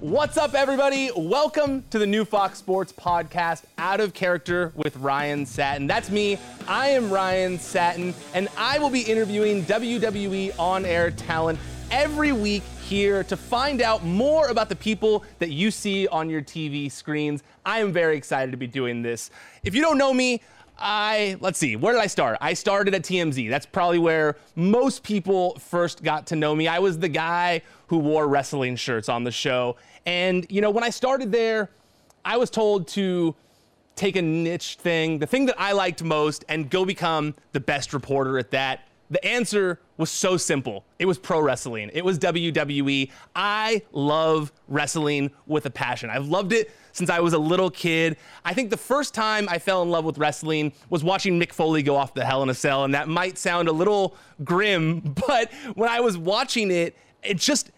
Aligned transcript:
What's 0.00 0.36
up, 0.36 0.52
everybody? 0.52 1.10
Welcome 1.16 1.82
to 1.88 1.98
the 1.98 2.06
new 2.06 2.26
Fox 2.26 2.58
Sports 2.58 2.92
podcast, 2.92 3.62
Out 3.78 3.98
of 3.98 4.12
Character 4.12 4.70
with 4.76 4.94
Ryan 4.98 5.46
Satin. 5.46 5.86
That's 5.86 6.10
me. 6.10 6.36
I 6.68 6.88
am 6.88 7.08
Ryan 7.10 7.58
Satin, 7.58 8.12
and 8.34 8.50
I 8.58 8.78
will 8.78 8.90
be 8.90 9.00
interviewing 9.00 9.64
WWE 9.64 10.58
on 10.58 10.84
air 10.84 11.10
talent 11.10 11.58
every 11.90 12.32
week 12.32 12.62
here 12.82 13.24
to 13.24 13.38
find 13.38 13.80
out 13.80 14.04
more 14.04 14.48
about 14.48 14.68
the 14.68 14.76
people 14.76 15.24
that 15.38 15.48
you 15.48 15.70
see 15.70 16.06
on 16.08 16.28
your 16.28 16.42
TV 16.42 16.92
screens. 16.92 17.42
I 17.64 17.78
am 17.78 17.90
very 17.90 18.18
excited 18.18 18.50
to 18.50 18.58
be 18.58 18.66
doing 18.66 19.00
this. 19.00 19.30
If 19.64 19.74
you 19.74 19.80
don't 19.80 19.96
know 19.96 20.12
me, 20.12 20.42
I, 20.78 21.36
let's 21.40 21.58
see, 21.58 21.76
where 21.76 21.92
did 21.94 22.02
I 22.02 22.06
start? 22.06 22.38
I 22.40 22.54
started 22.54 22.94
at 22.94 23.02
TMZ. 23.02 23.48
That's 23.48 23.66
probably 23.66 23.98
where 23.98 24.36
most 24.54 25.02
people 25.02 25.58
first 25.58 26.02
got 26.02 26.26
to 26.28 26.36
know 26.36 26.54
me. 26.54 26.68
I 26.68 26.78
was 26.78 26.98
the 26.98 27.08
guy 27.08 27.62
who 27.86 27.98
wore 27.98 28.28
wrestling 28.28 28.76
shirts 28.76 29.08
on 29.08 29.24
the 29.24 29.30
show. 29.30 29.76
And, 30.04 30.46
you 30.50 30.60
know, 30.60 30.70
when 30.70 30.84
I 30.84 30.90
started 30.90 31.32
there, 31.32 31.70
I 32.24 32.36
was 32.36 32.50
told 32.50 32.88
to 32.88 33.34
take 33.94 34.16
a 34.16 34.22
niche 34.22 34.76
thing, 34.80 35.18
the 35.18 35.26
thing 35.26 35.46
that 35.46 35.58
I 35.58 35.72
liked 35.72 36.02
most, 36.02 36.44
and 36.48 36.68
go 36.68 36.84
become 36.84 37.34
the 37.52 37.60
best 37.60 37.94
reporter 37.94 38.38
at 38.38 38.50
that. 38.50 38.86
The 39.08 39.24
answer 39.24 39.80
was 39.96 40.10
so 40.10 40.36
simple. 40.36 40.84
It 40.98 41.06
was 41.06 41.16
pro 41.16 41.40
wrestling. 41.40 41.90
It 41.94 42.04
was 42.04 42.18
WWE. 42.18 43.10
I 43.34 43.82
love 43.92 44.52
wrestling 44.68 45.30
with 45.46 45.64
a 45.66 45.70
passion. 45.70 46.10
I've 46.10 46.26
loved 46.26 46.52
it 46.52 46.70
since 46.96 47.10
I 47.10 47.20
was 47.20 47.34
a 47.34 47.38
little 47.38 47.70
kid. 47.70 48.16
I 48.44 48.54
think 48.54 48.70
the 48.70 48.76
first 48.76 49.12
time 49.12 49.48
I 49.50 49.58
fell 49.58 49.82
in 49.82 49.90
love 49.90 50.04
with 50.04 50.16
wrestling 50.16 50.72
was 50.88 51.04
watching 51.04 51.38
Mick 51.38 51.52
Foley 51.52 51.82
go 51.82 51.94
off 51.94 52.14
the 52.14 52.24
Hell 52.24 52.42
in 52.42 52.48
a 52.48 52.54
Cell, 52.54 52.84
and 52.84 52.94
that 52.94 53.06
might 53.06 53.36
sound 53.36 53.68
a 53.68 53.72
little 53.72 54.16
grim, 54.44 55.00
but 55.26 55.52
when 55.74 55.90
I 55.90 56.00
was 56.00 56.16
watching 56.16 56.70
it, 56.70 56.96
it 57.22 57.36
just 57.36 57.70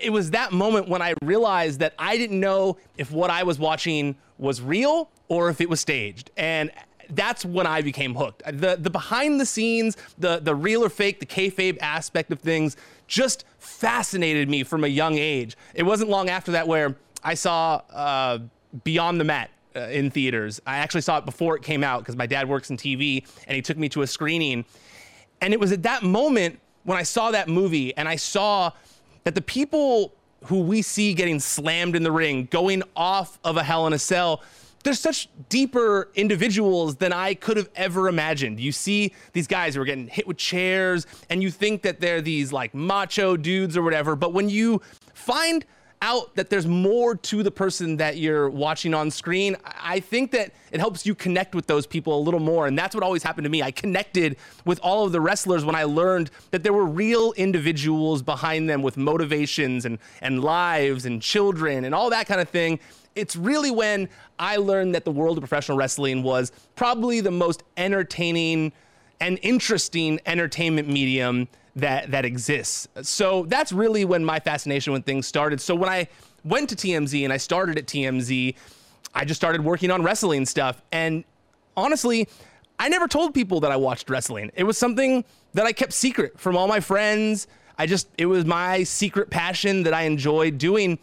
it 0.00 0.10
was 0.10 0.30
that 0.32 0.52
moment 0.52 0.88
when 0.88 1.02
I 1.02 1.14
realized 1.22 1.80
that 1.80 1.94
I 1.98 2.16
didn't 2.16 2.38
know 2.38 2.76
if 2.98 3.10
what 3.10 3.30
I 3.30 3.42
was 3.42 3.58
watching 3.58 4.14
was 4.38 4.60
real 4.60 5.10
or 5.28 5.48
if 5.48 5.60
it 5.60 5.70
was 5.70 5.80
staged. 5.80 6.30
And 6.36 6.70
that's 7.08 7.44
when 7.44 7.66
I 7.66 7.80
became 7.80 8.14
hooked. 8.14 8.42
The 8.46 8.76
the 8.76 8.90
behind 8.90 9.40
the 9.40 9.46
scenes, 9.46 9.96
the 10.18 10.38
the 10.38 10.54
real 10.54 10.84
or 10.84 10.90
fake, 10.90 11.18
the 11.18 11.26
kayfabe 11.26 11.78
aspect 11.80 12.30
of 12.30 12.38
things 12.38 12.76
just 13.08 13.44
fascinated 13.58 14.48
me 14.48 14.62
from 14.62 14.84
a 14.84 14.88
young 14.88 15.18
age. 15.18 15.56
It 15.74 15.82
wasn't 15.82 16.10
long 16.10 16.28
after 16.28 16.52
that 16.52 16.68
where 16.68 16.94
I 17.24 17.34
saw 17.34 17.82
uh, 17.90 18.38
Beyond 18.84 19.20
the 19.20 19.24
Mat 19.24 19.50
uh, 19.74 19.80
in 19.80 20.10
theaters. 20.10 20.60
I 20.66 20.78
actually 20.78 21.02
saw 21.02 21.18
it 21.18 21.24
before 21.24 21.56
it 21.56 21.62
came 21.62 21.84
out 21.84 22.00
because 22.00 22.16
my 22.16 22.26
dad 22.26 22.48
works 22.48 22.70
in 22.70 22.76
TV 22.76 23.26
and 23.46 23.54
he 23.54 23.62
took 23.62 23.76
me 23.76 23.88
to 23.90 24.02
a 24.02 24.06
screening. 24.06 24.64
And 25.40 25.52
it 25.52 25.60
was 25.60 25.72
at 25.72 25.82
that 25.84 26.02
moment 26.02 26.60
when 26.84 26.98
I 26.98 27.02
saw 27.02 27.30
that 27.30 27.48
movie 27.48 27.96
and 27.96 28.08
I 28.08 28.16
saw 28.16 28.72
that 29.24 29.34
the 29.34 29.42
people 29.42 30.14
who 30.46 30.60
we 30.60 30.82
see 30.82 31.14
getting 31.14 31.38
slammed 31.38 31.94
in 31.94 32.02
the 32.02 32.12
ring, 32.12 32.48
going 32.50 32.82
off 32.96 33.38
of 33.44 33.56
a 33.56 33.62
Hell 33.62 33.86
in 33.86 33.92
a 33.92 33.98
Cell, 33.98 34.42
they're 34.82 34.94
such 34.94 35.28
deeper 35.50 36.08
individuals 36.14 36.96
than 36.96 37.12
I 37.12 37.34
could 37.34 37.58
have 37.58 37.68
ever 37.76 38.08
imagined. 38.08 38.58
You 38.58 38.72
see 38.72 39.12
these 39.34 39.46
guys 39.46 39.74
who 39.74 39.82
are 39.82 39.84
getting 39.84 40.08
hit 40.08 40.26
with 40.26 40.38
chairs, 40.38 41.06
and 41.28 41.42
you 41.42 41.50
think 41.50 41.82
that 41.82 42.00
they're 42.00 42.22
these 42.22 42.52
like 42.52 42.74
macho 42.74 43.36
dudes 43.36 43.76
or 43.76 43.82
whatever. 43.82 44.16
But 44.16 44.32
when 44.32 44.48
you 44.48 44.80
find 45.12 45.66
out 46.02 46.34
that 46.36 46.48
there's 46.48 46.66
more 46.66 47.14
to 47.14 47.42
the 47.42 47.50
person 47.50 47.98
that 47.98 48.16
you're 48.16 48.48
watching 48.48 48.94
on 48.94 49.10
screen, 49.10 49.56
I 49.64 50.00
think 50.00 50.30
that 50.30 50.52
it 50.72 50.80
helps 50.80 51.04
you 51.04 51.14
connect 51.14 51.54
with 51.54 51.66
those 51.66 51.86
people 51.86 52.18
a 52.18 52.22
little 52.22 52.40
more. 52.40 52.66
And 52.66 52.78
that's 52.78 52.94
what 52.94 53.04
always 53.04 53.22
happened 53.22 53.44
to 53.44 53.50
me. 53.50 53.62
I 53.62 53.70
connected 53.70 54.36
with 54.64 54.80
all 54.82 55.04
of 55.04 55.12
the 55.12 55.20
wrestlers 55.20 55.64
when 55.64 55.74
I 55.74 55.84
learned 55.84 56.30
that 56.52 56.62
there 56.62 56.72
were 56.72 56.86
real 56.86 57.32
individuals 57.32 58.22
behind 58.22 58.68
them 58.68 58.82
with 58.82 58.96
motivations 58.96 59.84
and, 59.84 59.98
and 60.22 60.42
lives 60.42 61.04
and 61.04 61.20
children 61.20 61.84
and 61.84 61.94
all 61.94 62.08
that 62.10 62.26
kind 62.26 62.40
of 62.40 62.48
thing. 62.48 62.80
It's 63.14 63.36
really 63.36 63.70
when 63.70 64.08
I 64.38 64.56
learned 64.56 64.94
that 64.94 65.04
the 65.04 65.10
world 65.10 65.36
of 65.36 65.42
professional 65.42 65.76
wrestling 65.76 66.22
was 66.22 66.52
probably 66.76 67.20
the 67.20 67.30
most 67.30 67.62
entertaining 67.76 68.72
and 69.20 69.38
interesting 69.42 70.20
entertainment 70.26 70.88
medium 70.88 71.48
that 71.76 72.10
that 72.10 72.24
exists. 72.24 72.88
So 73.02 73.44
that's 73.46 73.72
really 73.72 74.04
when 74.04 74.24
my 74.24 74.40
fascination 74.40 74.92
with 74.92 75.04
things 75.04 75.26
started. 75.26 75.60
So 75.60 75.74
when 75.74 75.88
I 75.88 76.08
went 76.44 76.68
to 76.70 76.76
TMZ 76.76 77.22
and 77.22 77.32
I 77.32 77.36
started 77.36 77.78
at 77.78 77.86
TMZ, 77.86 78.54
I 79.14 79.24
just 79.24 79.40
started 79.40 79.64
working 79.64 79.90
on 79.90 80.02
wrestling 80.02 80.46
stuff. 80.46 80.82
And 80.92 81.24
honestly, 81.76 82.28
I 82.78 82.88
never 82.88 83.06
told 83.06 83.34
people 83.34 83.60
that 83.60 83.70
I 83.70 83.76
watched 83.76 84.08
wrestling. 84.08 84.50
It 84.54 84.64
was 84.64 84.78
something 84.78 85.24
that 85.54 85.66
I 85.66 85.72
kept 85.72 85.92
secret 85.92 86.38
from 86.38 86.56
all 86.56 86.66
my 86.66 86.80
friends. 86.80 87.46
I 87.78 87.86
just 87.86 88.08
it 88.18 88.26
was 88.26 88.44
my 88.44 88.82
secret 88.84 89.30
passion 89.30 89.84
that 89.84 89.94
I 89.94 90.02
enjoyed 90.02 90.58
doing. 90.58 90.98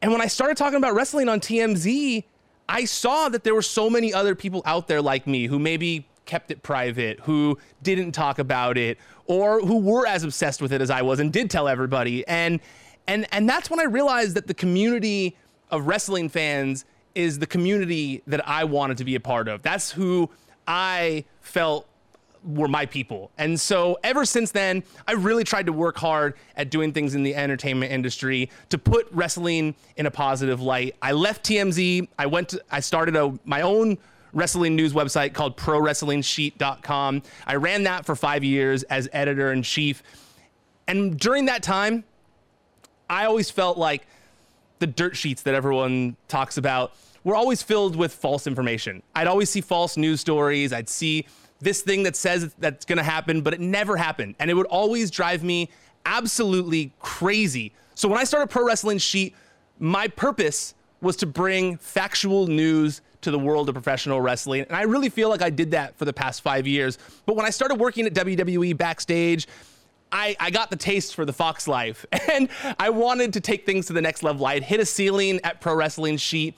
And 0.00 0.10
when 0.10 0.20
I 0.20 0.26
started 0.26 0.56
talking 0.56 0.78
about 0.78 0.94
wrestling 0.94 1.28
on 1.28 1.40
TMZ, 1.40 2.24
I 2.68 2.84
saw 2.84 3.28
that 3.28 3.44
there 3.44 3.54
were 3.54 3.62
so 3.62 3.88
many 3.88 4.12
other 4.12 4.34
people 4.34 4.62
out 4.64 4.88
there 4.88 5.00
like 5.02 5.26
me 5.26 5.46
who 5.46 5.58
maybe 5.58 6.06
kept 6.32 6.50
it 6.50 6.62
private, 6.62 7.20
who 7.20 7.58
didn't 7.82 8.12
talk 8.12 8.38
about 8.38 8.78
it, 8.78 8.96
or 9.26 9.60
who 9.60 9.76
were 9.76 10.06
as 10.06 10.24
obsessed 10.24 10.62
with 10.62 10.72
it 10.72 10.80
as 10.80 10.88
I 10.88 11.02
was 11.02 11.20
and 11.20 11.30
did 11.30 11.50
tell 11.50 11.68
everybody. 11.68 12.26
And 12.26 12.58
and 13.06 13.26
and 13.32 13.46
that's 13.46 13.68
when 13.68 13.78
I 13.78 13.84
realized 13.84 14.34
that 14.36 14.46
the 14.46 14.54
community 14.54 15.36
of 15.70 15.86
wrestling 15.86 16.30
fans 16.30 16.86
is 17.14 17.38
the 17.38 17.46
community 17.46 18.22
that 18.26 18.48
I 18.48 18.64
wanted 18.64 18.96
to 18.96 19.04
be 19.04 19.14
a 19.14 19.20
part 19.20 19.46
of. 19.46 19.60
That's 19.60 19.92
who 19.92 20.30
I 20.66 21.26
felt 21.42 21.86
were 22.42 22.66
my 22.66 22.86
people. 22.86 23.30
And 23.36 23.60
so 23.60 23.98
ever 24.02 24.24
since 24.24 24.52
then, 24.52 24.84
I 25.06 25.12
really 25.12 25.44
tried 25.44 25.66
to 25.66 25.72
work 25.72 25.98
hard 25.98 26.32
at 26.56 26.70
doing 26.70 26.94
things 26.94 27.14
in 27.14 27.24
the 27.24 27.34
entertainment 27.34 27.92
industry 27.92 28.48
to 28.70 28.78
put 28.78 29.06
wrestling 29.12 29.74
in 29.96 30.06
a 30.06 30.10
positive 30.10 30.62
light. 30.62 30.96
I 31.02 31.12
left 31.12 31.44
TMZ. 31.44 32.08
I 32.18 32.24
went 32.24 32.48
to 32.48 32.64
I 32.70 32.80
started 32.80 33.16
a 33.16 33.38
my 33.44 33.60
own 33.60 33.98
wrestling 34.32 34.76
news 34.76 34.92
website 34.92 35.34
called 35.34 35.56
ProWrestlingSheet.com. 35.56 37.22
I 37.46 37.54
ran 37.56 37.82
that 37.84 38.06
for 38.06 38.16
five 38.16 38.44
years 38.44 38.82
as 38.84 39.08
editor 39.12 39.52
in 39.52 39.62
chief. 39.62 40.02
And 40.88 41.18
during 41.18 41.46
that 41.46 41.62
time, 41.62 42.04
I 43.08 43.26
always 43.26 43.50
felt 43.50 43.78
like 43.78 44.06
the 44.78 44.86
dirt 44.86 45.16
sheets 45.16 45.42
that 45.42 45.54
everyone 45.54 46.16
talks 46.28 46.56
about 46.56 46.92
were 47.24 47.36
always 47.36 47.62
filled 47.62 47.94
with 47.94 48.12
false 48.12 48.46
information. 48.46 49.02
I'd 49.14 49.28
always 49.28 49.48
see 49.48 49.60
false 49.60 49.96
news 49.96 50.20
stories. 50.20 50.72
I'd 50.72 50.88
see 50.88 51.26
this 51.60 51.82
thing 51.82 52.02
that 52.02 52.16
says 52.16 52.52
that's 52.58 52.84
going 52.84 52.98
to 52.98 53.04
happen, 53.04 53.42
but 53.42 53.54
it 53.54 53.60
never 53.60 53.96
happened. 53.96 54.34
And 54.40 54.50
it 54.50 54.54
would 54.54 54.66
always 54.66 55.10
drive 55.10 55.44
me 55.44 55.70
absolutely 56.04 56.92
crazy. 56.98 57.72
So 57.94 58.08
when 58.08 58.18
I 58.18 58.24
started 58.24 58.50
Pro 58.50 58.64
Wrestling 58.66 58.98
Sheet, 58.98 59.36
my 59.78 60.08
purpose 60.08 60.74
was 61.00 61.16
to 61.16 61.26
bring 61.26 61.76
factual 61.76 62.46
news 62.46 63.00
to 63.22 63.30
the 63.30 63.38
world 63.38 63.68
of 63.68 63.74
professional 63.74 64.20
wrestling. 64.20 64.64
And 64.68 64.76
I 64.76 64.82
really 64.82 65.08
feel 65.08 65.28
like 65.28 65.42
I 65.42 65.50
did 65.50 65.72
that 65.72 65.96
for 65.96 66.04
the 66.04 66.12
past 66.12 66.42
five 66.42 66.66
years. 66.66 66.98
But 67.26 67.36
when 67.36 67.46
I 67.46 67.50
started 67.50 67.76
working 67.76 68.06
at 68.06 68.14
WWE 68.14 68.76
backstage, 68.76 69.48
I, 70.12 70.36
I 70.38 70.50
got 70.50 70.70
the 70.70 70.76
taste 70.76 71.14
for 71.14 71.24
the 71.24 71.32
Fox 71.32 71.66
life 71.66 72.04
and 72.32 72.48
I 72.78 72.90
wanted 72.90 73.32
to 73.32 73.40
take 73.40 73.64
things 73.64 73.86
to 73.86 73.94
the 73.94 74.02
next 74.02 74.22
level. 74.22 74.44
I 74.44 74.54
had 74.54 74.62
hit 74.62 74.78
a 74.78 74.86
ceiling 74.86 75.40
at 75.42 75.60
Pro 75.60 75.74
Wrestling 75.74 76.18
Sheet 76.18 76.54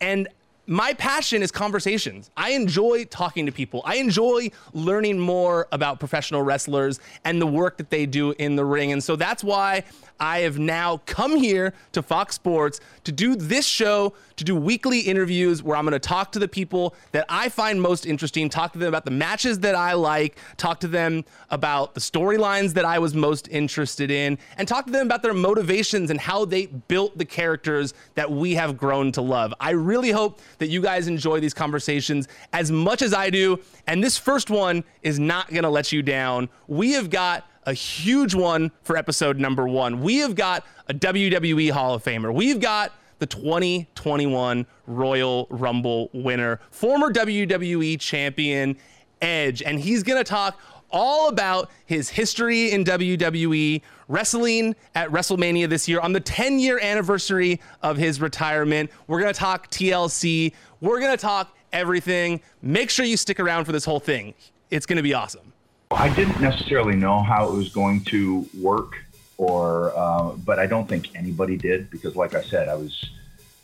and 0.00 0.28
my 0.66 0.92
passion 0.92 1.42
is 1.42 1.50
conversations. 1.50 2.30
I 2.36 2.50
enjoy 2.50 3.06
talking 3.06 3.46
to 3.46 3.52
people. 3.52 3.80
I 3.86 3.96
enjoy 3.96 4.50
learning 4.74 5.18
more 5.18 5.66
about 5.72 5.98
professional 5.98 6.42
wrestlers 6.42 7.00
and 7.24 7.40
the 7.40 7.46
work 7.46 7.78
that 7.78 7.88
they 7.88 8.04
do 8.04 8.32
in 8.32 8.54
the 8.54 8.66
ring. 8.66 8.92
And 8.92 9.02
so 9.02 9.16
that's 9.16 9.42
why 9.42 9.84
I 10.20 10.40
have 10.40 10.58
now 10.58 10.98
come 11.06 11.36
here 11.36 11.74
to 11.92 12.02
Fox 12.02 12.34
Sports 12.34 12.80
to 13.04 13.12
do 13.12 13.36
this 13.36 13.66
show, 13.66 14.14
to 14.36 14.44
do 14.44 14.54
weekly 14.54 15.00
interviews 15.00 15.62
where 15.62 15.76
I'm 15.76 15.84
going 15.84 15.92
to 15.92 15.98
talk 15.98 16.32
to 16.32 16.38
the 16.38 16.48
people 16.48 16.94
that 17.12 17.24
I 17.28 17.48
find 17.48 17.80
most 17.80 18.06
interesting, 18.06 18.48
talk 18.48 18.72
to 18.72 18.78
them 18.78 18.88
about 18.88 19.04
the 19.04 19.10
matches 19.10 19.60
that 19.60 19.74
I 19.74 19.92
like, 19.94 20.38
talk 20.56 20.80
to 20.80 20.88
them 20.88 21.24
about 21.50 21.94
the 21.94 22.00
storylines 22.00 22.74
that 22.74 22.84
I 22.84 22.98
was 22.98 23.14
most 23.14 23.48
interested 23.48 24.10
in, 24.10 24.38
and 24.56 24.66
talk 24.66 24.86
to 24.86 24.92
them 24.92 25.06
about 25.06 25.22
their 25.22 25.34
motivations 25.34 26.10
and 26.10 26.20
how 26.20 26.44
they 26.44 26.66
built 26.66 27.16
the 27.16 27.24
characters 27.24 27.94
that 28.14 28.30
we 28.30 28.54
have 28.54 28.76
grown 28.76 29.12
to 29.12 29.22
love. 29.22 29.54
I 29.60 29.70
really 29.70 30.10
hope 30.10 30.40
that 30.58 30.68
you 30.68 30.80
guys 30.80 31.08
enjoy 31.08 31.40
these 31.40 31.54
conversations 31.54 32.28
as 32.52 32.70
much 32.70 33.02
as 33.02 33.14
I 33.14 33.30
do. 33.30 33.60
And 33.86 34.02
this 34.02 34.18
first 34.18 34.50
one 34.50 34.84
is 35.02 35.18
not 35.18 35.48
going 35.50 35.62
to 35.62 35.70
let 35.70 35.92
you 35.92 36.02
down. 36.02 36.48
We 36.66 36.92
have 36.92 37.10
got 37.10 37.46
a 37.68 37.74
huge 37.74 38.34
one 38.34 38.72
for 38.82 38.96
episode 38.96 39.38
number 39.38 39.68
one. 39.68 40.00
We 40.00 40.18
have 40.18 40.34
got 40.34 40.64
a 40.88 40.94
WWE 40.94 41.70
Hall 41.70 41.94
of 41.94 42.02
Famer. 42.02 42.32
We've 42.32 42.58
got 42.58 42.92
the 43.18 43.26
2021 43.26 44.64
Royal 44.86 45.46
Rumble 45.50 46.08
winner, 46.14 46.60
former 46.70 47.12
WWE 47.12 48.00
champion 48.00 48.78
Edge, 49.20 49.62
and 49.62 49.78
he's 49.78 50.02
going 50.02 50.16
to 50.16 50.24
talk 50.24 50.58
all 50.90 51.28
about 51.28 51.70
his 51.84 52.08
history 52.08 52.72
in 52.72 52.84
WWE, 52.84 53.82
wrestling 54.08 54.74
at 54.94 55.10
WrestleMania 55.10 55.68
this 55.68 55.86
year 55.86 56.00
on 56.00 56.14
the 56.14 56.20
10 56.20 56.58
year 56.58 56.78
anniversary 56.80 57.60
of 57.82 57.98
his 57.98 58.18
retirement. 58.18 58.90
We're 59.08 59.20
going 59.20 59.34
to 59.34 59.38
talk 59.38 59.70
TLC. 59.70 60.54
We're 60.80 61.00
going 61.00 61.14
to 61.14 61.20
talk 61.20 61.54
everything. 61.74 62.40
Make 62.62 62.88
sure 62.88 63.04
you 63.04 63.18
stick 63.18 63.38
around 63.38 63.66
for 63.66 63.72
this 63.72 63.84
whole 63.84 64.00
thing. 64.00 64.32
It's 64.70 64.86
going 64.86 64.96
to 64.96 65.02
be 65.02 65.12
awesome. 65.12 65.52
I 65.90 66.14
didn't 66.14 66.40
necessarily 66.40 66.96
know 66.96 67.22
how 67.22 67.48
it 67.48 67.54
was 67.54 67.70
going 67.70 68.04
to 68.04 68.46
work 68.60 68.98
or 69.38 69.92
uh, 69.96 70.32
but 70.44 70.58
I 70.58 70.66
don't 70.66 70.86
think 70.86 71.14
anybody 71.16 71.56
did 71.56 71.90
because, 71.90 72.14
like 72.14 72.34
I 72.34 72.42
said, 72.42 72.68
I 72.68 72.74
was 72.74 73.08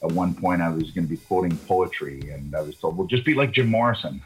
at 0.03 0.11
one 0.12 0.35
point 0.35 0.62
I 0.62 0.71
was 0.71 0.91
going 0.93 1.05
to 1.05 1.11
be 1.11 1.17
quoting 1.17 1.56
poetry, 1.59 2.31
and 2.31 2.55
I 2.55 2.62
was 2.62 2.76
told, 2.76 2.97
"Well, 2.97 3.06
just 3.06 3.25
be 3.25 3.35
like 3.35 3.53
Jim 3.53 3.69
Morrison." 3.69 4.23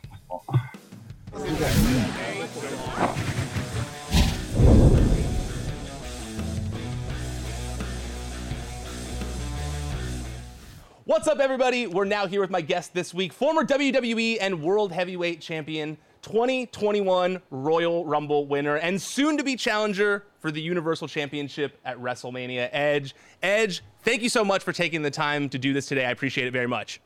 What's 11.05 11.27
up, 11.27 11.39
everybody? 11.39 11.87
We're 11.87 12.05
now 12.05 12.27
here 12.27 12.43
with 12.43 12.51
my 12.51 12.61
guest 12.61 12.93
this 12.93 13.15
week, 13.15 13.33
former 13.33 13.65
WWE 13.65 14.37
and 14.41 14.62
World 14.62 14.93
Heavyweight 14.93 15.41
Champion, 15.41 15.97
2021 16.29 17.41
Royal 17.51 18.05
Rumble 18.05 18.47
winner, 18.47 18.77
and 18.77 19.01
soon 19.01 19.39
to 19.39 19.43
be 19.43 19.57
challenger 19.57 20.27
for 20.41 20.51
the 20.51 20.61
Universal 20.61 21.09
Championship 21.09 21.81
at 21.87 21.97
WrestleMania, 21.97 22.69
Edge. 22.71 23.15
Edge, 23.43 23.83
thank 24.03 24.21
you 24.21 24.29
so 24.29 24.45
much 24.45 24.63
for 24.63 24.75
taking 24.75 25.01
the 25.01 25.11
time 25.11 25.49
to 25.49 25.59
do 25.59 25.73
this 25.73 25.87
today. 25.87 26.05
I 26.05 26.11
appreciate 26.11 26.47
it 26.47 26.51
very 26.51 26.67
much. 26.67 27.01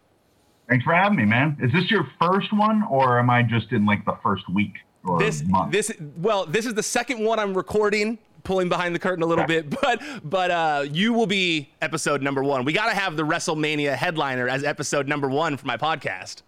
Thanks 0.69 0.85
for 0.85 0.93
having 0.93 1.19
me, 1.19 1.25
man. 1.25 1.57
Is 1.63 1.73
this 1.73 1.89
your 1.89 2.09
first 2.21 2.53
one, 2.53 2.83
or 2.91 3.21
am 3.21 3.31
I 3.31 3.45
just 3.45 3.71
in 3.71 3.87
like 3.87 4.05
the 4.05 4.19
first 4.25 4.49
week 4.49 4.75
or 5.05 5.21
this, 5.21 5.45
month? 5.45 5.71
This, 5.71 5.93
well, 6.17 6.45
this 6.45 6.67
is 6.67 6.75
the 6.75 6.83
second 6.83 7.25
one 7.25 7.39
I'm 7.39 7.55
recording 7.57 8.19
pulling 8.43 8.69
behind 8.69 8.93
the 8.93 8.99
curtain 8.99 9.23
a 9.23 9.27
little 9.27 9.47
bit, 9.47 9.71
but 9.83 10.03
but 10.25 10.51
uh, 10.51 10.85
you 10.91 11.13
will 11.13 11.27
be 11.27 11.71
episode 11.81 12.23
number 12.23 12.43
one. 12.43 12.65
We 12.65 12.73
got 12.73 12.87
to 12.87 12.95
have 12.95 13.17
the 13.17 13.23
WrestleMania 13.23 13.95
headliner 13.95 14.49
as 14.49 14.65
episode 14.65 15.07
number 15.07 15.29
one 15.29 15.57
for 15.57 15.67
my 15.67 15.77
podcast. 15.77 16.43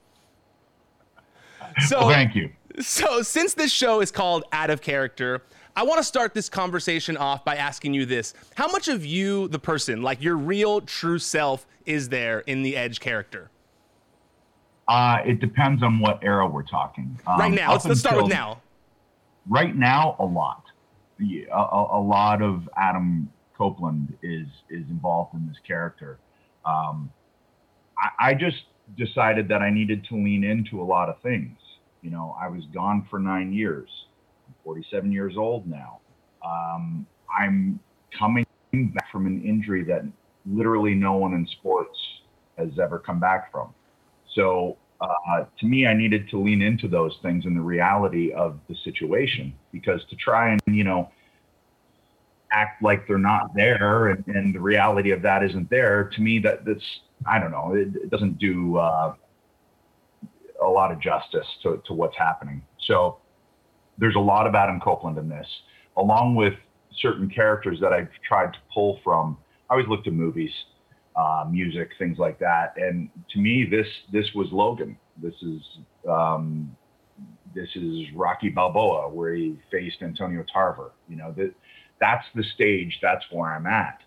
So 1.86 2.00
well, 2.00 2.08
thank 2.08 2.34
you. 2.34 2.50
So 2.80 3.22
since 3.22 3.54
this 3.54 3.70
show 3.70 4.00
is 4.00 4.10
called 4.10 4.44
Out 4.52 4.70
of 4.70 4.80
Character, 4.80 5.42
I 5.76 5.84
want 5.84 5.98
to 5.98 6.04
start 6.04 6.34
this 6.34 6.48
conversation 6.48 7.16
off 7.16 7.44
by 7.44 7.56
asking 7.56 7.94
you 7.94 8.04
this: 8.04 8.34
How 8.56 8.68
much 8.68 8.88
of 8.88 9.04
you, 9.06 9.48
the 9.48 9.58
person, 9.58 10.02
like 10.02 10.22
your 10.22 10.36
real, 10.36 10.80
true 10.80 11.18
self, 11.18 11.66
is 11.86 12.08
there 12.08 12.40
in 12.40 12.62
the 12.62 12.76
Edge 12.76 13.00
character? 13.00 13.50
Uh, 14.88 15.18
it 15.24 15.40
depends 15.40 15.82
on 15.82 16.00
what 16.00 16.22
era 16.22 16.46
we're 16.46 16.62
talking. 16.62 17.18
Um, 17.26 17.38
right 17.38 17.52
now, 17.52 17.72
let's, 17.72 17.86
let's 17.86 18.00
start 18.00 18.16
with 18.16 18.28
now. 18.28 18.60
Right 19.46 19.74
now, 19.74 20.16
a 20.18 20.24
lot 20.24 20.64
a, 21.20 21.86
a, 21.92 22.00
lot 22.00 22.42
of 22.42 22.68
Adam 22.76 23.30
Copeland 23.56 24.16
is 24.22 24.46
is 24.70 24.88
involved 24.88 25.34
in 25.34 25.46
this 25.48 25.58
character. 25.66 26.18
Um, 26.64 27.10
I, 27.98 28.30
I, 28.30 28.34
just 28.34 28.64
decided 28.96 29.48
that 29.48 29.62
I 29.62 29.70
needed 29.70 30.04
to 30.08 30.14
lean 30.14 30.44
into 30.44 30.80
a 30.80 30.84
lot 30.84 31.08
of 31.08 31.20
things. 31.20 31.56
You 32.04 32.10
know, 32.10 32.36
I 32.38 32.48
was 32.48 32.64
gone 32.74 33.06
for 33.08 33.18
nine 33.18 33.50
years. 33.50 33.88
I'm 34.46 34.54
47 34.62 35.10
years 35.10 35.38
old 35.38 35.66
now. 35.66 36.00
Um, 36.44 37.06
I'm 37.36 37.80
coming 38.16 38.44
back 38.72 39.10
from 39.10 39.26
an 39.26 39.42
injury 39.42 39.84
that 39.84 40.04
literally 40.44 40.94
no 40.94 41.14
one 41.14 41.32
in 41.32 41.46
sports 41.46 41.98
has 42.58 42.78
ever 42.78 42.98
come 42.98 43.18
back 43.18 43.50
from. 43.50 43.72
So 44.34 44.76
uh, 45.00 45.44
to 45.58 45.66
me, 45.66 45.86
I 45.86 45.94
needed 45.94 46.28
to 46.28 46.38
lean 46.38 46.60
into 46.60 46.88
those 46.88 47.16
things 47.22 47.46
and 47.46 47.56
the 47.56 47.62
reality 47.62 48.32
of 48.32 48.58
the 48.68 48.76
situation 48.84 49.54
because 49.72 50.02
to 50.10 50.16
try 50.16 50.52
and, 50.52 50.60
you 50.66 50.84
know, 50.84 51.10
act 52.52 52.82
like 52.82 53.08
they're 53.08 53.16
not 53.16 53.54
there 53.56 54.08
and, 54.08 54.24
and 54.26 54.54
the 54.54 54.60
reality 54.60 55.10
of 55.10 55.22
that 55.22 55.42
isn't 55.42 55.70
there, 55.70 56.10
to 56.14 56.20
me, 56.20 56.38
that 56.40 56.66
that's, 56.66 56.84
I 57.26 57.38
don't 57.38 57.50
know, 57.50 57.72
it, 57.74 57.88
it 57.96 58.10
doesn't 58.10 58.38
do 58.38 58.76
uh, 58.76 59.14
a 60.64 60.70
lot 60.70 60.90
of 60.92 61.00
justice 61.00 61.46
to, 61.62 61.82
to 61.86 61.94
what's 61.94 62.16
happening. 62.16 62.62
So 62.86 63.18
there's 63.98 64.16
a 64.16 64.20
lot 64.20 64.46
of 64.46 64.54
Adam 64.54 64.80
Copeland 64.80 65.18
in 65.18 65.28
this, 65.28 65.46
along 65.96 66.34
with 66.34 66.54
certain 67.00 67.28
characters 67.28 67.78
that 67.80 67.92
I've 67.92 68.08
tried 68.26 68.52
to 68.52 68.58
pull 68.72 69.00
from. 69.04 69.38
I 69.70 69.74
always 69.74 69.88
looked 69.88 70.06
at 70.06 70.12
movies 70.12 70.50
uh, 71.16 71.44
music, 71.48 71.90
things 71.98 72.18
like 72.18 72.38
that. 72.40 72.74
And 72.76 73.08
to 73.30 73.38
me, 73.38 73.66
this 73.70 73.86
this 74.12 74.26
was 74.34 74.48
Logan. 74.50 74.96
This 75.22 75.34
is 75.42 75.60
um, 76.08 76.76
this 77.54 77.68
is 77.76 78.06
Rocky 78.14 78.48
Balboa, 78.48 79.08
where 79.08 79.34
he 79.34 79.56
faced 79.70 80.02
Antonio 80.02 80.44
Tarver. 80.52 80.92
You 81.08 81.16
know 81.16 81.32
that 81.36 81.54
that's 82.00 82.24
the 82.34 82.44
stage. 82.54 82.98
That's 83.00 83.24
where 83.30 83.52
I'm 83.52 83.66
at. 83.66 84.00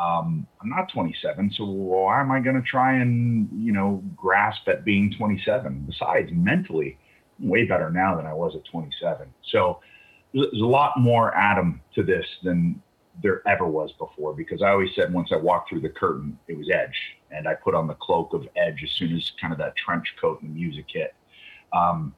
Um, 0.00 0.46
I'm 0.62 0.70
not 0.70 0.90
27, 0.92 1.52
so 1.56 1.64
why 1.64 2.20
am 2.20 2.30
I 2.30 2.40
going 2.40 2.56
to 2.56 2.66
try 2.66 2.94
and 2.94 3.48
you 3.52 3.72
know 3.72 4.02
grasp 4.16 4.66
at 4.66 4.84
being 4.84 5.12
27? 5.16 5.84
Besides, 5.86 6.30
mentally, 6.32 6.98
I'm 7.38 7.48
way 7.48 7.66
better 7.66 7.90
now 7.90 8.16
than 8.16 8.26
I 8.26 8.32
was 8.32 8.54
at 8.56 8.64
27. 8.70 9.26
So 9.52 9.80
there's 10.32 10.46
a 10.54 10.64
lot 10.64 10.98
more 10.98 11.36
Adam 11.36 11.80
to 11.94 12.02
this 12.02 12.24
than 12.42 12.80
there 13.22 13.46
ever 13.46 13.66
was 13.66 13.90
before 13.98 14.34
because 14.34 14.62
I 14.62 14.68
always 14.70 14.90
said 14.94 15.12
once 15.12 15.30
I 15.32 15.36
walked 15.36 15.68
through 15.68 15.80
the 15.80 15.90
curtain, 15.90 16.38
it 16.48 16.56
was 16.56 16.70
Edge. 16.72 16.96
And 17.30 17.46
I 17.46 17.54
put 17.54 17.74
on 17.74 17.86
the 17.86 17.94
cloak 17.94 18.32
of 18.32 18.46
Edge 18.56 18.82
as 18.82 18.90
soon 18.96 19.14
as 19.14 19.30
kind 19.40 19.52
of 19.52 19.58
that 19.58 19.74
trench 19.76 20.06
coat 20.20 20.42
and 20.42 20.54
music 20.54 20.86
hit. 20.88 21.14
Um, 21.72 22.14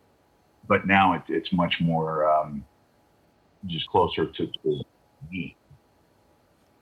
but 0.68 0.86
now 0.86 1.14
it, 1.14 1.22
it's 1.28 1.52
much 1.52 1.74
more 1.80 2.30
um, 2.30 2.64
just 3.66 3.88
closer 3.88 4.26
to, 4.26 4.46
to 4.46 4.82
me. 5.30 5.56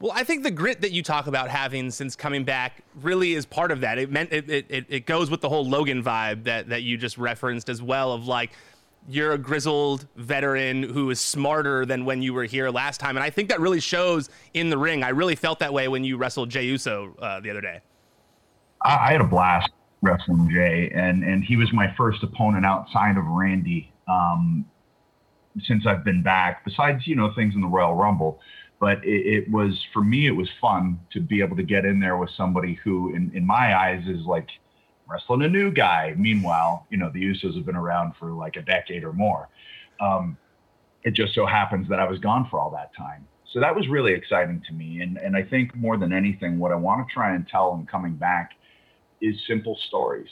Well, 0.00 0.12
I 0.14 0.25
think 0.25 0.43
the 0.43 0.50
grit 0.50 0.81
that 0.81 0.93
you 0.93 1.02
talk 1.02 1.26
about 1.26 1.50
having 1.50 1.91
since 1.91 2.17
coming 2.17 2.43
back 2.43 2.82
really 3.02 3.35
is 3.35 3.44
part 3.44 3.70
of 3.70 3.82
that. 3.82 3.99
It 3.99 4.11
meant 4.11 4.32
it, 4.32 4.49
it, 4.49 4.87
it 4.88 5.06
goes 5.06 5.31
with 5.31 5.43
the 5.43 5.49
whole 5.50 5.69
Logan 5.69 6.02
vibe 6.02 6.44
that 6.44 6.70
that 6.70 6.82
you 6.82 6.97
just 6.97 7.19
referenced 7.19 7.69
as 7.69 7.82
well 7.82 8.12
of 8.12 8.26
like 8.26 8.52
you're 9.08 9.32
a 9.32 9.38
grizzled 9.38 10.06
veteran 10.17 10.82
who 10.82 11.11
is 11.11 11.20
smarter 11.20 11.85
than 11.85 12.06
when 12.06 12.23
you 12.23 12.32
were 12.32 12.44
here 12.44 12.70
last 12.70 12.99
time. 12.99 13.17
And 13.17 13.25
I 13.25 13.31
think 13.31 13.50
that 13.50 13.61
really 13.61 13.81
shows 13.81 14.31
in 14.55 14.70
the 14.70 14.79
ring. 14.79 15.02
I 15.02 15.11
really 15.11 15.37
felt 15.37 15.58
that 15.58 15.73
way 15.73 15.88
when 15.88 16.05
you 16.05 16.17
wrestled 16.17 16.49
Jey 16.49 16.64
Uso 16.64 17.14
uh, 17.19 17.41
the 17.41 17.50
other 17.50 17.61
day. 17.61 17.81
I, 18.82 18.97
I, 18.97 19.12
had 19.12 19.20
a 19.20 19.26
blast 19.26 19.70
wrestling 20.02 20.50
Jey 20.50 20.91
and, 20.94 21.25
and 21.25 21.44
he 21.44 21.56
was 21.56 21.73
my 21.73 21.93
first 21.97 22.23
opponent 22.23 22.64
outside 22.64 23.17
of 23.17 23.25
Randy 23.25 23.93
um, 24.08 24.64
since 25.67 25.87
I've 25.87 26.05
been 26.05 26.23
back, 26.23 26.64
besides, 26.64 27.06
you 27.06 27.17
know, 27.17 27.32
things 27.35 27.55
in 27.55 27.61
the 27.61 27.69
Royal 27.69 27.94
Rumble. 27.94 28.41
But 28.81 29.05
it, 29.05 29.27
it 29.27 29.50
was, 29.50 29.79
for 29.93 30.03
me, 30.03 30.27
it 30.27 30.35
was 30.35 30.49
fun 30.61 30.99
to 31.12 31.21
be 31.21 31.41
able 31.41 31.56
to 31.56 31.62
get 31.62 31.85
in 31.85 32.00
there 32.00 32.17
with 32.17 32.31
somebody 32.37 32.75
who, 32.82 33.15
in, 33.15 33.31
in 33.35 33.47
my 33.47 33.79
eyes, 33.79 34.03
is 34.09 34.25
like– 34.27 34.49
wrestling 35.11 35.43
a 35.43 35.49
new 35.49 35.73
guy. 35.73 36.15
Meanwhile, 36.17 36.87
you 36.88 36.97
know, 36.97 37.11
the 37.11 37.21
Usos 37.21 37.56
have 37.56 37.67
been 37.67 37.77
around 37.77 38.15
for 38.19 38.31
like 38.31 38.56
a 38.56 38.62
decade 38.62 39.03
or 39.03 39.12
more. 39.12 39.49
Um, 40.00 40.37
it 41.03 41.15
just 41.15 41.35
so 41.35 41.47
happens 41.47 41.88
that 41.88 41.99
I 41.99 42.09
was 42.09 42.19
gone 42.21 42.47
for 42.49 42.61
all 42.61 42.71
that 42.71 42.94
time. 42.97 43.27
So 43.53 43.59
that 43.59 43.75
was 43.75 43.88
really 43.88 44.12
exciting 44.12 44.62
to 44.69 44.73
me. 44.73 45.00
And, 45.00 45.17
and 45.19 45.37
I 45.37 45.43
think 45.43 45.75
more 45.75 45.97
than 45.97 46.12
anything, 46.12 46.61
what 46.61 46.71
I 46.71 46.76
want 46.76 47.06
to 47.06 47.12
try 47.12 47.35
and 47.35 47.47
tell 47.49 47.75
in 47.75 47.87
coming 47.87 48.15
back 48.15 48.53
is 49.21 49.35
simple 49.49 49.76
stories. 49.88 50.31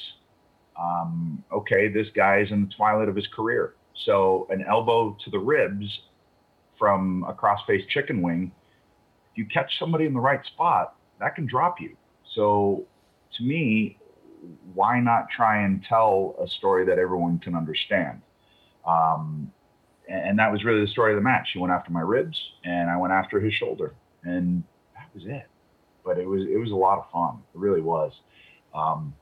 Um, 0.81 1.43
okay, 1.53 1.89
this 1.89 2.07
guy 2.15 2.39
is 2.39 2.53
in 2.53 2.67
the 2.67 2.75
twilight 2.77 3.09
of 3.09 3.17
his 3.17 3.27
career. 3.35 3.75
So 4.07 4.47
an 4.51 4.65
elbow 4.69 5.17
to 5.25 5.31
the 5.31 5.41
ribs 5.41 5.87
from 6.79 7.25
a 7.29 7.35
cross-face 7.35 7.85
chicken 7.89 8.23
wing, 8.23 8.53
if 9.33 9.39
you 9.39 9.47
catch 9.47 9.79
somebody 9.79 10.07
in 10.07 10.15
the 10.15 10.21
right 10.21 10.45
spot, 10.47 10.95
that 11.21 11.35
can 11.35 11.47
drop 11.47 11.81
you. 11.81 11.97
So 12.35 12.87
to 13.37 13.43
me, 13.43 13.99
why 14.75 15.01
not 15.01 15.29
try 15.35 15.63
and 15.63 15.85
tell 15.89 16.37
a 16.43 16.49
story 16.49 16.87
that 16.87 16.99
everyone 16.99 17.39
can 17.39 17.55
understand? 17.55 18.23
Um, 18.87 19.53
and 20.09 20.39
that 20.39 20.51
was 20.51 20.65
really 20.65 20.81
the 20.81 20.91
story 20.91 21.13
of 21.13 21.17
the 21.17 21.23
match. 21.23 21.51
He 21.53 21.59
went 21.59 21.73
after 21.73 21.91
my 21.91 22.01
ribs, 22.01 22.39
and 22.65 22.89
I 22.89 22.97
went 22.97 23.13
after 23.13 23.41
his 23.41 23.53
shoulder, 23.53 23.95
and 24.23 24.65
that 24.95 25.09
was 25.15 25.25
it. 25.27 25.47
But 26.05 26.19
it 26.19 26.27
was 26.27 26.43
it 26.43 26.57
was 26.57 26.71
a 26.71 26.77
lot 26.77 26.99
of 26.99 27.11
fun. 27.11 27.43
It 27.55 27.59
really 27.59 27.83
was. 27.83 28.13
Um, 28.75 29.15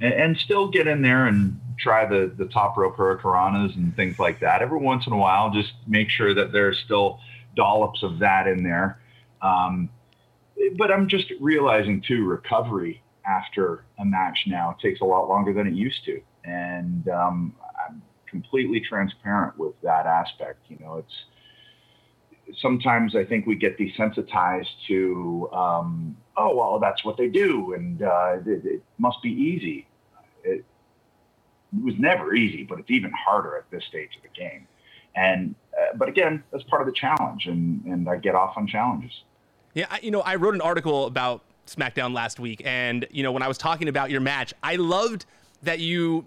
and, 0.00 0.12
and, 0.12 0.36
still 0.36 0.68
get 0.68 0.86
in 0.86 1.02
there 1.02 1.26
and 1.26 1.60
try 1.82 2.06
the 2.06 2.32
the 2.36 2.46
top 2.46 2.76
rope 2.76 2.96
hurricanranas 2.96 3.74
and 3.76 3.94
things 3.96 4.18
like 4.18 4.40
that 4.40 4.62
every 4.62 4.78
once 4.78 5.06
in 5.06 5.12
a 5.12 5.16
while. 5.16 5.50
Just 5.50 5.72
make 5.86 6.08
sure 6.08 6.32
that 6.34 6.52
there's 6.52 6.78
still 6.78 7.18
dollops 7.56 8.02
of 8.02 8.18
that 8.20 8.46
in 8.46 8.62
there. 8.62 9.00
Um, 9.42 9.90
but 10.76 10.90
I'm 10.90 11.08
just 11.08 11.32
realizing 11.40 12.00
too, 12.00 12.24
recovery 12.24 13.02
after 13.26 13.84
a 13.98 14.04
match 14.04 14.44
now 14.46 14.76
takes 14.80 15.00
a 15.00 15.04
lot 15.04 15.28
longer 15.28 15.52
than 15.52 15.66
it 15.66 15.74
used 15.74 16.04
to. 16.04 16.20
And 16.44 17.08
um, 17.08 17.54
I'm 17.86 18.02
completely 18.26 18.80
transparent 18.80 19.58
with 19.58 19.74
that 19.82 20.06
aspect. 20.06 20.60
You 20.68 20.78
know, 20.80 20.98
it's 20.98 22.58
sometimes 22.60 23.14
I 23.16 23.24
think 23.24 23.46
we 23.46 23.54
get 23.54 23.78
desensitized 23.78 24.68
to, 24.88 25.48
um, 25.52 26.16
oh, 26.36 26.54
well, 26.54 26.78
that's 26.78 27.04
what 27.04 27.16
they 27.16 27.28
do, 27.28 27.74
and 27.74 28.02
uh, 28.02 28.36
it, 28.46 28.64
it, 28.64 28.82
must 28.98 29.22
be 29.22 29.30
easy. 29.30 29.86
It, 30.44 30.64
it, 31.76 31.84
was 31.84 31.94
never 31.98 32.34
easy, 32.34 32.64
but 32.64 32.78
it's 32.78 32.90
even 32.90 33.12
harder 33.12 33.56
at 33.56 33.70
this 33.70 33.84
stage 33.84 34.10
of 34.16 34.22
the 34.22 34.28
game. 34.28 34.66
And 35.14 35.54
uh, 35.78 35.96
but 35.96 36.08
again, 36.08 36.42
that's 36.50 36.64
part 36.64 36.82
of 36.82 36.86
the 36.86 36.92
challenge, 36.92 37.46
and 37.46 37.84
and 37.84 38.08
I 38.08 38.16
get 38.16 38.34
off 38.34 38.54
on 38.56 38.66
challenges. 38.66 39.12
Yeah, 39.74 39.86
I, 39.90 40.00
you 40.02 40.10
know, 40.10 40.20
I 40.20 40.36
wrote 40.36 40.54
an 40.54 40.60
article 40.60 41.06
about 41.06 41.42
SmackDown 41.66 42.14
last 42.14 42.40
week, 42.40 42.62
and 42.64 43.06
you 43.10 43.22
know 43.22 43.32
when 43.32 43.42
I 43.42 43.48
was 43.48 43.58
talking 43.58 43.88
about 43.88 44.10
your 44.10 44.20
match, 44.20 44.54
I 44.62 44.76
loved 44.76 45.26
that 45.62 45.80
you 45.80 46.24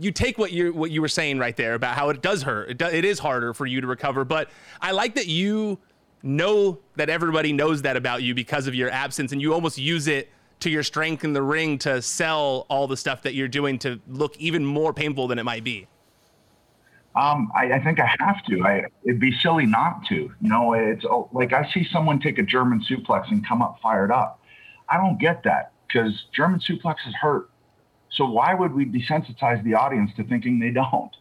you 0.00 0.10
take 0.10 0.38
what 0.38 0.52
you 0.52 0.72
what 0.72 0.90
you 0.90 1.00
were 1.00 1.08
saying 1.08 1.38
right 1.38 1.56
there 1.56 1.74
about 1.74 1.96
how 1.96 2.08
it 2.08 2.22
does 2.22 2.42
hurt. 2.42 2.70
It, 2.70 2.78
do, 2.78 2.86
it 2.86 3.04
is 3.04 3.18
harder 3.18 3.54
for 3.54 3.66
you 3.66 3.80
to 3.80 3.86
recover, 3.86 4.24
but 4.24 4.50
I 4.80 4.92
like 4.92 5.14
that 5.14 5.26
you 5.26 5.78
know 6.22 6.78
that 6.96 7.10
everybody 7.10 7.52
knows 7.52 7.82
that 7.82 7.96
about 7.96 8.22
you 8.22 8.34
because 8.34 8.66
of 8.66 8.74
your 8.74 8.90
absence, 8.90 9.32
and 9.32 9.40
you 9.40 9.52
almost 9.52 9.78
use 9.78 10.08
it 10.08 10.30
to 10.62 10.70
your 10.70 10.82
strength 10.82 11.24
in 11.24 11.32
the 11.32 11.42
ring 11.42 11.78
to 11.78 12.00
sell 12.02 12.66
all 12.68 12.86
the 12.86 12.96
stuff 12.96 13.22
that 13.22 13.34
you're 13.34 13.48
doing 13.48 13.78
to 13.80 14.00
look 14.08 14.36
even 14.38 14.64
more 14.64 14.92
painful 14.92 15.28
than 15.28 15.38
it 15.38 15.44
might 15.44 15.64
be? 15.64 15.86
Um, 17.14 17.52
I, 17.54 17.72
I, 17.72 17.84
think 17.84 18.00
I 18.00 18.10
have 18.20 18.42
to. 18.46 18.62
I, 18.62 18.84
it'd 19.04 19.20
be 19.20 19.36
silly 19.38 19.66
not 19.66 20.06
to. 20.06 20.14
You 20.14 20.34
know, 20.40 20.72
it's 20.72 21.04
oh, 21.04 21.28
like 21.32 21.52
I 21.52 21.70
see 21.70 21.86
someone 21.92 22.18
take 22.20 22.38
a 22.38 22.42
German 22.42 22.82
suplex 22.88 23.30
and 23.30 23.46
come 23.46 23.60
up 23.60 23.78
fired 23.82 24.10
up. 24.10 24.40
I 24.88 24.96
don't 24.96 25.18
get 25.18 25.42
that 25.44 25.72
because 25.86 26.24
German 26.34 26.60
suplexes 26.60 27.12
hurt. 27.20 27.50
So 28.10 28.26
why 28.26 28.54
would 28.54 28.72
we 28.72 28.86
desensitize 28.86 29.62
the 29.62 29.74
audience 29.74 30.10
to 30.16 30.24
thinking 30.24 30.58
they 30.58 30.70
don't? 30.70 31.14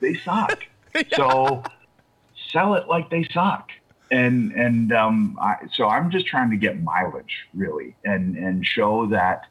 They 0.00 0.14
suck. 0.14 0.64
yeah. 0.94 1.02
So 1.16 1.62
sell 2.52 2.74
it 2.74 2.86
like 2.86 3.10
they 3.10 3.24
suck. 3.32 3.70
And 4.14 4.52
and 4.52 4.92
um, 4.92 5.36
I, 5.40 5.56
so 5.72 5.88
I'm 5.88 6.10
just 6.10 6.26
trying 6.26 6.50
to 6.50 6.56
get 6.56 6.80
mileage 6.80 7.46
really, 7.52 7.96
and 8.04 8.36
and 8.36 8.64
show 8.64 9.06
that 9.08 9.46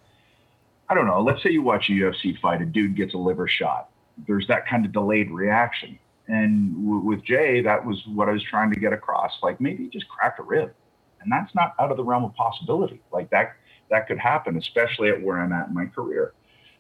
I 0.90 0.94
don't 0.96 1.08
know. 1.08 1.22
Let's 1.22 1.44
say 1.44 1.50
you 1.50 1.62
watch 1.62 1.90
a 1.90 1.94
UFC 1.94 2.40
fight, 2.40 2.62
a 2.62 2.66
dude 2.66 2.96
gets 2.96 3.14
a 3.14 3.18
liver 3.18 3.48
shot. 3.48 3.90
There's 4.28 4.48
that 4.48 4.68
kind 4.68 4.86
of 4.86 4.92
delayed 4.92 5.32
reaction. 5.32 6.00
And 6.28 6.76
w- 6.86 7.02
with 7.02 7.26
Jey, 7.26 7.62
that 7.62 7.86
was 7.86 8.02
what 8.08 8.30
I 8.30 8.32
was 8.32 8.44
trying 8.44 8.72
to 8.74 8.80
get 8.80 8.94
across. 8.94 9.34
Like 9.42 9.60
maybe 9.60 9.84
he 9.84 9.90
just 9.90 10.08
cracked 10.08 10.40
a 10.40 10.44
rib, 10.44 10.74
and 11.22 11.32
that's 11.32 11.54
not 11.56 11.74
out 11.80 11.92
of 11.92 11.98
the 11.98 12.04
realm 12.04 12.24
of 12.24 12.34
possibility. 12.36 13.02
Like 13.12 13.30
that 13.32 13.56
that 13.90 14.08
could 14.08 14.20
happen, 14.20 14.58
especially 14.58 15.10
at 15.10 15.22
where 15.22 15.40
I'm 15.40 15.52
at 15.52 15.68
in 15.68 15.74
my 15.74 15.88
career. 15.88 16.34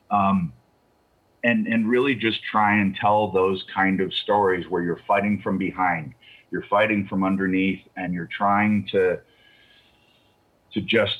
Um, 0.09 0.53
and 1.43 1.67
and 1.67 1.89
really 1.89 2.15
just 2.15 2.43
try 2.43 2.79
and 2.79 2.95
tell 2.95 3.31
those 3.31 3.65
kind 3.73 3.99
of 3.99 4.13
stories 4.13 4.69
where 4.69 4.81
you're 4.81 5.01
fighting 5.07 5.41
from 5.41 5.57
behind, 5.57 6.13
you're 6.53 6.65
fighting 6.69 7.07
from 7.07 7.23
underneath, 7.23 7.81
and 7.97 8.13
you're 8.13 8.29
trying 8.37 8.87
to 8.91 9.19
to 10.73 10.81
just 10.81 11.17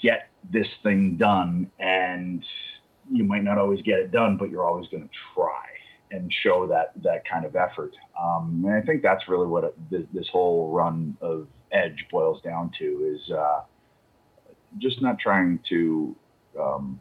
get 0.00 0.28
this 0.52 0.68
thing 0.84 1.16
done. 1.16 1.68
And 1.80 2.44
you 3.10 3.24
might 3.24 3.42
not 3.42 3.58
always 3.58 3.82
get 3.82 3.98
it 3.98 4.12
done, 4.12 4.36
but 4.36 4.48
you're 4.48 4.64
always 4.64 4.88
going 4.88 5.02
to 5.02 5.08
try 5.34 5.64
and 6.12 6.32
show 6.32 6.68
that 6.68 6.92
that 7.02 7.28
kind 7.28 7.44
of 7.44 7.56
effort. 7.56 7.92
Um, 8.20 8.62
and 8.64 8.74
I 8.74 8.80
think 8.80 9.02
that's 9.02 9.28
really 9.28 9.48
what 9.48 9.64
it, 9.64 9.90
this, 9.90 10.02
this, 10.14 10.28
whole 10.30 10.70
run 10.70 11.16
of 11.20 11.48
Edge 11.72 12.06
boils 12.10 12.40
down 12.42 12.70
to 12.78 13.16
is 13.16 13.30
uh, 13.32 13.62
just 14.78 15.02
not 15.02 15.18
trying 15.18 15.58
to 15.70 16.14
um, 16.60 17.00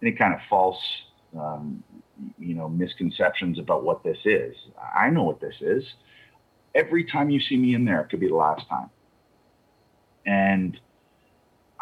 any 0.00 0.12
kind 0.12 0.32
of 0.32 0.40
false, 0.48 0.80
um, 1.38 1.82
you 2.38 2.54
know, 2.54 2.68
misconceptions 2.68 3.58
about 3.58 3.84
what 3.84 4.02
this 4.02 4.18
is. 4.24 4.54
I 4.94 5.10
know 5.10 5.22
what 5.22 5.40
this 5.40 5.54
is. 5.60 5.84
Every 6.74 7.04
time 7.04 7.30
you 7.30 7.40
see 7.40 7.56
me 7.56 7.74
in 7.74 7.84
there, 7.84 8.00
it 8.02 8.10
could 8.10 8.20
be 8.20 8.28
the 8.28 8.34
last 8.34 8.68
time. 8.68 8.90
And 10.26 10.78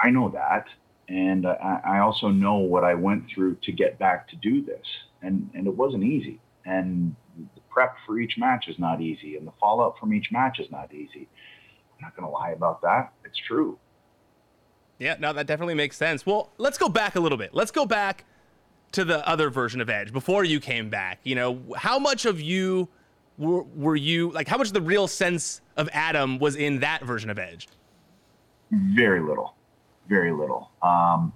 I 0.02 0.10
know 0.10 0.30
that. 0.30 0.66
And 1.08 1.46
I, 1.46 1.80
I 1.84 1.98
also 1.98 2.28
know 2.28 2.56
what 2.56 2.84
I 2.84 2.94
went 2.94 3.24
through 3.34 3.56
to 3.64 3.72
get 3.72 3.98
back 3.98 4.28
to 4.28 4.36
do 4.36 4.64
this. 4.64 4.86
And, 5.22 5.50
and 5.54 5.66
it 5.66 5.76
wasn't 5.76 6.04
easy. 6.04 6.40
And 6.64 7.14
the 7.36 7.60
prep 7.70 7.96
for 8.06 8.18
each 8.18 8.34
match 8.38 8.68
is 8.68 8.78
not 8.78 9.00
easy. 9.00 9.36
And 9.36 9.46
the 9.46 9.52
fallout 9.60 9.98
from 9.98 10.14
each 10.14 10.28
match 10.30 10.60
is 10.60 10.70
not 10.70 10.94
easy. 10.94 11.28
I'm 11.92 12.02
not 12.02 12.16
going 12.16 12.26
to 12.26 12.32
lie 12.32 12.50
about 12.50 12.82
that. 12.82 13.12
It's 13.24 13.38
true. 13.46 13.78
Yeah, 14.98 15.16
no, 15.18 15.32
that 15.32 15.46
definitely 15.46 15.74
makes 15.74 15.96
sense. 15.96 16.24
Well, 16.24 16.52
let's 16.56 16.78
go 16.78 16.88
back 16.88 17.16
a 17.16 17.20
little 17.20 17.38
bit. 17.38 17.52
Let's 17.52 17.70
go 17.70 17.84
back 17.84 18.24
to 18.94 19.04
the 19.04 19.26
other 19.28 19.50
version 19.50 19.80
of 19.80 19.90
Edge 19.90 20.12
before 20.12 20.44
you 20.44 20.60
came 20.60 20.88
back. 20.88 21.18
You 21.24 21.34
know, 21.34 21.60
how 21.76 21.98
much 21.98 22.24
of 22.24 22.40
you 22.40 22.88
were, 23.36 23.62
were 23.62 23.96
you 23.96 24.30
like? 24.30 24.48
How 24.48 24.56
much 24.56 24.70
the 24.70 24.80
real 24.80 25.08
sense 25.08 25.60
of 25.76 25.88
Adam 25.92 26.38
was 26.38 26.56
in 26.56 26.80
that 26.80 27.02
version 27.02 27.28
of 27.30 27.38
Edge? 27.38 27.68
Very 28.70 29.20
little, 29.20 29.54
very 30.08 30.32
little. 30.32 30.70
Um, 30.82 31.32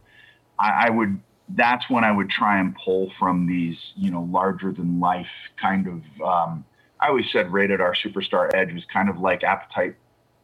I, 0.58 0.86
I 0.86 0.90
would. 0.90 1.20
That's 1.50 1.88
when 1.88 2.04
I 2.04 2.12
would 2.12 2.28
try 2.28 2.60
and 2.60 2.76
pull 2.84 3.10
from 3.18 3.46
these, 3.46 3.76
you 3.96 4.10
know, 4.10 4.22
larger 4.30 4.70
than 4.72 5.00
life 5.00 5.26
kind 5.60 5.86
of. 5.86 6.22
Um, 6.22 6.64
I 7.00 7.08
always 7.08 7.26
said 7.32 7.52
rated 7.52 7.80
R 7.80 7.94
superstar 7.94 8.54
Edge 8.54 8.72
was 8.72 8.84
kind 8.92 9.08
of 9.08 9.18
like 9.18 9.42
Appetite 9.42 9.96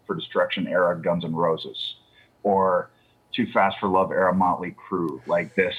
for 0.07 0.15
Destruction 0.15 0.67
era 0.67 1.01
Guns 1.01 1.25
N' 1.25 1.35
Roses, 1.35 1.97
or 2.43 2.91
too 3.33 3.47
Fast 3.53 3.77
for 3.79 3.89
Love 3.89 4.11
era 4.13 4.35
Motley 4.35 4.75
Crue, 4.89 5.21
like 5.27 5.55
this 5.55 5.75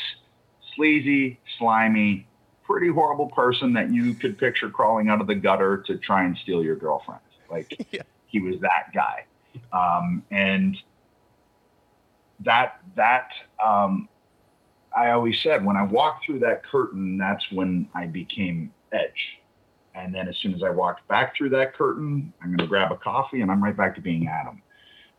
sleazy, 0.76 1.40
slimy, 1.58 2.28
pretty 2.64 2.90
horrible 2.90 3.28
person 3.28 3.74
that 3.74 3.92
you 3.92 4.14
could 4.14 4.38
picture 4.38 4.70
crawling 4.70 5.10
out 5.10 5.22
of 5.22 5.28
the 5.28 5.36
gutter 5.36 5.84
to 5.86 5.98
try 5.98 6.24
and 6.24 6.38
steal 6.38 6.64
your 6.64 6.76
girlfriend. 6.76 7.22
Like 7.50 7.88
yeah. 7.92 8.02
he 8.28 8.40
was 8.40 8.60
that 8.62 8.92
guy, 8.94 9.26
um, 9.72 10.24
and 10.32 10.78
that 12.42 12.80
that 12.96 13.30
um, 13.64 14.10
I 14.96 15.12
always 15.12 15.42
said 15.42 15.64
when 15.64 15.78
I 15.78 15.84
walked 15.84 16.26
through 16.26 16.40
that 16.40 16.64
curtain, 16.64 17.18
that's 17.18 17.44
when 17.52 17.88
I 17.94 18.08
became 18.08 18.72
Edge. 18.92 19.40
And 19.94 20.14
then 20.14 20.28
as 20.28 20.36
soon 20.38 20.54
as 20.54 20.64
I 20.64 20.70
walked 20.70 21.08
back 21.08 21.36
through 21.36 21.50
that 21.50 21.74
curtain, 21.74 22.34
I'm 22.42 22.48
going 22.48 22.60
to 22.60 22.68
grab 22.68 22.92
a 22.92 22.98
coffee 22.98 23.42
and 23.42 23.50
I'm 23.50 23.64
right 23.64 23.76
back 23.76 23.96
to 23.96 24.02
being 24.02 24.28
Adam. 24.28 24.62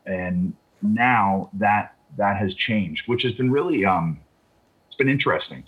And 0.04 0.54
now 0.82 1.50
that 1.54 1.94
that 2.16 2.36
has 2.36 2.54
changed, 2.54 3.02
which 3.06 3.22
has 3.22 3.32
been 3.32 3.50
really 3.50 3.84
um, 3.84 4.20
been 4.96 5.08
interesting 5.08 5.64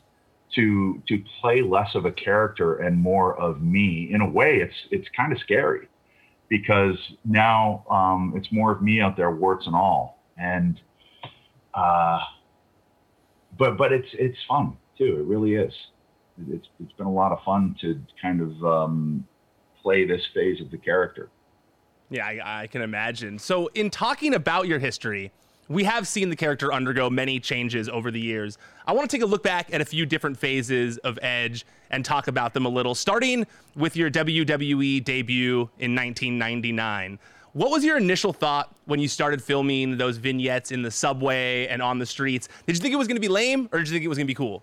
to 0.55 1.03
to 1.09 1.23
play 1.41 1.63
less 1.63 1.95
of 1.95 2.05
a 2.05 2.13
character 2.13 2.77
and 2.79 2.99
more 2.99 3.39
of 3.39 3.63
me. 3.63 4.09
In 4.11 4.21
a 4.21 4.29
way, 4.29 4.57
it's 4.57 4.75
it's 4.91 5.09
kind 5.17 5.33
of 5.33 5.39
scary 5.41 5.89
because 6.49 6.97
now 7.25 7.85
um, 7.91 8.33
it's 8.37 8.51
more 8.51 8.73
of 8.73 8.83
me 8.83 9.01
out 9.01 9.17
there, 9.17 9.31
warts 9.31 9.67
and 9.67 9.75
all, 9.75 10.23
and 10.37 10.81
uh, 11.75 12.19
but 13.59 13.77
but 13.77 13.93
it's 13.93 14.09
it's 14.13 14.39
fun 14.49 14.77
too. 14.97 15.19
It 15.21 15.27
really 15.27 15.55
is. 15.55 15.73
It's 16.49 16.67
it's 16.83 16.93
been 16.93 17.07
a 17.07 17.13
lot 17.13 17.33
of 17.33 17.39
fun 17.45 17.77
to 17.81 18.01
kind 18.21 18.41
of 18.41 18.65
um, 18.65 19.27
play 19.83 20.07
this 20.07 20.23
phase 20.35 20.61
of 20.61 20.71
the 20.71 20.79
character. 20.79 21.31
Yeah, 22.11 22.27
I, 22.27 22.63
I 22.63 22.67
can 22.69 22.81
imagine. 22.81 23.39
So, 23.39 23.67
in 23.75 23.91
talking 23.91 24.33
about 24.33 24.67
your 24.67 24.79
history, 24.79 25.31
we 25.69 25.85
have 25.85 26.09
seen 26.09 26.31
the 26.31 26.37
character 26.37 26.73
undergo 26.73 27.11
many 27.11 27.39
changes 27.39 27.89
over 27.89 28.11
the 28.11 28.21
years. 28.21 28.59
I 28.87 28.93
want 28.93 29.09
to 29.11 29.17
take 29.17 29.23
a 29.23 29.27
look 29.27 29.43
back 29.43 29.73
at 29.73 29.81
a 29.81 29.85
few 29.85 30.07
different 30.07 30.39
phases 30.39 30.99
of 30.99 31.19
Edge 31.21 31.67
and 31.91 32.05
talk 32.05 32.29
about 32.29 32.55
them 32.55 32.65
a 32.67 32.69
little, 32.69 32.95
starting 32.95 33.47
with 33.77 33.97
your 33.97 34.11
WWE 34.11 35.05
debut 35.05 35.69
in 35.79 35.95
1999. 35.95 37.19
What 37.53 37.71
was 37.71 37.85
your 37.85 37.97
initial 37.97 38.33
thought 38.33 38.75
when 38.87 39.01
you 39.01 39.09
started 39.09 39.43
filming 39.43 39.97
those 39.97 40.17
vignettes 40.17 40.71
in 40.71 40.83
the 40.83 40.91
subway 40.91 41.67
and 41.67 41.83
on 41.83 41.99
the 41.99 42.07
streets? 42.07 42.49
Did 42.67 42.77
you 42.77 42.81
think 42.81 42.95
it 42.95 42.99
was 42.99 43.09
going 43.09 43.17
to 43.17 43.21
be 43.21 43.29
lame 43.29 43.69
or 43.73 43.79
did 43.79 43.89
you 43.89 43.95
think 43.95 44.05
it 44.05 44.09
was 44.09 44.19
going 44.19 44.27
to 44.27 44.31
be 44.31 44.35
cool? 44.35 44.63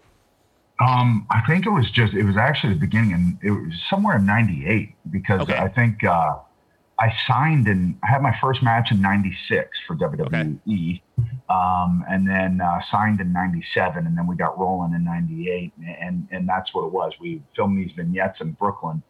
Um, 0.79 1.25
I 1.29 1.41
think 1.47 1.65
it 1.65 1.69
was 1.69 1.89
just, 1.91 2.13
it 2.13 2.23
was 2.23 2.37
actually 2.37 2.73
the 2.73 2.79
beginning 2.79 3.13
and 3.13 3.37
it 3.41 3.51
was 3.51 3.73
somewhere 3.89 4.17
in 4.17 4.25
98 4.25 4.93
because 5.09 5.41
okay. 5.41 5.57
I 5.57 5.69
think, 5.69 6.03
uh, 6.03 6.35
I 6.97 7.13
signed 7.27 7.67
and 7.67 7.97
I 8.03 8.07
had 8.07 8.21
my 8.21 8.35
first 8.41 8.63
match 8.63 8.91
in 8.91 9.01
'96 9.01 9.69
for 9.85 9.95
WWE, 9.95 10.21
okay. 10.67 11.01
um, 11.49 12.05
and 12.09 12.27
then 12.27 12.61
uh, 12.61 12.79
signed 12.89 13.19
in 13.19 13.33
'97, 13.33 14.07
and 14.07 14.17
then 14.17 14.27
we 14.27 14.35
got 14.35 14.57
rolling 14.57 14.93
in 14.93 15.03
'98, 15.03 15.73
and 15.99 16.27
and 16.31 16.47
that's 16.47 16.73
what 16.73 16.85
it 16.85 16.91
was. 16.91 17.11
We 17.19 17.41
filmed 17.55 17.77
these 17.77 17.91
vignettes 17.95 18.39
in 18.39 18.53
Brooklyn, 18.53 19.03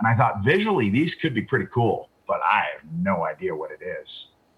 and 0.00 0.08
I 0.08 0.16
thought 0.16 0.44
visually 0.44 0.90
these 0.90 1.12
could 1.20 1.34
be 1.34 1.42
pretty 1.42 1.66
cool, 1.72 2.08
but 2.26 2.40
I 2.42 2.64
have 2.72 2.90
no 2.92 3.24
idea 3.24 3.54
what 3.54 3.70
it 3.70 3.84
is. 3.84 4.08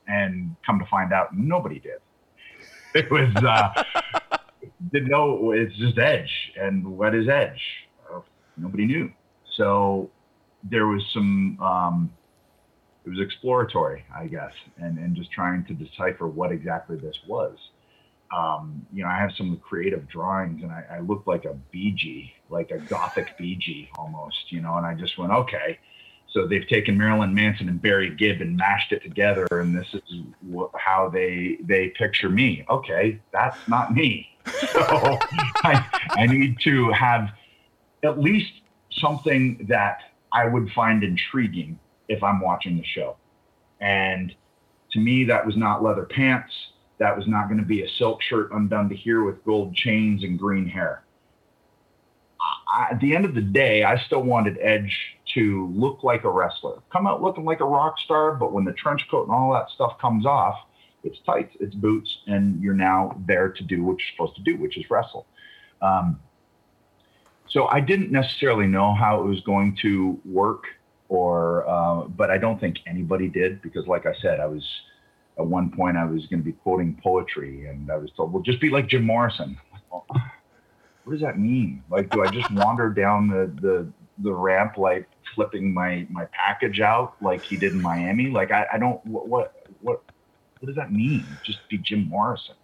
And 0.06 0.54
come 0.64 0.78
to 0.78 0.86
find 0.86 1.12
out, 1.12 1.36
nobody 1.36 1.80
did. 1.80 1.98
It 2.94 3.10
was 3.10 3.28
uh, 3.34 3.82
didn't 4.92 5.08
know 5.08 5.50
it's 5.50 5.76
just 5.76 5.98
Edge, 5.98 6.52
and 6.56 6.86
what 6.86 7.14
is 7.14 7.28
Edge? 7.28 7.60
Nobody 8.56 8.86
knew. 8.86 9.12
So 9.56 10.10
there 10.62 10.86
was 10.86 11.02
some. 11.12 11.58
Um, 11.60 12.10
it 13.04 13.10
was 13.10 13.20
exploratory, 13.20 14.04
I 14.14 14.26
guess, 14.26 14.52
and, 14.78 14.98
and 14.98 15.14
just 15.14 15.30
trying 15.30 15.64
to 15.66 15.74
decipher 15.74 16.26
what 16.26 16.52
exactly 16.52 16.96
this 16.96 17.16
was. 17.26 17.56
Um, 18.34 18.86
you 18.92 19.04
know, 19.04 19.10
I 19.10 19.18
have 19.18 19.30
some 19.36 19.56
creative 19.58 20.08
drawings 20.08 20.62
and 20.62 20.72
I, 20.72 20.84
I 20.96 21.00
looked 21.00 21.28
like 21.28 21.44
a 21.44 21.54
Bee 21.70 21.92
Gee, 21.92 22.32
like 22.48 22.70
a 22.70 22.78
gothic 22.78 23.36
Bee 23.38 23.56
Gee 23.56 23.90
almost, 23.98 24.50
you 24.50 24.60
know, 24.60 24.76
and 24.76 24.86
I 24.86 24.94
just 24.94 25.18
went, 25.18 25.32
okay. 25.32 25.78
So 26.32 26.48
they've 26.48 26.66
taken 26.66 26.98
Marilyn 26.98 27.32
Manson 27.32 27.68
and 27.68 27.80
Barry 27.80 28.10
Gibb 28.10 28.40
and 28.40 28.56
mashed 28.56 28.90
it 28.90 29.02
together, 29.04 29.46
and 29.52 29.76
this 29.76 29.86
is 29.94 30.02
wh- 30.52 30.74
how 30.74 31.08
they 31.08 31.58
they 31.62 31.90
picture 31.90 32.28
me. 32.28 32.64
Okay, 32.68 33.20
that's 33.32 33.60
not 33.68 33.94
me. 33.94 34.28
So 34.74 35.26
I, 35.62 35.86
I 36.16 36.26
need 36.26 36.58
to 36.64 36.90
have 36.92 37.28
at 38.04 38.18
least 38.18 38.52
something 38.92 39.66
that 39.68 39.98
I 40.32 40.46
would 40.46 40.70
find 40.70 41.04
intriguing 41.04 41.78
if 42.08 42.22
I'm 42.22 42.40
watching 42.40 42.76
the 42.76 42.84
show. 42.84 43.16
And 43.80 44.34
to 44.92 44.98
me, 44.98 45.24
that 45.24 45.44
was 45.44 45.56
not 45.56 45.82
leather 45.82 46.04
pants. 46.04 46.52
That 46.98 47.16
was 47.16 47.26
not 47.26 47.48
going 47.48 47.58
to 47.58 47.66
be 47.66 47.82
a 47.82 47.88
silk 47.98 48.22
shirt 48.22 48.52
undone 48.52 48.88
to 48.88 48.94
here 48.94 49.24
with 49.24 49.44
gold 49.44 49.74
chains 49.74 50.22
and 50.22 50.38
green 50.38 50.66
hair. 50.66 51.04
I, 52.68 52.88
at 52.92 53.00
the 53.00 53.14
end 53.16 53.24
of 53.24 53.34
the 53.34 53.40
day, 53.40 53.84
I 53.84 53.98
still 53.98 54.22
wanted 54.22 54.58
Edge 54.60 54.96
to 55.34 55.68
look 55.74 56.02
like 56.02 56.24
a 56.24 56.30
wrestler. 56.30 56.80
Come 56.92 57.06
out 57.06 57.22
looking 57.22 57.44
like 57.44 57.60
a 57.60 57.64
rock 57.64 57.98
star, 57.98 58.34
but 58.34 58.52
when 58.52 58.64
the 58.64 58.72
trench 58.72 59.06
coat 59.10 59.24
and 59.24 59.32
all 59.32 59.52
that 59.52 59.70
stuff 59.70 59.98
comes 59.98 60.26
off, 60.26 60.56
it's 61.02 61.18
tights, 61.26 61.54
it's 61.60 61.74
boots, 61.74 62.18
and 62.26 62.62
you're 62.62 62.74
now 62.74 63.20
there 63.26 63.50
to 63.50 63.62
do 63.62 63.82
what 63.82 63.98
you're 63.98 64.08
supposed 64.12 64.36
to 64.36 64.42
do, 64.42 64.56
which 64.56 64.76
is 64.78 64.88
wrestle. 64.90 65.26
Um, 65.82 66.20
so 67.48 67.66
I 67.66 67.80
didn't 67.80 68.10
necessarily 68.10 68.66
know 68.66 68.94
how 68.94 69.20
it 69.20 69.26
was 69.26 69.40
going 69.40 69.76
to 69.82 70.18
work, 70.24 70.64
or 71.08 71.68
uh, 71.68 72.02
but 72.08 72.30
I 72.30 72.38
don't 72.38 72.58
think 72.58 72.78
anybody 72.86 73.28
did 73.28 73.62
because, 73.62 73.86
like 73.86 74.06
I 74.06 74.14
said, 74.20 74.40
I 74.40 74.46
was 74.46 74.64
at 75.38 75.46
one 75.46 75.70
point 75.70 75.96
I 75.96 76.04
was 76.04 76.26
going 76.26 76.40
to 76.40 76.44
be 76.44 76.52
quoting 76.52 76.98
poetry, 77.02 77.66
and 77.66 77.90
I 77.90 77.96
was 77.96 78.10
told, 78.16 78.32
"Well, 78.32 78.42
just 78.42 78.60
be 78.60 78.70
like 78.70 78.88
Jim 78.88 79.04
Morrison." 79.04 79.56
Well, 79.90 80.06
what 80.08 81.12
does 81.12 81.20
that 81.20 81.38
mean? 81.38 81.82
Like, 81.90 82.10
do 82.10 82.22
I 82.22 82.30
just 82.30 82.50
wander 82.52 82.90
down 82.90 83.28
the 83.28 83.52
the 83.60 83.86
the 84.22 84.32
ramp 84.32 84.78
like 84.78 85.08
flipping 85.34 85.72
my 85.72 86.06
my 86.10 86.26
package 86.26 86.80
out 86.80 87.16
like 87.20 87.44
he 87.44 87.56
did 87.56 87.72
in 87.72 87.82
Miami? 87.82 88.30
Like, 88.30 88.50
I, 88.50 88.66
I 88.72 88.78
don't 88.78 89.04
what 89.06 89.28
what 89.28 89.66
what 89.82 90.02
what 90.60 90.66
does 90.66 90.76
that 90.76 90.92
mean? 90.92 91.26
Just 91.44 91.58
be 91.68 91.78
Jim 91.78 92.08
Morrison? 92.08 92.54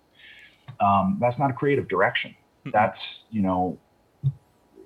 Um, 0.80 1.18
that's 1.20 1.38
not 1.38 1.50
a 1.50 1.52
creative 1.52 1.88
direction. 1.88 2.35
That's 2.73 2.99
you 3.30 3.42
know, 3.42 3.78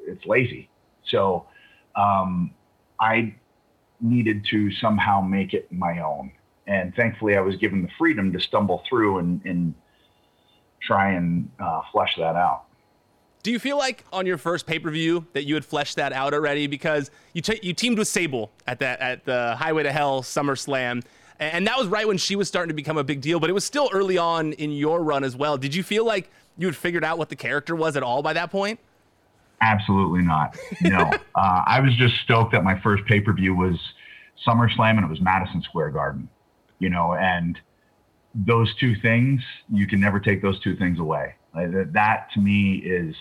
it's 0.06 0.24
lazy. 0.26 0.68
So 1.06 1.46
um, 1.94 2.52
I 3.00 3.34
needed 4.00 4.44
to 4.50 4.70
somehow 4.72 5.20
make 5.20 5.54
it 5.54 5.70
my 5.72 6.00
own 6.00 6.32
and 6.66 6.94
thankfully 6.94 7.36
I 7.36 7.40
was 7.40 7.56
given 7.56 7.82
the 7.82 7.88
freedom 7.98 8.32
to 8.32 8.40
stumble 8.40 8.82
through 8.88 9.18
and, 9.18 9.40
and 9.44 9.74
try 10.82 11.12
and 11.12 11.50
uh, 11.58 11.82
flesh 11.92 12.16
that 12.16 12.36
out. 12.36 12.64
Do 13.42 13.50
you 13.50 13.58
feel 13.58 13.76
like 13.76 14.04
on 14.12 14.24
your 14.24 14.38
first 14.38 14.66
pay 14.66 14.78
per 14.78 14.90
view 14.90 15.26
that 15.34 15.44
you 15.44 15.54
had 15.54 15.64
fleshed 15.64 15.96
that 15.96 16.12
out 16.12 16.32
already 16.32 16.66
because 16.66 17.10
you 17.34 17.42
t- 17.42 17.60
you 17.62 17.74
teamed 17.74 17.98
with 17.98 18.08
Sable 18.08 18.50
at 18.66 18.78
that 18.78 19.00
at 19.00 19.24
the 19.26 19.54
Highway 19.56 19.82
to 19.82 19.92
Hell 19.92 20.22
SummerSlam, 20.22 21.04
and 21.38 21.66
that 21.66 21.76
was 21.76 21.86
right 21.88 22.08
when 22.08 22.16
she 22.16 22.36
was 22.36 22.48
starting 22.48 22.68
to 22.68 22.74
become 22.74 22.96
a 22.96 23.04
big 23.04 23.20
deal, 23.20 23.38
but 23.38 23.50
it 23.50 23.52
was 23.52 23.64
still 23.64 23.90
early 23.92 24.16
on 24.16 24.54
in 24.54 24.72
your 24.72 25.02
run 25.02 25.24
as 25.24 25.36
well. 25.36 25.58
Did 25.58 25.74
you 25.74 25.82
feel 25.82 26.06
like 26.06 26.30
you 26.56 26.66
had 26.66 26.76
figured 26.76 27.04
out 27.04 27.18
what 27.18 27.28
the 27.28 27.36
character 27.36 27.76
was 27.76 27.96
at 27.96 28.02
all 28.02 28.22
by 28.22 28.32
that 28.32 28.50
point? 28.50 28.80
Absolutely 29.60 30.22
not. 30.22 30.56
No, 30.82 31.10
uh, 31.34 31.62
I 31.66 31.80
was 31.80 31.94
just 31.96 32.16
stoked 32.22 32.52
that 32.52 32.64
my 32.64 32.78
first 32.80 33.04
pay 33.06 33.20
per 33.20 33.32
view 33.32 33.54
was 33.54 33.78
SummerSlam 34.46 34.96
and 34.96 35.04
it 35.04 35.10
was 35.10 35.20
Madison 35.20 35.62
Square 35.62 35.90
Garden 35.90 36.28
you 36.78 36.90
know, 36.90 37.14
and 37.14 37.58
those 38.34 38.74
two 38.76 38.94
things, 38.96 39.40
you 39.72 39.86
can 39.86 40.00
never 40.00 40.20
take 40.20 40.42
those 40.42 40.60
two 40.60 40.76
things 40.76 40.98
away. 40.98 41.34
Like 41.54 41.72
that, 41.72 41.92
that 41.94 42.28
to 42.34 42.40
me 42.40 42.74
is, 42.74 43.14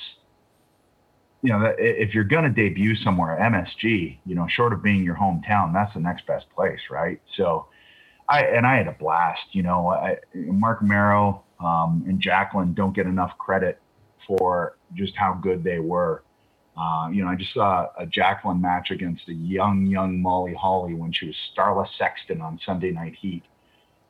you 1.42 1.50
know, 1.50 1.74
if 1.78 2.14
you're 2.14 2.24
going 2.24 2.44
to 2.44 2.50
debut 2.50 2.96
somewhere, 2.96 3.38
MSG, 3.40 4.18
you 4.26 4.36
know, 4.36 4.48
short 4.50 4.74
of 4.74 4.82
being 4.84 5.04
your 5.04 5.16
hometown, 5.16 5.74
that's 5.74 5.94
the 5.94 6.00
next 6.00 6.26
best 6.26 6.46
place, 6.56 6.80
right? 6.90 7.22
So, 7.38 7.68
I 8.28 8.44
and 8.44 8.66
I 8.66 8.78
had 8.78 8.88
a 8.88 8.94
blast. 8.94 9.42
You 9.52 9.64
know, 9.64 9.90
I, 9.90 10.18
Marc 10.34 10.82
Mero 10.82 11.44
um, 11.60 12.06
and 12.08 12.22
Jacqueline 12.22 12.74
don't 12.74 12.96
get 12.96 13.06
enough 13.06 13.38
credit 13.38 13.82
for 14.28 14.78
just 14.94 15.14
how 15.16 15.34
good 15.34 15.64
they 15.64 15.80
were. 15.80 16.24
Uh, 16.76 17.08
you 17.12 17.24
know, 17.24 17.30
I 17.30 17.36
just 17.36 17.54
saw 17.54 17.88
a 17.98 18.06
Jacqueline 18.06 18.60
match 18.60 18.90
against 18.90 19.28
a 19.28 19.34
young, 19.34 19.86
young 19.86 20.22
Molly 20.22 20.56
Holly 20.56 20.96
when 20.96 21.12
she 21.12 21.28
was 21.28 21.36
Starla 21.56 21.88
Saxton 21.98 22.42
on 22.42 22.60
Sunday 22.66 22.92
Night 22.92 23.16
Heat. 23.20 23.44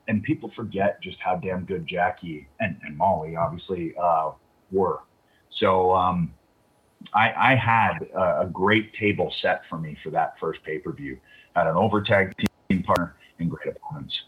And 0.08 0.24
people 0.24 0.52
forget 0.56 1.02
just 1.02 1.18
how 1.20 1.36
damn 1.36 1.66
good 1.66 1.86
Jackie 1.88 2.48
and, 2.60 2.78
and 2.84 2.98
Molly 2.98 3.36
obviously 3.36 3.94
uh, 4.02 4.32
were. 4.72 5.00
So 5.60 5.94
um, 5.94 6.34
I, 7.14 7.52
I, 7.52 7.56
had 7.56 8.08
a, 8.16 8.42
a, 8.42 8.50
great 8.52 8.94
table 8.96 9.34
set 9.42 9.62
for 9.70 9.78
me 9.78 9.98
for 10.04 10.10
that 10.12 10.34
first 10.40 10.64
pay 10.64 10.80
per 10.80 10.92
view. 10.92 11.20
Had 11.56 11.68
an 11.68 11.76
overtag 11.76 12.36
team 12.70 12.84
partner 12.84 13.16
and 13.40 13.50
great 13.50 13.76
opponents. 13.76 14.20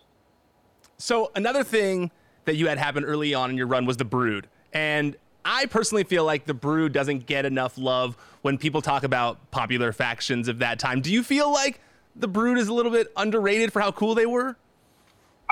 So 0.98 1.32
another 1.36 1.63
thing 1.63 2.12
that 2.46 2.56
you 2.56 2.68
had 2.68 2.77
happen 2.77 3.04
early 3.04 3.34
on 3.34 3.50
in 3.50 3.58
your 3.58 3.68
run 3.68 3.86
was 3.86 3.98
the 3.98 4.06
Brood, 4.06 4.48
and 4.72 5.18
I 5.46 5.68
personally 5.68 6.04
feel 6.04 6.25
like 6.25 6.46
the 6.46 6.55
Brood 6.55 6.92
doesn't 6.92 7.27
get 7.27 7.46
enough 7.46 7.77
love 7.77 8.18
when 8.42 8.58
people 8.58 8.81
talk 8.81 9.03
about 9.03 9.51
popular 9.51 9.94
factions 9.94 10.48
of 10.48 10.60
that 10.60 10.79
time. 10.79 11.01
Do 11.01 11.14
you 11.14 11.24
feel 11.24 11.51
like 11.51 11.79
the 12.16 12.27
Brood 12.27 12.58
is 12.58 12.68
a 12.68 12.74
little 12.74 12.92
bit 12.92 13.14
underrated 13.16 13.72
for 13.72 13.79
how 13.79 13.92
cool 13.92 14.16
they 14.16 14.25
were? 14.25 14.58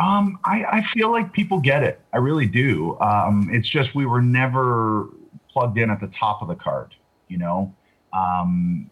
Um, 0.02 0.40
I, 0.44 0.64
I 0.64 0.84
feel 0.94 1.12
like 1.12 1.32
people 1.32 1.60
get 1.60 1.84
it. 1.84 2.02
I 2.12 2.18
really 2.18 2.48
do. 2.48 2.98
Um, 3.00 3.50
it's 3.52 3.70
just 3.70 3.94
we 3.94 4.08
were 4.08 4.22
never 4.22 5.10
plugged 5.52 5.78
in 5.78 5.92
at 5.92 6.02
the 6.02 6.12
top 6.20 6.42
of 6.42 6.48
the 6.48 6.56
card. 6.56 6.96
You 7.28 7.38
know, 7.38 7.76
um, 8.12 8.90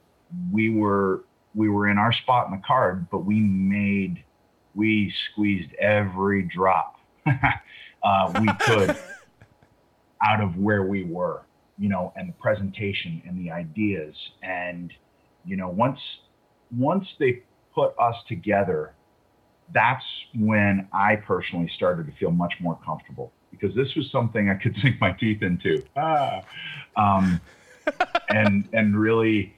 we 0.52 0.70
were 0.70 1.24
we 1.56 1.70
were 1.70 1.90
in 1.90 1.98
our 1.98 2.14
spot 2.14 2.46
in 2.48 2.52
the 2.54 2.62
card, 2.66 3.10
but 3.10 3.26
we 3.26 3.40
made 3.40 4.24
we 4.76 5.12
squeezed 5.32 5.74
every 5.76 6.44
drop 6.44 6.98
uh, 8.04 8.40
we 8.40 8.48
could 8.66 8.96
out 10.24 10.42
of 10.42 10.58
where 10.58 10.84
we 10.84 11.04
were, 11.04 11.42
you 11.78 11.90
know, 11.90 12.14
and 12.16 12.30
the 12.30 12.34
presentation 12.34 13.22
and 13.26 13.40
the 13.40 13.52
ideas. 13.52 14.16
And, 14.44 14.94
you 15.46 15.58
know, 15.58 15.70
once 15.70 16.00
once 16.76 17.06
they 17.20 17.44
put 17.74 17.94
us 18.00 18.16
together, 18.28 18.94
that's 19.74 20.06
when 20.36 20.88
I 20.94 21.18
personally 21.18 21.70
started 21.76 22.06
to 22.08 22.14
feel 22.14 22.32
much 22.32 22.54
more 22.60 22.78
comfortable 22.86 23.32
because 23.52 23.76
this 23.76 23.94
was 23.96 24.10
something 24.12 24.50
I 24.50 24.56
could 24.56 24.76
sink 24.82 25.00
my 25.00 25.12
teeth 25.12 25.42
into. 25.42 25.84
Ah. 25.96 26.42
Um, 26.96 27.42
and 28.30 28.68
and 28.74 29.00
really 29.00 29.58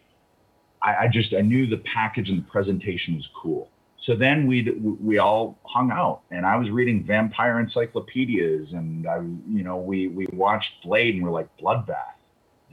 I, 0.82 1.06
I 1.06 1.08
just 1.08 1.34
I 1.34 1.42
knew 1.42 1.68
the 1.68 1.78
package 1.78 2.30
and 2.30 2.40
the 2.40 2.50
presentation 2.50 3.16
was 3.16 3.28
cool 3.42 3.70
so 4.06 4.16
then 4.16 4.48
we 4.48 4.70
we 5.02 5.18
all 5.18 5.58
hung 5.66 5.92
out 5.92 6.22
and 6.32 6.46
i 6.46 6.56
was 6.56 6.70
reading 6.70 7.04
vampire 7.06 7.60
encyclopedias 7.60 8.72
and 8.72 9.08
i 9.08 9.18
you 9.18 9.64
know 9.64 9.78
we 9.78 10.08
we 10.08 10.28
watched 10.34 10.70
blade 10.84 11.16
and 11.16 11.24
we're 11.24 11.32
like 11.32 11.48
bloodbath 11.58 12.14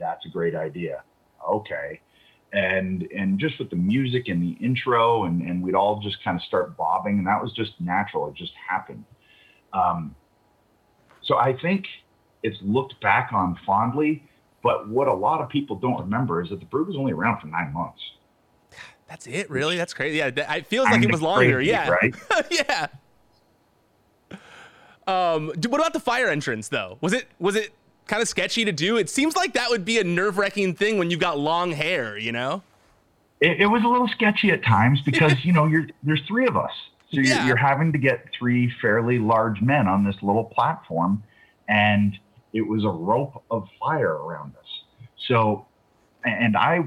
that's 0.01 0.25
a 0.25 0.29
great 0.29 0.55
idea. 0.55 1.03
Okay. 1.47 2.01
And 2.51 3.07
and 3.15 3.39
just 3.39 3.57
with 3.59 3.69
the 3.69 3.77
music 3.77 4.27
and 4.27 4.43
the 4.43 4.57
intro 4.63 5.23
and 5.23 5.41
and 5.41 5.63
we'd 5.63 5.75
all 5.75 6.01
just 6.01 6.21
kind 6.21 6.35
of 6.35 6.43
start 6.43 6.75
bobbing 6.75 7.19
and 7.19 7.27
that 7.27 7.41
was 7.41 7.53
just 7.53 7.71
natural. 7.79 8.27
It 8.27 8.35
just 8.35 8.51
happened. 8.69 9.05
Um, 9.71 10.15
so 11.23 11.37
i 11.37 11.55
think 11.61 11.85
it's 12.43 12.57
looked 12.63 12.99
back 12.99 13.29
on 13.31 13.57
fondly 13.65 14.27
but 14.63 14.89
what 14.89 15.07
a 15.07 15.13
lot 15.13 15.39
of 15.39 15.49
people 15.49 15.75
don't 15.75 15.99
remember 15.99 16.41
is 16.41 16.49
that 16.49 16.59
the 16.59 16.65
Brood 16.65 16.87
was 16.87 16.97
only 16.97 17.13
around 17.13 17.39
for 17.39 17.47
nine 17.47 17.71
months 17.71 18.01
that's 19.11 19.27
it, 19.27 19.49
really? 19.49 19.75
That's 19.75 19.93
crazy. 19.93 20.19
Yeah, 20.19 20.27
it 20.27 20.67
feels 20.67 20.85
like 20.89 21.03
it 21.03 21.11
was 21.11 21.21
longer. 21.21 21.55
Crazy, 21.55 21.69
yeah, 21.69 21.89
right. 21.89 22.15
yeah. 22.49 22.87
Um, 25.05 25.47
what 25.67 25.81
about 25.81 25.91
the 25.91 25.99
fire 25.99 26.29
entrance 26.29 26.69
though? 26.69 26.97
Was 27.01 27.11
it 27.11 27.27
was 27.37 27.57
it 27.57 27.73
kind 28.07 28.21
of 28.21 28.29
sketchy 28.29 28.63
to 28.63 28.71
do? 28.71 28.95
It 28.95 29.09
seems 29.09 29.35
like 29.35 29.51
that 29.53 29.69
would 29.69 29.83
be 29.83 29.99
a 29.99 30.03
nerve 30.05 30.37
wracking 30.37 30.75
thing 30.75 30.97
when 30.97 31.11
you've 31.11 31.19
got 31.19 31.37
long 31.37 31.73
hair. 31.73 32.17
You 32.17 32.31
know. 32.31 32.63
It, 33.41 33.59
it 33.59 33.65
was 33.65 33.83
a 33.83 33.87
little 33.87 34.07
sketchy 34.07 34.49
at 34.51 34.63
times 34.63 35.01
because 35.05 35.43
you 35.43 35.51
know 35.51 35.65
you're 35.65 35.87
there's 36.03 36.21
three 36.25 36.47
of 36.47 36.55
us, 36.55 36.71
so 37.09 37.17
you're, 37.17 37.25
yeah. 37.25 37.45
you're 37.45 37.57
having 37.57 37.91
to 37.91 37.97
get 37.97 38.27
three 38.39 38.71
fairly 38.81 39.19
large 39.19 39.61
men 39.61 39.87
on 39.87 40.05
this 40.05 40.15
little 40.21 40.45
platform, 40.45 41.21
and 41.67 42.17
it 42.53 42.61
was 42.61 42.85
a 42.85 42.89
rope 42.89 43.43
of 43.51 43.67
fire 43.77 44.13
around 44.13 44.55
us. 44.55 45.09
So, 45.27 45.65
and 46.23 46.55
I 46.55 46.85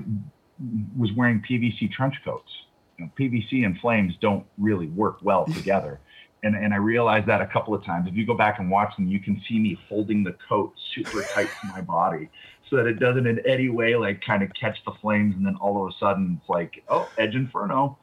was 0.97 1.13
wearing 1.13 1.43
PVC 1.49 1.91
trench 1.91 2.15
coats. 2.25 2.51
You 2.99 3.07
know, 3.07 3.11
PVC 3.19 3.65
and 3.65 3.79
flames 3.79 4.15
don't 4.21 4.47
really 4.59 4.87
work 4.89 5.19
well 5.23 5.45
together. 5.55 6.01
And, 6.43 6.55
and 6.55 6.75
I 6.75 6.77
realized 6.77 7.27
that 7.27 7.41
a 7.41 7.47
couple 7.47 7.75
of 7.75 7.85
times. 7.85 8.07
If 8.07 8.15
you 8.15 8.27
go 8.27 8.35
back 8.35 8.59
and 8.59 8.71
watch 8.71 8.95
them, 8.97 9.09
you 9.09 9.19
can 9.19 9.41
see 9.49 9.59
me 9.59 9.79
holding 9.89 10.23
the 10.23 10.37
coat 10.47 10.75
super 10.95 11.23
tight 11.23 11.49
to 11.63 11.67
my 11.69 11.81
body 11.81 12.29
so 12.69 12.77
that 12.77 12.87
it 12.87 12.99
doesn't 12.99 13.27
in 13.27 13.41
any 13.47 13.71
way 13.71 13.97
like 13.97 14.21
kind 14.21 14.43
of 14.43 14.51
catch 14.59 14.77
the 14.85 14.93
flames. 15.01 15.35
And 15.37 15.47
then 15.47 15.57
all 15.57 15.85
of 15.85 15.93
a 15.93 15.99
sudden 15.99 16.39
it's 16.41 16.49
like, 16.49 16.85
oh, 16.89 17.09
Edge 17.17 17.35
Inferno. 17.35 17.99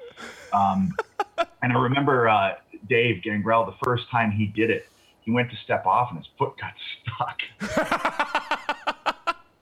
Um, 0.53 0.91
and 1.61 1.71
I 1.71 1.79
remember 1.79 2.27
uh, 2.27 2.55
Dave 2.89 3.21
Gangrel, 3.21 3.65
the 3.65 3.75
first 3.83 4.09
time 4.09 4.31
he 4.31 4.47
did 4.47 4.71
it, 4.71 4.87
he 5.21 5.31
went 5.31 5.51
to 5.51 5.57
step 5.57 5.85
off 5.85 6.09
and 6.09 6.17
his 6.17 6.27
foot 6.37 6.53
got 6.59 6.73
stuck. 7.59 8.40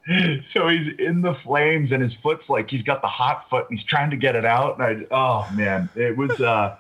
so 0.54 0.68
he's 0.68 0.96
in 1.00 1.22
the 1.22 1.36
flames 1.44 1.92
and 1.92 2.02
his 2.02 2.14
foot's 2.24 2.48
like 2.50 2.70
he's 2.70 2.84
got 2.84 3.02
the 3.02 3.08
hot 3.08 3.50
foot 3.50 3.70
and 3.70 3.78
he's 3.78 3.88
trying 3.88 4.10
to 4.10 4.18
get 4.18 4.36
it 4.36 4.46
out. 4.46 4.80
And 4.80 5.08
I, 5.12 5.16
oh 5.16 5.52
man, 5.56 5.90
it 5.96 6.16
was. 6.18 6.32
uh 6.42 6.78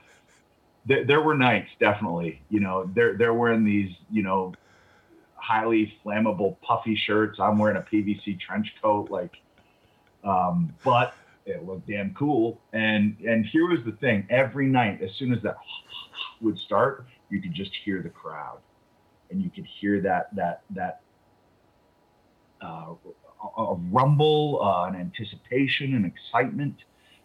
th- 0.87 1.07
There 1.07 1.21
were 1.21 1.35
nights, 1.35 1.69
definitely. 1.79 2.41
You 2.49 2.59
know, 2.59 2.89
they're 2.93 3.15
they're 3.17 3.33
wearing 3.33 3.63
these, 3.63 3.95
you 4.11 4.23
know, 4.23 4.53
highly 5.35 5.93
flammable 6.03 6.59
puffy 6.61 6.95
shirts. 6.95 7.39
I'm 7.39 7.57
wearing 7.57 7.77
a 7.77 7.81
PVC 7.81 8.39
trench 8.39 8.73
coat, 8.81 9.09
like, 9.09 9.37
um, 10.23 10.73
but 10.83 11.13
it 11.45 11.65
looked 11.65 11.87
damn 11.87 12.13
cool. 12.13 12.59
And 12.73 13.17
and 13.25 13.45
here 13.45 13.67
was 13.67 13.79
the 13.85 13.93
thing: 13.93 14.27
every 14.29 14.67
night, 14.67 15.01
as 15.01 15.11
soon 15.17 15.33
as 15.33 15.41
that 15.43 15.57
would 16.41 16.57
start, 16.57 17.05
you 17.29 17.41
could 17.41 17.53
just 17.53 17.71
hear 17.83 18.01
the 18.01 18.09
crowd, 18.09 18.59
and 19.31 19.41
you 19.41 19.49
could 19.49 19.65
hear 19.65 20.01
that 20.01 20.35
that 20.35 20.63
that 20.71 21.01
uh, 22.61 22.93
a 23.57 23.75
rumble, 23.91 24.59
uh, 24.61 24.87
an 24.87 24.95
anticipation, 24.95 25.95
an 25.95 26.05
excitement. 26.05 26.75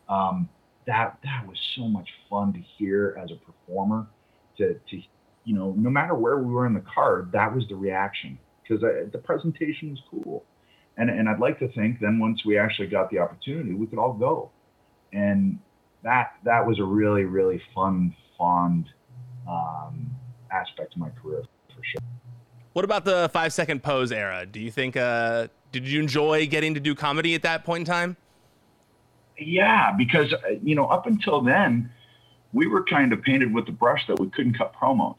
Um, 0.08 0.48
that 0.86 1.18
that 1.24 1.46
was 1.46 1.58
so 1.76 1.88
much 1.88 2.08
fun 2.28 2.52
to 2.52 2.60
hear 2.76 3.18
as 3.22 3.30
a 3.30 3.36
performer. 3.36 4.06
To 4.58 4.74
to 4.74 5.02
you 5.44 5.54
know, 5.54 5.74
no 5.76 5.90
matter 5.90 6.14
where 6.14 6.38
we 6.38 6.52
were 6.52 6.66
in 6.66 6.74
the 6.74 6.84
card, 6.94 7.30
that 7.32 7.54
was 7.54 7.64
the 7.68 7.76
reaction 7.76 8.38
because 8.62 8.82
the 9.12 9.18
presentation 9.18 9.90
was 9.90 10.00
cool. 10.10 10.44
And, 10.96 11.10
and 11.10 11.28
I'd 11.28 11.40
like 11.40 11.58
to 11.58 11.68
think 11.72 12.00
then 12.00 12.18
once 12.18 12.44
we 12.46 12.56
actually 12.56 12.86
got 12.86 13.10
the 13.10 13.18
opportunity, 13.18 13.74
we 13.74 13.86
could 13.86 13.98
all 13.98 14.12
go. 14.12 14.50
And 15.12 15.58
that 16.02 16.34
that 16.44 16.66
was 16.66 16.78
a 16.78 16.84
really 16.84 17.24
really 17.24 17.60
fun, 17.74 18.14
fond 18.36 18.88
um, 19.48 20.10
aspect 20.52 20.94
of 20.94 20.98
my 20.98 21.10
career 21.10 21.42
for 21.68 21.82
sure. 21.82 22.00
What 22.74 22.84
about 22.84 23.04
the 23.04 23.30
five 23.32 23.52
second 23.52 23.84
pose 23.84 24.10
era? 24.10 24.44
Do 24.46 24.58
you 24.60 24.70
think? 24.70 24.96
Uh, 24.96 25.46
did 25.70 25.86
you 25.86 26.00
enjoy 26.00 26.46
getting 26.48 26.74
to 26.74 26.80
do 26.80 26.94
comedy 26.94 27.34
at 27.36 27.42
that 27.42 27.64
point 27.64 27.82
in 27.82 27.84
time? 27.86 28.16
Yeah, 29.38 29.92
because 29.96 30.32
uh, 30.32 30.38
you 30.60 30.74
know 30.74 30.86
up 30.86 31.06
until 31.06 31.40
then, 31.40 31.90
we 32.52 32.66
were 32.66 32.82
kind 32.82 33.12
of 33.12 33.22
painted 33.22 33.54
with 33.54 33.66
the 33.66 33.72
brush 33.72 34.04
that 34.08 34.18
we 34.18 34.28
couldn't 34.28 34.54
cut 34.54 34.74
promos, 34.74 35.14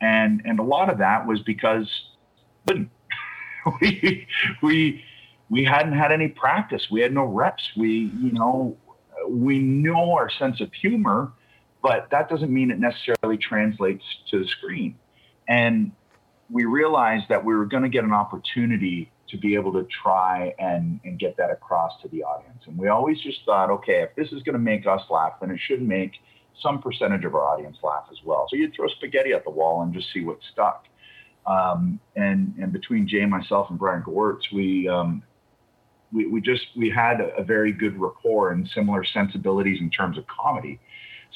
and 0.00 0.40
and 0.44 0.60
a 0.60 0.62
lot 0.62 0.88
of 0.88 0.98
that 0.98 1.26
was 1.26 1.40
because 1.42 1.88
we 3.80 4.26
we 4.62 5.04
we 5.50 5.64
hadn't 5.64 5.94
had 5.94 6.12
any 6.12 6.28
practice. 6.28 6.86
We 6.92 7.00
had 7.00 7.12
no 7.12 7.24
reps. 7.24 7.72
We 7.76 8.12
you 8.20 8.30
know 8.30 8.76
we 9.28 9.58
know 9.58 10.12
our 10.12 10.30
sense 10.30 10.60
of 10.60 10.72
humor, 10.72 11.32
but 11.82 12.08
that 12.10 12.28
doesn't 12.28 12.52
mean 12.52 12.70
it 12.70 12.78
necessarily 12.78 13.36
translates 13.36 14.04
to 14.30 14.38
the 14.38 14.46
screen. 14.46 14.94
And 15.48 15.90
we 16.50 16.64
realized 16.64 17.24
that 17.28 17.44
we 17.44 17.54
were 17.54 17.66
going 17.66 17.82
to 17.82 17.88
get 17.88 18.04
an 18.04 18.12
opportunity 18.12 19.10
to 19.28 19.36
be 19.36 19.54
able 19.54 19.72
to 19.72 19.86
try 20.02 20.54
and, 20.58 21.00
and 21.04 21.18
get 21.18 21.36
that 21.36 21.50
across 21.50 21.92
to 22.02 22.08
the 22.08 22.22
audience. 22.22 22.62
And 22.66 22.78
we 22.78 22.88
always 22.88 23.20
just 23.20 23.44
thought, 23.44 23.70
okay, 23.70 24.02
if 24.02 24.14
this 24.16 24.32
is 24.32 24.42
going 24.42 24.54
to 24.54 24.58
make 24.58 24.86
us 24.86 25.02
laugh, 25.10 25.34
then 25.40 25.50
it 25.50 25.60
should 25.60 25.82
make 25.82 26.12
some 26.62 26.80
percentage 26.80 27.24
of 27.24 27.34
our 27.34 27.44
audience 27.44 27.76
laugh 27.82 28.06
as 28.10 28.18
well. 28.24 28.46
So 28.48 28.56
you'd 28.56 28.74
throw 28.74 28.88
spaghetti 28.88 29.32
at 29.32 29.44
the 29.44 29.50
wall 29.50 29.82
and 29.82 29.92
just 29.92 30.12
see 30.12 30.24
what 30.24 30.38
stuck. 30.52 30.86
Um, 31.46 32.00
and 32.16 32.54
and 32.60 32.72
between 32.72 33.08
Jay, 33.08 33.24
myself, 33.24 33.70
and 33.70 33.78
Brian 33.78 34.02
Gewirtz, 34.02 34.52
we 34.52 34.88
um, 34.88 35.22
we, 36.12 36.26
we 36.26 36.40
just 36.40 36.66
we 36.76 36.90
had 36.90 37.20
a, 37.20 37.36
a 37.36 37.44
very 37.44 37.72
good 37.72 37.98
rapport 37.98 38.52
and 38.52 38.68
similar 38.68 39.04
sensibilities 39.04 39.80
in 39.80 39.90
terms 39.90 40.18
of 40.18 40.24
comedy. 40.26 40.80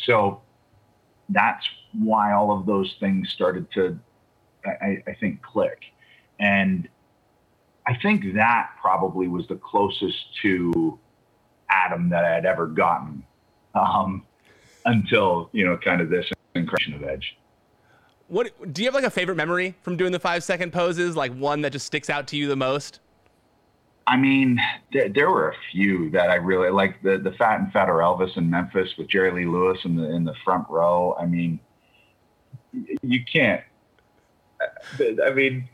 So 0.07 0.43
that's 1.29 1.67
why 1.93 2.33
all 2.33 2.59
of 2.59 2.67
those 2.67 2.95
things 3.01 3.31
started 3.31 3.71
to, 3.73 3.99
I, 4.65 5.03
I 5.07 5.15
think, 5.15 5.43
click. 5.43 5.83
And 6.39 6.89
I 7.87 7.97
think 7.97 8.35
that 8.35 8.71
probably 8.81 9.29
was 9.29 9.47
the 9.49 9.57
closest 9.57 10.17
to 10.43 10.99
Adam 11.71 12.09
that 12.11 12.25
I 12.25 12.31
had 12.31 12.47
ever 12.47 12.67
gotten 12.67 13.25
um, 13.75 14.25
until, 14.85 15.51
you 15.53 15.65
know, 15.65 15.77
kind 15.77 16.01
of 16.01 16.11
this 16.11 16.31
incursion 16.55 16.95
of 16.95 17.03
Edge. 17.03 17.37
What 18.29 18.73
do 18.73 18.83
you 18.83 18.89
have 18.89 18.95
like 18.95 19.05
a 19.05 19.11
favorite 19.11 19.37
memory 19.37 19.75
from 19.83 19.97
doing 19.97 20.13
the 20.13 20.19
five 20.19 20.43
second 20.43 20.73
poses? 20.73 21.17
Like 21.17 21.35
one 21.35 21.61
that 21.63 21.71
just 21.71 21.87
sticks 21.87 22.09
out 22.09 22.27
to 22.29 22.37
you 22.37 22.49
the 22.49 22.57
most? 22.57 23.01
I 24.07 24.17
mean, 24.17 24.61
th- 24.93 25.13
there 25.13 25.31
were 25.31 25.51
a 25.51 25.55
few 25.71 26.11
that 26.11 26.31
I 26.31 26.37
really 26.37 26.71
like. 26.71 27.03
The 27.03 27.19
the 27.19 27.33
Fat 27.33 27.61
and 27.61 27.73
Fatter 27.73 27.95
Elvis 27.95 28.37
in 28.37 28.51
Memphis 28.51 28.89
with 28.97 29.09
Jerry 29.09 29.31
Lee 29.31 29.47
Lewis 29.47 29.79
in 29.85 29.97
the 29.97 30.11
in 30.15 30.25
the 30.25 30.35
front 30.45 30.69
row. 30.69 31.17
I 31.21 31.27
mean, 31.27 31.61
you 33.03 33.25
can't. 33.31 33.63
I 35.25 35.31
mean, 35.31 35.69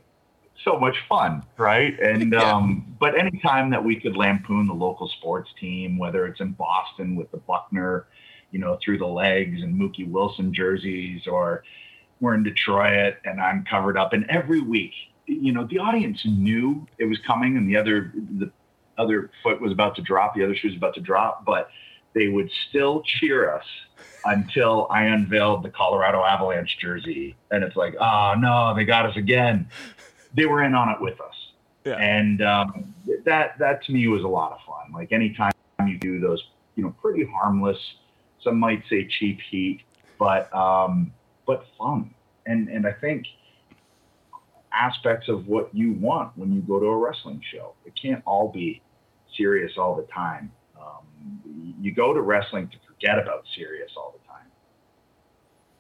so 0.64 0.78
much 0.78 0.96
fun, 1.08 1.44
right? 1.56 1.98
And 2.00 2.32
yeah. 2.32 2.52
um, 2.52 2.96
but 2.98 3.18
anytime 3.18 3.70
that 3.70 3.84
we 3.84 3.96
could 3.96 4.16
lampoon 4.16 4.66
the 4.66 4.74
local 4.74 5.08
sports 5.08 5.50
team, 5.60 5.98
whether 5.98 6.26
it's 6.26 6.40
in 6.40 6.52
Boston 6.52 7.16
with 7.16 7.30
the 7.30 7.36
Buckner, 7.38 8.06
you 8.50 8.58
know, 8.58 8.78
through 8.84 8.98
the 8.98 9.06
legs 9.06 9.62
and 9.62 9.80
Mookie 9.80 10.10
Wilson 10.10 10.52
jerseys, 10.52 11.26
or 11.26 11.62
we're 12.20 12.34
in 12.34 12.42
Detroit 12.42 13.14
and 13.24 13.40
I'm 13.40 13.64
covered 13.64 13.96
up. 13.96 14.12
And 14.12 14.26
every 14.28 14.60
week, 14.60 14.92
you 15.26 15.52
know, 15.52 15.64
the 15.64 15.78
audience 15.78 16.24
knew 16.24 16.86
it 16.98 17.04
was 17.04 17.18
coming 17.26 17.56
and 17.56 17.68
the 17.68 17.76
other, 17.76 18.12
the 18.14 18.50
other 18.96 19.30
foot 19.42 19.60
was 19.60 19.70
about 19.70 19.94
to 19.96 20.02
drop, 20.02 20.34
the 20.34 20.42
other 20.42 20.56
shoe 20.56 20.68
was 20.68 20.76
about 20.76 20.94
to 20.94 21.00
drop, 21.00 21.44
but 21.44 21.70
they 22.14 22.28
would 22.28 22.50
still 22.68 23.02
cheer 23.02 23.52
us 23.52 23.64
until 24.24 24.86
I 24.90 25.04
unveiled 25.04 25.62
the 25.62 25.70
Colorado 25.70 26.24
Avalanche 26.24 26.78
jersey. 26.80 27.36
And 27.50 27.62
it's 27.62 27.76
like, 27.76 27.94
oh 28.00 28.34
no, 28.38 28.74
they 28.74 28.84
got 28.84 29.06
us 29.06 29.16
again. 29.16 29.68
They 30.34 30.46
were 30.46 30.62
in 30.62 30.74
on 30.74 30.90
it 30.90 31.00
with 31.00 31.20
us. 31.20 31.34
Yeah. 31.84 31.94
And 31.94 32.42
um, 32.42 32.94
that, 33.24 33.58
that 33.58 33.84
to 33.84 33.92
me 33.92 34.08
was 34.08 34.22
a 34.22 34.28
lot 34.28 34.52
of 34.52 34.58
fun. 34.66 34.92
Like 34.92 35.12
anytime 35.12 35.52
you 35.86 35.98
do 35.98 36.20
those, 36.20 36.42
you 36.74 36.82
know, 36.82 36.94
pretty 37.00 37.24
harmless, 37.24 37.78
some 38.42 38.58
might 38.58 38.82
say 38.88 39.06
cheap 39.06 39.40
heat, 39.50 39.82
but 40.18 40.52
um, 40.54 41.12
but 41.46 41.64
fun. 41.78 42.14
And 42.46 42.68
and 42.68 42.86
I 42.86 42.92
think 42.92 43.26
aspects 44.72 45.28
of 45.28 45.46
what 45.46 45.74
you 45.74 45.92
want 45.92 46.36
when 46.36 46.52
you 46.52 46.60
go 46.60 46.78
to 46.78 46.86
a 46.86 46.96
wrestling 46.96 47.42
show. 47.52 47.74
It 47.84 47.94
can't 48.00 48.22
all 48.26 48.50
be 48.52 48.82
serious 49.36 49.72
all 49.76 49.96
the 49.96 50.06
time. 50.12 50.52
You 51.80 51.92
go 51.92 52.12
to 52.12 52.20
wrestling 52.20 52.68
to 52.68 52.76
forget 52.86 53.18
about 53.18 53.44
serious 53.54 53.90
all 53.96 54.14
the 54.20 54.28
time. 54.28 54.46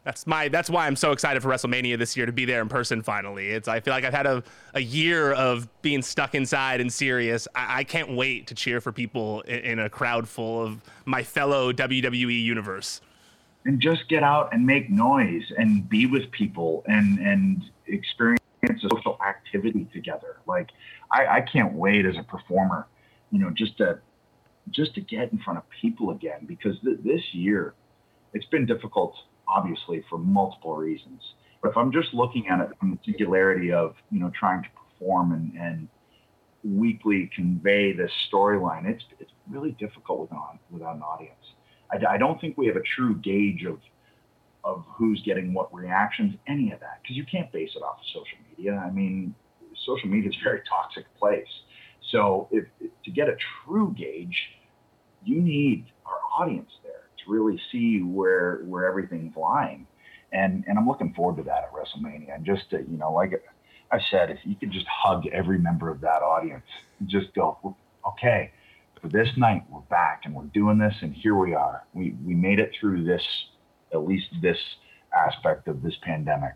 That's 0.04 0.26
my. 0.26 0.48
That's 0.48 0.70
why 0.70 0.86
I'm 0.86 0.96
so 0.96 1.12
excited 1.12 1.42
for 1.42 1.48
WrestleMania 1.48 1.98
this 1.98 2.16
year 2.16 2.26
to 2.26 2.32
be 2.32 2.44
there 2.44 2.62
in 2.62 2.68
person. 2.68 3.02
Finally, 3.02 3.50
it's. 3.50 3.68
I 3.68 3.80
feel 3.80 3.92
like 3.92 4.04
I've 4.04 4.14
had 4.14 4.26
a, 4.26 4.42
a 4.74 4.80
year 4.80 5.32
of 5.32 5.68
being 5.82 6.02
stuck 6.02 6.34
inside 6.34 6.80
and 6.80 6.92
serious. 6.92 7.48
I, 7.54 7.80
I 7.80 7.84
can't 7.84 8.16
wait 8.16 8.46
to 8.46 8.54
cheer 8.54 8.80
for 8.80 8.92
people 8.92 9.42
in, 9.42 9.58
in 9.60 9.78
a 9.80 9.90
crowd 9.90 10.28
full 10.28 10.62
of 10.62 10.82
my 11.04 11.22
fellow 11.22 11.72
WWE 11.72 12.42
universe 12.42 13.00
and 13.68 13.80
just 13.80 14.08
get 14.08 14.22
out 14.22 14.48
and 14.54 14.64
make 14.64 14.88
noise 14.88 15.44
and 15.58 15.86
be 15.88 16.06
with 16.06 16.30
people 16.30 16.82
and 16.86 17.18
and 17.18 17.64
experience 17.86 18.40
a 18.66 18.74
social 18.80 19.18
activity 19.26 19.86
together. 19.92 20.38
Like 20.46 20.70
I, 21.10 21.26
I 21.26 21.40
can't 21.42 21.74
wait 21.74 22.06
as 22.06 22.16
a 22.16 22.22
performer, 22.22 22.86
you 23.30 23.38
know, 23.38 23.50
just 23.50 23.76
to 23.78 23.98
just 24.70 24.94
to 24.94 25.00
get 25.00 25.32
in 25.32 25.38
front 25.38 25.58
of 25.58 25.64
people 25.80 26.10
again 26.10 26.46
because 26.46 26.76
th- 26.84 26.98
this 27.04 27.22
year 27.32 27.74
it's 28.34 28.46
been 28.46 28.66
difficult, 28.66 29.14
obviously 29.48 30.04
for 30.08 30.18
multiple 30.18 30.76
reasons. 30.76 31.20
But 31.62 31.70
if 31.70 31.76
I'm 31.76 31.92
just 31.92 32.14
looking 32.14 32.48
at 32.48 32.60
it 32.60 32.70
from 32.78 32.92
the 32.92 32.98
singularity 33.04 33.72
of 33.72 33.94
you 34.10 34.20
know 34.20 34.30
trying 34.38 34.62
to 34.62 34.68
perform 34.70 35.32
and, 35.32 35.52
and 35.54 35.88
weekly 36.64 37.30
convey 37.34 37.92
this 37.92 38.12
storyline, 38.32 38.86
it's 38.86 39.04
it's 39.18 39.32
really 39.48 39.72
difficult 39.72 40.20
without 40.20 40.58
without 40.70 40.96
an 40.96 41.02
audience. 41.02 41.34
I, 41.90 42.14
I 42.14 42.18
don't 42.18 42.40
think 42.40 42.56
we 42.56 42.66
have 42.66 42.76
a 42.76 42.82
true 42.96 43.16
gauge 43.16 43.64
of 43.64 43.78
of 44.64 44.84
who's 44.86 45.22
getting 45.24 45.54
what 45.54 45.72
reactions, 45.72 46.34
any 46.46 46.72
of 46.72 46.80
that, 46.80 47.00
because 47.02 47.16
you 47.16 47.24
can't 47.24 47.50
base 47.52 47.70
it 47.74 47.82
off 47.82 47.98
of 47.98 48.04
social 48.08 48.38
media. 48.50 48.74
I 48.74 48.90
mean, 48.90 49.34
social 49.86 50.08
media 50.08 50.30
is 50.30 50.36
a 50.40 50.44
very 50.44 50.60
toxic 50.68 51.04
place. 51.18 51.46
So 52.10 52.48
if, 52.50 52.64
to 53.04 53.10
get 53.10 53.28
a 53.28 53.36
true 53.64 53.94
gauge, 53.96 54.36
you 55.28 55.42
need 55.42 55.86
our 56.06 56.18
audience 56.38 56.70
there 56.82 57.08
to 57.24 57.30
really 57.30 57.60
see 57.70 58.00
where 58.02 58.62
where 58.64 58.86
everything's 58.86 59.36
lying. 59.36 59.86
And 60.32 60.64
and 60.66 60.78
I'm 60.78 60.86
looking 60.86 61.12
forward 61.14 61.36
to 61.36 61.42
that 61.44 61.64
at 61.64 61.72
WrestleMania. 61.72 62.34
And 62.34 62.44
just 62.44 62.70
to, 62.70 62.78
you 62.78 62.96
know, 62.96 63.12
like 63.12 63.44
I 63.92 63.98
said, 64.10 64.30
if 64.30 64.38
you 64.44 64.54
could 64.54 64.70
just 64.70 64.86
hug 64.86 65.26
every 65.28 65.58
member 65.58 65.90
of 65.90 66.00
that 66.00 66.22
audience, 66.22 66.64
just 67.06 67.32
go, 67.34 67.76
okay, 68.06 68.52
for 69.00 69.08
this 69.08 69.28
night, 69.36 69.64
we're 69.70 69.80
back 69.80 70.22
and 70.24 70.34
we're 70.34 70.44
doing 70.44 70.78
this, 70.78 70.94
and 71.02 71.14
here 71.14 71.36
we 71.36 71.54
are. 71.54 71.84
We 71.92 72.14
we 72.24 72.34
made 72.34 72.58
it 72.58 72.72
through 72.80 73.04
this, 73.04 73.22
at 73.92 74.06
least 74.06 74.26
this 74.42 74.58
aspect 75.14 75.68
of 75.68 75.82
this 75.82 75.94
pandemic. 76.02 76.54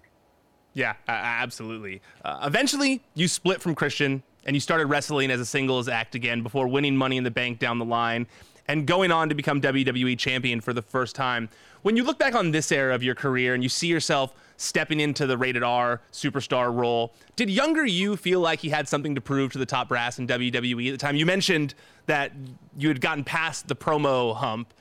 Yeah, 0.74 0.94
absolutely. 1.06 2.00
Uh, 2.24 2.40
eventually, 2.44 3.02
you 3.14 3.28
split 3.28 3.60
from 3.60 3.74
Christian 3.74 4.22
and 4.44 4.56
you 4.56 4.60
started 4.60 4.86
wrestling 4.86 5.30
as 5.30 5.38
a 5.38 5.44
singles 5.44 5.86
act 5.86 6.14
again 6.14 6.42
before 6.42 6.66
winning 6.66 6.96
Money 6.96 7.18
in 7.18 7.24
the 7.24 7.30
Bank 7.30 7.58
down 7.58 7.78
the 7.78 7.84
line 7.84 8.26
and 8.68 8.86
going 8.86 9.10
on 9.10 9.28
to 9.28 9.34
become 9.34 9.60
WWE 9.60 10.18
champion 10.18 10.60
for 10.60 10.72
the 10.72 10.82
first 10.82 11.14
time. 11.14 11.48
When 11.82 11.96
you 11.96 12.04
look 12.04 12.18
back 12.18 12.34
on 12.34 12.52
this 12.52 12.70
era 12.70 12.94
of 12.94 13.02
your 13.02 13.14
career 13.14 13.54
and 13.54 13.62
you 13.62 13.68
see 13.68 13.88
yourself 13.88 14.34
stepping 14.62 15.00
into 15.00 15.26
the 15.26 15.36
rated 15.36 15.62
R 15.62 16.00
superstar 16.12 16.74
role. 16.74 17.12
Did 17.36 17.50
younger 17.50 17.84
you 17.84 18.16
feel 18.16 18.40
like 18.40 18.60
he 18.60 18.68
had 18.68 18.88
something 18.88 19.14
to 19.14 19.20
prove 19.20 19.52
to 19.52 19.58
the 19.58 19.66
top 19.66 19.88
brass 19.88 20.18
in 20.18 20.26
WWE 20.26 20.88
at 20.88 20.92
the 20.92 20.98
time? 20.98 21.16
You 21.16 21.26
mentioned 21.26 21.74
that 22.06 22.32
you 22.78 22.88
had 22.88 23.00
gotten 23.00 23.24
past 23.24 23.68
the 23.68 23.76
promo 23.76 24.36
hump. 24.36 24.72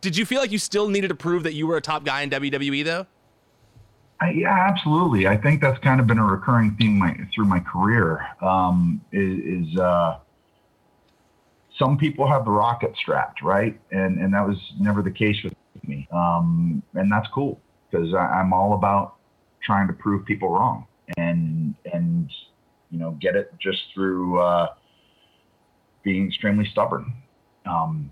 Did 0.00 0.16
you 0.16 0.24
feel 0.24 0.40
like 0.40 0.52
you 0.52 0.58
still 0.58 0.88
needed 0.88 1.08
to 1.08 1.16
prove 1.16 1.42
that 1.42 1.54
you 1.54 1.66
were 1.66 1.76
a 1.76 1.80
top 1.80 2.04
guy 2.04 2.22
in 2.22 2.30
WWE 2.30 2.84
though? 2.84 3.06
I, 4.20 4.30
yeah, 4.30 4.66
absolutely. 4.68 5.26
I 5.26 5.36
think 5.36 5.60
that's 5.60 5.78
kind 5.78 5.98
of 5.98 6.06
been 6.06 6.18
a 6.18 6.24
recurring 6.24 6.76
theme 6.76 6.98
my, 6.98 7.16
through 7.34 7.46
my 7.46 7.58
career. 7.58 8.24
Um, 8.40 9.00
is, 9.12 9.70
is 9.70 9.78
uh, 9.78 10.18
some 11.80 11.96
people 11.96 12.28
have 12.28 12.44
the 12.44 12.50
rocket 12.50 12.94
strapped, 12.96 13.42
right? 13.42 13.80
And 13.90 14.18
and 14.18 14.32
that 14.34 14.46
was 14.46 14.58
never 14.78 15.02
the 15.02 15.10
case 15.10 15.36
with 15.42 15.54
me. 15.82 16.06
Um, 16.12 16.82
and 16.94 17.10
that's 17.10 17.26
cool 17.34 17.60
because 17.90 18.14
I'm 18.14 18.52
all 18.52 18.74
about 18.74 19.16
trying 19.62 19.88
to 19.88 19.94
prove 19.94 20.24
people 20.24 20.50
wrong 20.50 20.86
and 21.16 21.74
and 21.92 22.30
you 22.90 22.98
know 22.98 23.12
get 23.20 23.34
it 23.34 23.52
just 23.58 23.78
through 23.94 24.40
uh, 24.40 24.68
being 26.02 26.28
extremely 26.28 26.66
stubborn. 26.66 27.12
Um, 27.66 28.10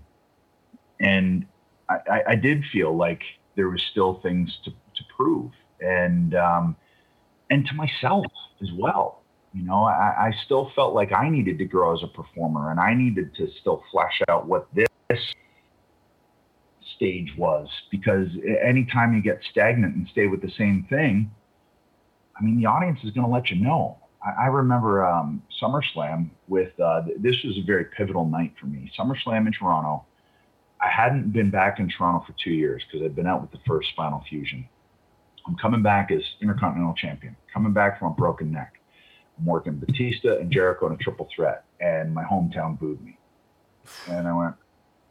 and 0.99 1.45
I, 1.89 2.21
I, 2.27 2.35
did 2.35 2.63
feel 2.71 2.95
like 2.95 3.23
there 3.55 3.67
was 3.67 3.81
still 3.91 4.19
things 4.21 4.55
to, 4.63 4.69
to 4.69 5.03
prove, 5.15 5.51
and 5.81 6.35
um, 6.35 6.75
and 7.49 7.65
to 7.65 7.73
myself 7.73 8.25
as 8.61 8.69
well. 8.73 9.23
You 9.53 9.63
know, 9.63 9.83
I, 9.83 10.27
I 10.27 10.31
still 10.45 10.71
felt 10.75 10.93
like 10.93 11.11
I 11.11 11.29
needed 11.29 11.57
to 11.57 11.65
grow 11.65 11.95
as 11.95 12.03
a 12.03 12.07
performer, 12.07 12.71
and 12.71 12.79
I 12.79 12.93
needed 12.93 13.33
to 13.35 13.47
still 13.59 13.83
flesh 13.91 14.21
out 14.27 14.47
what 14.47 14.67
this 14.75 14.87
stage 16.95 17.33
was. 17.37 17.67
Because 17.89 18.27
anytime 18.63 19.13
you 19.13 19.21
get 19.21 19.39
stagnant 19.49 19.95
and 19.95 20.07
stay 20.11 20.27
with 20.27 20.41
the 20.41 20.51
same 20.57 20.85
thing, 20.89 21.31
I 22.39 22.43
mean, 22.43 22.57
the 22.57 22.67
audience 22.67 22.99
is 23.03 23.11
going 23.11 23.25
to 23.25 23.33
let 23.33 23.49
you 23.49 23.57
know. 23.57 23.97
I, 24.23 24.43
I 24.43 24.47
remember 24.47 25.05
um, 25.05 25.41
SummerSlam 25.61 26.29
with 26.47 26.79
uh, 26.79 27.01
this 27.19 27.35
was 27.43 27.57
a 27.57 27.65
very 27.65 27.85
pivotal 27.85 28.25
night 28.25 28.53
for 28.59 28.67
me. 28.67 28.91
SummerSlam 28.97 29.47
in 29.47 29.53
Toronto. 29.53 30.05
I 30.81 30.87
hadn't 30.87 31.33
been 31.33 31.49
back 31.49 31.79
in 31.79 31.89
Toronto 31.89 32.25
for 32.25 32.33
two 32.41 32.51
years 32.51 32.81
because 32.85 33.03
I'd 33.05 33.15
been 33.15 33.27
out 33.27 33.41
with 33.41 33.51
the 33.51 33.59
first 33.67 33.89
spinal 33.89 34.23
fusion. 34.29 34.67
I'm 35.45 35.55
coming 35.57 35.81
back 35.81 36.11
as 36.11 36.21
Intercontinental 36.41 36.93
Champion, 36.93 37.35
coming 37.53 37.73
back 37.73 37.99
from 37.99 38.11
a 38.11 38.15
broken 38.15 38.51
neck. 38.51 38.78
Working 39.43 39.75
Batista 39.75 40.37
and 40.37 40.51
Jericho 40.51 40.87
in 40.87 40.93
a 40.93 40.97
triple 40.97 41.27
threat, 41.35 41.65
and 41.79 42.13
my 42.13 42.23
hometown 42.23 42.79
booed 42.79 43.01
me. 43.01 43.17
And 44.07 44.27
I 44.27 44.33
went, 44.33 44.55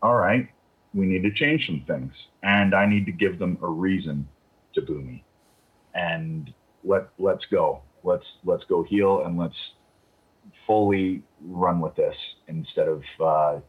all 0.02 0.16
right, 0.16 0.48
we 0.94 1.06
need 1.06 1.22
to 1.22 1.32
change 1.32 1.66
some 1.66 1.84
things, 1.86 2.12
and 2.42 2.74
I 2.74 2.86
need 2.86 3.06
to 3.06 3.12
give 3.12 3.38
them 3.38 3.58
a 3.62 3.66
reason 3.66 4.28
to 4.74 4.82
boo 4.82 5.00
me. 5.00 5.24
And 5.94 6.52
let 6.84 7.08
let's 7.18 7.44
go. 7.50 7.82
Let's 8.04 8.26
let's 8.44 8.64
go 8.64 8.82
heel, 8.82 9.24
and 9.24 9.38
let's 9.38 9.56
fully 10.66 11.22
run 11.42 11.80
with 11.80 11.96
this 11.96 12.16
instead 12.46 12.88
of 12.88 13.02
uh, 13.20 13.60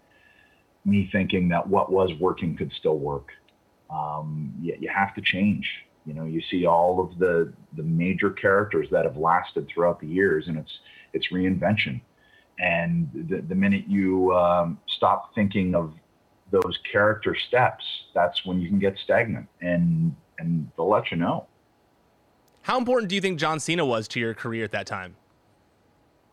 me 0.85 1.09
thinking 1.11 1.49
that 1.49 1.67
what 1.67 1.91
was 1.91 2.11
working 2.19 2.55
could 2.55 2.71
still 2.77 2.97
work. 2.97 3.29
Um, 3.89 4.53
you 4.61 4.89
have 4.93 5.15
to 5.15 5.21
change. 5.21 5.67
You 6.09 6.15
know, 6.15 6.25
you 6.25 6.41
see 6.49 6.65
all 6.65 6.99
of 6.99 7.19
the 7.19 7.53
the 7.77 7.83
major 7.83 8.31
characters 8.31 8.87
that 8.89 9.05
have 9.05 9.15
lasted 9.15 9.67
throughout 9.67 9.99
the 10.01 10.07
years, 10.07 10.47
and 10.47 10.57
it's 10.57 10.79
it's 11.13 11.27
reinvention. 11.31 12.01
And 12.57 13.09
the, 13.29 13.41
the 13.41 13.53
minute 13.53 13.83
you 13.87 14.33
um, 14.33 14.79
stop 14.87 15.35
thinking 15.35 15.75
of 15.75 15.93
those 16.51 16.79
character 16.91 17.37
steps, 17.47 17.85
that's 18.15 18.43
when 18.43 18.59
you 18.59 18.69
can 18.69 18.79
get 18.79 18.97
stagnant, 19.03 19.47
and 19.61 20.15
and 20.39 20.71
they'll 20.75 20.89
let 20.89 21.11
you 21.11 21.17
know. 21.17 21.45
How 22.63 22.79
important 22.79 23.09
do 23.09 23.15
you 23.15 23.21
think 23.21 23.37
John 23.37 23.59
Cena 23.59 23.85
was 23.85 24.07
to 24.07 24.19
your 24.19 24.33
career 24.33 24.63
at 24.63 24.71
that 24.71 24.87
time? 24.87 25.15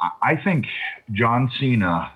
I 0.00 0.36
think 0.42 0.64
John 1.12 1.50
Cena 1.60 2.12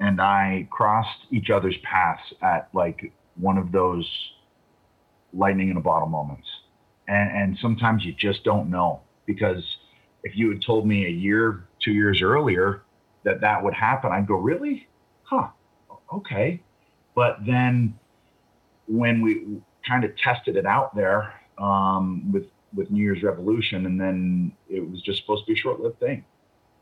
and 0.00 0.20
I 0.20 0.66
crossed 0.70 1.26
each 1.30 1.50
other's 1.50 1.76
paths 1.84 2.22
at 2.42 2.68
like 2.72 3.12
one 3.36 3.58
of 3.58 3.70
those 3.70 4.08
lightning 5.32 5.70
in 5.70 5.76
a 5.76 5.80
bottle 5.80 6.08
moments. 6.08 6.46
And, 7.10 7.36
and 7.36 7.58
sometimes 7.58 8.04
you 8.04 8.12
just 8.12 8.44
don't 8.44 8.70
know 8.70 9.00
because 9.26 9.64
if 10.22 10.36
you 10.36 10.48
had 10.48 10.62
told 10.62 10.86
me 10.86 11.06
a 11.06 11.10
year, 11.10 11.66
two 11.80 11.90
years 11.90 12.22
earlier 12.22 12.82
that 13.24 13.40
that 13.40 13.64
would 13.64 13.74
happen, 13.74 14.12
I'd 14.12 14.28
go, 14.28 14.36
really? 14.36 14.86
Huh. 15.24 15.48
Okay. 16.12 16.62
But 17.16 17.38
then 17.44 17.98
when 18.86 19.22
we 19.22 19.60
kind 19.86 20.04
of 20.04 20.16
tested 20.16 20.56
it 20.56 20.66
out 20.66 20.94
there 20.94 21.34
um, 21.58 22.30
with 22.30 22.46
with 22.72 22.88
New 22.92 23.02
Year's 23.02 23.24
Revolution, 23.24 23.86
and 23.86 24.00
then 24.00 24.52
it 24.68 24.88
was 24.88 25.02
just 25.02 25.20
supposed 25.20 25.44
to 25.44 25.52
be 25.52 25.58
a 25.58 25.60
short-lived 25.60 25.98
thing. 25.98 26.24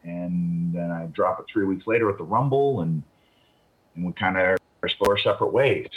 And 0.05 0.75
then 0.75 0.91
I 0.91 1.07
drop 1.07 1.41
it 1.41 1.47
three 1.51 1.65
weeks 1.65 1.87
later 1.87 2.11
at 2.11 2.19
the 2.19 2.25
Rumble, 2.25 2.83
and 2.83 3.03
and 3.97 4.05
we 4.05 4.13
kind 4.13 4.37
of 4.37 4.59
explore 4.85 5.17
separate 5.17 5.53
ways. 5.55 5.89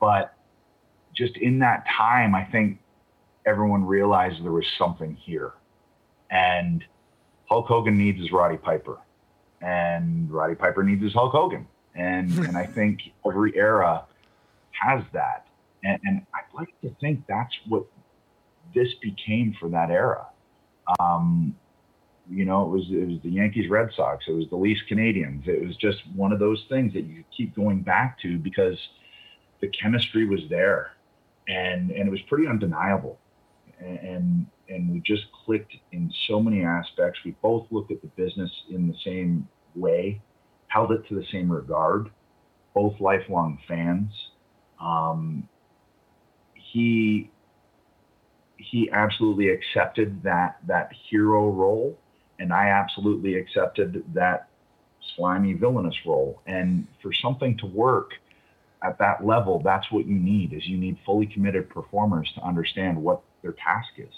But 0.00 0.32
just 1.16 1.36
in 1.36 1.58
that 1.58 1.84
time, 1.88 2.36
I 2.36 2.44
think 2.44 2.78
everyone 3.46 3.84
realized 3.84 4.44
there 4.44 4.52
was 4.52 4.66
something 4.78 5.14
here, 5.14 5.52
and 6.30 6.84
Hulk 7.48 7.66
Hogan 7.66 7.96
needs 7.96 8.20
his 8.20 8.32
Roddy 8.32 8.56
Piper, 8.56 8.98
and 9.60 10.30
Roddy 10.30 10.54
Piper 10.54 10.82
needs 10.82 11.02
his 11.02 11.12
Hulk 11.12 11.32
Hogan, 11.32 11.66
and 11.94 12.30
and 12.38 12.56
I 12.56 12.66
think 12.66 13.00
every 13.26 13.56
era 13.56 14.04
has 14.72 15.02
that, 15.12 15.46
and, 15.82 15.98
and 16.04 16.26
I'd 16.34 16.54
like 16.54 16.74
to 16.82 16.94
think 17.00 17.26
that's 17.26 17.54
what 17.68 17.84
this 18.74 18.88
became 19.02 19.54
for 19.58 19.68
that 19.70 19.90
era. 19.90 20.26
Um, 20.98 21.56
you 22.30 22.44
know, 22.44 22.62
it 22.62 22.68
was 22.68 22.86
it 22.90 23.06
was 23.06 23.20
the 23.22 23.30
Yankees, 23.30 23.68
Red 23.68 23.90
Sox, 23.94 24.24
it 24.28 24.32
was 24.32 24.48
the 24.48 24.56
Leafs, 24.56 24.80
Canadiens. 24.90 25.46
It 25.46 25.66
was 25.66 25.76
just 25.76 25.98
one 26.14 26.32
of 26.32 26.38
those 26.38 26.64
things 26.68 26.92
that 26.94 27.04
you 27.04 27.24
keep 27.36 27.54
going 27.54 27.82
back 27.82 28.18
to 28.20 28.38
because 28.38 28.78
the 29.60 29.68
chemistry 29.68 30.26
was 30.26 30.40
there, 30.48 30.92
and 31.48 31.90
and 31.90 32.08
it 32.08 32.10
was 32.10 32.20
pretty 32.22 32.46
undeniable, 32.46 33.18
and 33.80 34.46
and 34.68 34.90
we 34.90 35.00
just 35.00 35.24
clicked 35.44 35.74
in 35.92 36.12
so 36.26 36.40
many 36.40 36.64
aspects. 36.64 37.20
We 37.24 37.32
both 37.42 37.66
looked 37.70 37.92
at 37.92 38.00
the 38.00 38.08
business 38.08 38.50
in 38.70 38.88
the 38.88 38.94
same 39.04 39.48
way, 39.74 40.20
held 40.68 40.92
it 40.92 41.06
to 41.08 41.14
the 41.14 41.24
same 41.30 41.50
regard. 41.50 42.10
Both 42.74 43.00
lifelong 43.00 43.58
fans. 43.68 44.10
Um, 44.80 45.48
he 46.54 47.30
he 48.56 48.90
absolutely 48.90 49.50
accepted 49.50 50.22
that 50.22 50.56
that 50.66 50.90
hero 51.10 51.50
role, 51.50 51.98
and 52.38 52.52
I 52.52 52.68
absolutely 52.68 53.34
accepted 53.36 54.04
that 54.14 54.48
slimy 55.16 55.52
villainous 55.52 55.96
role. 56.06 56.40
And 56.46 56.86
for 57.02 57.12
something 57.12 57.56
to 57.58 57.66
work 57.66 58.12
at 58.82 58.98
that 58.98 59.24
level, 59.24 59.60
that's 59.62 59.90
what 59.90 60.06
you 60.06 60.14
need 60.14 60.52
is 60.52 60.66
you 60.66 60.78
need 60.78 60.98
fully 61.04 61.26
committed 61.26 61.68
performers 61.70 62.30
to 62.34 62.42
understand 62.42 63.00
what 63.00 63.22
their 63.44 63.52
task 63.52 63.90
is. 63.98 64.12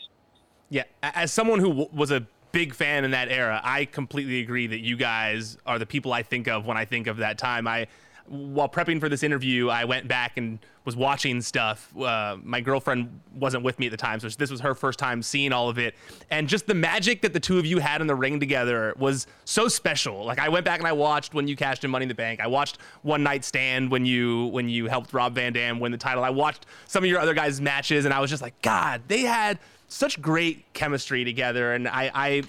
Yeah, 0.70 0.84
as 1.02 1.32
someone 1.32 1.58
who 1.58 1.68
w- 1.68 1.88
was 1.92 2.10
a 2.10 2.26
big 2.52 2.74
fan 2.74 3.04
in 3.04 3.10
that 3.10 3.28
era, 3.28 3.60
I 3.62 3.84
completely 3.84 4.40
agree 4.40 4.66
that 4.68 4.78
you 4.78 4.96
guys 4.96 5.58
are 5.66 5.78
the 5.78 5.84
people 5.84 6.12
I 6.12 6.22
think 6.22 6.48
of 6.48 6.64
when 6.64 6.76
I 6.76 6.86
think 6.86 7.06
of 7.06 7.18
that 7.18 7.36
time. 7.36 7.66
I 7.68 7.88
while 8.28 8.68
prepping 8.68 9.00
for 9.00 9.08
this 9.08 9.22
interview, 9.22 9.68
I 9.68 9.84
went 9.84 10.08
back 10.08 10.36
and 10.36 10.58
was 10.84 10.96
watching 10.96 11.40
stuff. 11.40 11.96
Uh, 11.96 12.36
my 12.42 12.60
girlfriend 12.60 13.20
wasn't 13.34 13.64
with 13.64 13.78
me 13.78 13.86
at 13.86 13.90
the 13.90 13.96
time, 13.96 14.20
so 14.20 14.28
this 14.28 14.50
was 14.50 14.60
her 14.60 14.74
first 14.74 14.98
time 14.98 15.22
seeing 15.22 15.52
all 15.52 15.68
of 15.68 15.78
it. 15.78 15.94
And 16.30 16.48
just 16.48 16.66
the 16.66 16.74
magic 16.74 17.22
that 17.22 17.32
the 17.32 17.40
two 17.40 17.58
of 17.58 17.66
you 17.66 17.78
had 17.78 18.00
in 18.00 18.06
the 18.06 18.14
ring 18.14 18.38
together 18.38 18.94
was 18.96 19.26
so 19.44 19.68
special. 19.68 20.24
Like 20.24 20.38
I 20.38 20.48
went 20.48 20.64
back 20.64 20.78
and 20.78 20.86
I 20.86 20.92
watched 20.92 21.34
when 21.34 21.48
you 21.48 21.56
cashed 21.56 21.84
in 21.84 21.90
Money 21.90 22.04
in 22.04 22.08
the 22.08 22.14
Bank. 22.14 22.40
I 22.40 22.46
watched 22.46 22.78
One 23.02 23.22
Night 23.22 23.44
Stand 23.44 23.90
when 23.90 24.06
you 24.06 24.46
when 24.46 24.68
you 24.68 24.86
helped 24.86 25.12
Rob 25.12 25.34
Van 25.34 25.52
Dam 25.52 25.80
win 25.80 25.92
the 25.92 25.98
title. 25.98 26.22
I 26.22 26.30
watched 26.30 26.66
some 26.86 27.02
of 27.02 27.10
your 27.10 27.20
other 27.20 27.34
guys' 27.34 27.60
matches, 27.60 28.04
and 28.04 28.14
I 28.14 28.20
was 28.20 28.30
just 28.30 28.42
like, 28.42 28.60
God, 28.62 29.02
they 29.08 29.22
had 29.22 29.58
such 29.88 30.20
great 30.20 30.72
chemistry 30.72 31.24
together. 31.24 31.72
And 31.72 31.88
I 31.88 32.10
I 32.14 32.42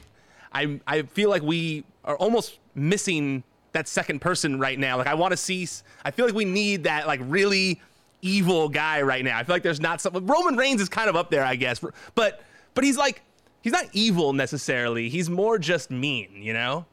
I, 0.53 0.79
I 0.87 1.01
feel 1.03 1.29
like 1.29 1.41
we 1.41 1.83
are 2.03 2.17
almost 2.17 2.59
missing 2.73 3.43
that 3.77 3.87
second 3.87 4.19
person 4.19 4.59
right 4.59 4.77
now. 4.77 4.97
Like 4.97 5.07
I 5.07 5.13
want 5.13 5.31
to 5.31 5.37
see. 5.37 5.67
I 6.03 6.11
feel 6.11 6.25
like 6.25 6.35
we 6.35 6.45
need 6.45 6.83
that 6.83 7.07
like 7.07 7.19
really 7.23 7.79
evil 8.21 8.67
guy 8.69 9.01
right 9.03 9.23
now. 9.23 9.37
I 9.37 9.43
feel 9.43 9.55
like 9.55 9.63
there's 9.63 9.79
not 9.79 10.01
something. 10.01 10.25
Roman 10.25 10.57
Reigns 10.57 10.81
is 10.81 10.89
kind 10.89 11.09
of 11.09 11.15
up 11.15 11.29
there, 11.29 11.43
I 11.43 11.55
guess, 11.55 11.79
but 12.15 12.41
but 12.73 12.83
he's 12.83 12.97
like 12.97 13.21
he's 13.61 13.73
not 13.73 13.85
evil 13.93 14.33
necessarily. 14.33 15.09
He's 15.09 15.29
more 15.29 15.59
just 15.59 15.91
mean, 15.91 16.29
you 16.41 16.53
know. 16.53 16.85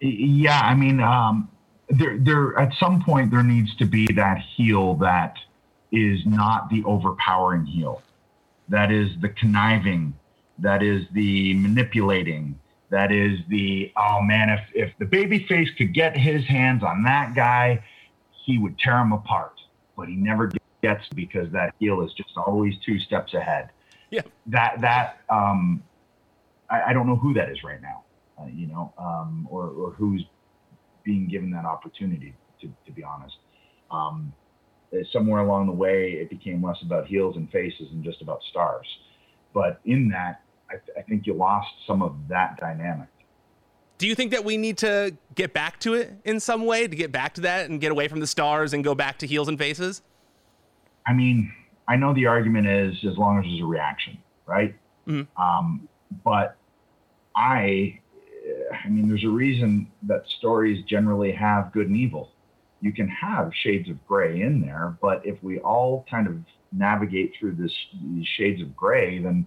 Yeah, 0.00 0.60
I 0.60 0.74
mean, 0.74 1.00
um, 1.00 1.48
there 1.88 2.18
there 2.18 2.58
at 2.58 2.72
some 2.78 3.02
point 3.02 3.30
there 3.30 3.42
needs 3.42 3.74
to 3.76 3.86
be 3.86 4.06
that 4.14 4.38
heel 4.56 4.94
that 4.96 5.36
is 5.92 6.20
not 6.26 6.68
the 6.70 6.82
overpowering 6.84 7.64
heel, 7.64 8.02
that 8.68 8.90
is 8.90 9.10
the 9.20 9.28
conniving, 9.30 10.12
that 10.58 10.82
is 10.82 11.04
the 11.12 11.54
manipulating, 11.54 12.58
that 12.92 13.10
is 13.10 13.38
the 13.48 13.90
oh 13.96 14.20
man, 14.20 14.50
if 14.50 14.60
if 14.74 14.92
the 14.98 15.06
baby 15.06 15.46
face 15.48 15.70
could 15.78 15.94
get 15.94 16.14
his 16.14 16.44
hands 16.44 16.82
on 16.82 17.02
that 17.04 17.34
guy, 17.34 17.82
he 18.44 18.58
would 18.58 18.78
tear 18.78 18.98
him 18.98 19.12
apart. 19.12 19.54
But 19.96 20.08
he 20.08 20.14
never 20.14 20.52
gets 20.82 21.08
because 21.14 21.50
that 21.52 21.74
heel 21.80 22.02
is 22.02 22.12
just 22.12 22.36
always 22.36 22.74
two 22.84 22.98
steps 23.00 23.32
ahead. 23.32 23.70
Yeah. 24.10 24.20
That 24.48 24.82
that 24.82 25.20
um, 25.30 25.82
I, 26.68 26.90
I 26.90 26.92
don't 26.92 27.06
know 27.06 27.16
who 27.16 27.32
that 27.32 27.48
is 27.48 27.64
right 27.64 27.80
now, 27.80 28.04
uh, 28.38 28.46
you 28.52 28.66
know, 28.66 28.92
um, 28.98 29.48
or 29.50 29.68
or 29.68 29.92
who's 29.92 30.26
being 31.02 31.28
given 31.28 31.50
that 31.52 31.64
opportunity. 31.64 32.34
To 32.60 32.70
to 32.84 32.92
be 32.92 33.02
honest, 33.02 33.36
um, 33.90 34.34
somewhere 35.10 35.40
along 35.40 35.66
the 35.66 35.72
way, 35.72 36.12
it 36.12 36.28
became 36.28 36.62
less 36.62 36.76
about 36.82 37.06
heels 37.06 37.36
and 37.36 37.50
faces 37.50 37.88
and 37.90 38.04
just 38.04 38.20
about 38.20 38.42
stars. 38.50 38.86
But 39.54 39.80
in 39.86 40.10
that, 40.10 40.42
I, 40.72 40.76
th- 40.76 40.96
I 40.98 41.02
think 41.02 41.26
you 41.26 41.34
lost 41.34 41.68
some 41.86 42.02
of 42.02 42.16
that 42.28 42.58
dynamic. 42.58 43.08
Do 43.98 44.08
you 44.08 44.14
think 44.14 44.32
that 44.32 44.44
we 44.44 44.56
need 44.56 44.78
to 44.78 45.14
get 45.34 45.52
back 45.52 45.78
to 45.80 45.94
it 45.94 46.12
in 46.24 46.40
some 46.40 46.64
way 46.64 46.88
to 46.88 46.96
get 46.96 47.12
back 47.12 47.34
to 47.34 47.40
that 47.42 47.70
and 47.70 47.80
get 47.80 47.92
away 47.92 48.08
from 48.08 48.20
the 48.20 48.26
stars 48.26 48.72
and 48.72 48.82
go 48.82 48.94
back 48.94 49.18
to 49.18 49.26
heels 49.26 49.46
and 49.48 49.58
faces? 49.58 50.02
I 51.06 51.12
mean, 51.12 51.52
I 51.86 51.96
know 51.96 52.12
the 52.12 52.26
argument 52.26 52.66
is 52.66 52.96
as 53.04 53.16
long 53.16 53.38
as 53.38 53.44
there's 53.44 53.60
a 53.60 53.64
reaction, 53.64 54.18
right? 54.46 54.74
Mm-hmm. 55.06 55.40
Um, 55.40 55.88
but 56.24 56.56
I, 57.36 58.00
I 58.84 58.88
mean, 58.88 59.08
there's 59.08 59.24
a 59.24 59.28
reason 59.28 59.90
that 60.04 60.24
stories 60.38 60.84
generally 60.88 61.32
have 61.32 61.72
good 61.72 61.88
and 61.88 61.96
evil. 61.96 62.30
you 62.80 62.92
can 62.92 63.08
have 63.08 63.52
shades 63.62 63.88
of 63.88 64.04
gray 64.06 64.42
in 64.42 64.60
there, 64.60 64.96
but 65.00 65.24
if 65.24 65.40
we 65.42 65.60
all 65.60 66.04
kind 66.10 66.26
of 66.26 66.36
navigate 66.72 67.32
through 67.38 67.54
this 67.54 67.72
these 68.02 68.26
shades 68.26 68.60
of 68.60 68.74
gray, 68.76 69.18
then 69.20 69.46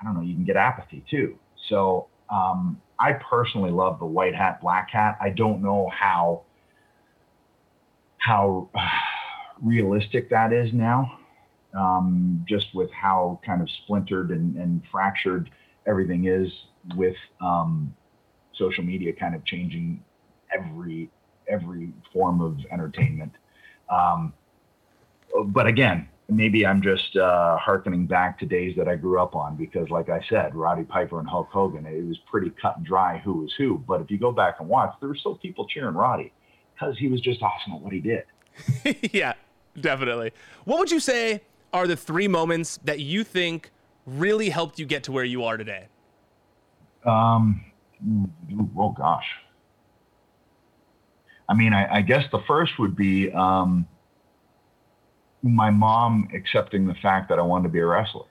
I 0.00 0.04
don't 0.04 0.14
know, 0.14 0.20
you 0.22 0.34
can 0.34 0.44
get 0.44 0.56
apathy 0.56 1.04
too. 1.10 1.38
So 1.68 2.08
um, 2.30 2.80
I 2.98 3.12
personally 3.12 3.70
love 3.70 3.98
the 3.98 4.06
white 4.06 4.34
hat, 4.34 4.60
black 4.60 4.90
hat. 4.90 5.16
I 5.20 5.30
don't 5.30 5.62
know 5.62 5.90
how 5.94 6.42
how 8.18 8.68
realistic 9.62 10.30
that 10.30 10.52
is 10.52 10.72
now, 10.72 11.18
um, 11.76 12.44
just 12.48 12.66
with 12.74 12.90
how 12.90 13.40
kind 13.44 13.62
of 13.62 13.68
splintered 13.84 14.30
and, 14.30 14.56
and 14.56 14.82
fractured 14.90 15.50
everything 15.86 16.26
is 16.26 16.50
with 16.96 17.14
um, 17.40 17.94
social 18.54 18.82
media 18.84 19.12
kind 19.12 19.34
of 19.34 19.44
changing 19.44 20.02
every 20.52 21.10
every 21.48 21.92
form 22.12 22.40
of 22.40 22.58
entertainment. 22.72 23.32
Um, 23.88 24.32
but 25.46 25.66
again, 25.66 26.08
maybe 26.28 26.66
I'm 26.66 26.82
just 26.82 27.16
uh, 27.16 27.56
harkening 27.58 28.06
back 28.06 28.38
to 28.40 28.46
days 28.46 28.74
that 28.76 28.88
I 28.88 28.96
grew 28.96 29.20
up 29.20 29.34
on 29.34 29.56
because, 29.56 29.88
like 29.90 30.08
I 30.08 30.20
said, 30.28 30.54
Roddy 30.54 30.84
Piper 30.84 31.20
and 31.20 31.28
Hulk 31.28 31.48
Hogan, 31.50 31.86
it 31.86 32.04
was 32.04 32.18
pretty 32.30 32.50
cut 32.60 32.76
and 32.76 32.86
dry 32.86 33.18
who 33.18 33.34
was 33.34 33.52
who. 33.56 33.78
But 33.86 34.00
if 34.00 34.10
you 34.10 34.18
go 34.18 34.32
back 34.32 34.56
and 34.58 34.68
watch, 34.68 34.94
there 35.00 35.08
were 35.08 35.16
still 35.16 35.36
people 35.36 35.66
cheering 35.68 35.94
Roddy 35.94 36.32
because 36.74 36.98
he 36.98 37.08
was 37.08 37.20
just 37.20 37.42
awesome 37.42 37.74
at 37.74 37.80
what 37.80 37.92
he 37.92 38.00
did. 38.00 38.24
yeah, 39.12 39.34
definitely. 39.80 40.32
What 40.64 40.78
would 40.78 40.90
you 40.90 41.00
say 41.00 41.42
are 41.72 41.86
the 41.86 41.96
three 41.96 42.28
moments 42.28 42.78
that 42.84 43.00
you 43.00 43.22
think 43.22 43.70
really 44.06 44.48
helped 44.48 44.78
you 44.78 44.86
get 44.86 45.04
to 45.04 45.12
where 45.12 45.24
you 45.24 45.44
are 45.44 45.56
today? 45.56 45.86
Um, 47.04 47.64
oh 48.76 48.90
gosh. 48.90 49.26
I 51.48 51.54
mean, 51.54 51.72
I, 51.72 51.98
I 51.98 52.00
guess 52.00 52.24
the 52.32 52.40
first 52.48 52.72
would 52.78 52.96
be 52.96 53.30
um, 53.30 53.86
my 55.48 55.70
mom 55.70 56.28
accepting 56.34 56.86
the 56.86 56.94
fact 56.94 57.28
that 57.28 57.38
I 57.38 57.42
wanted 57.42 57.64
to 57.64 57.68
be 57.70 57.80
a 57.80 57.86
wrestler, 57.86 58.26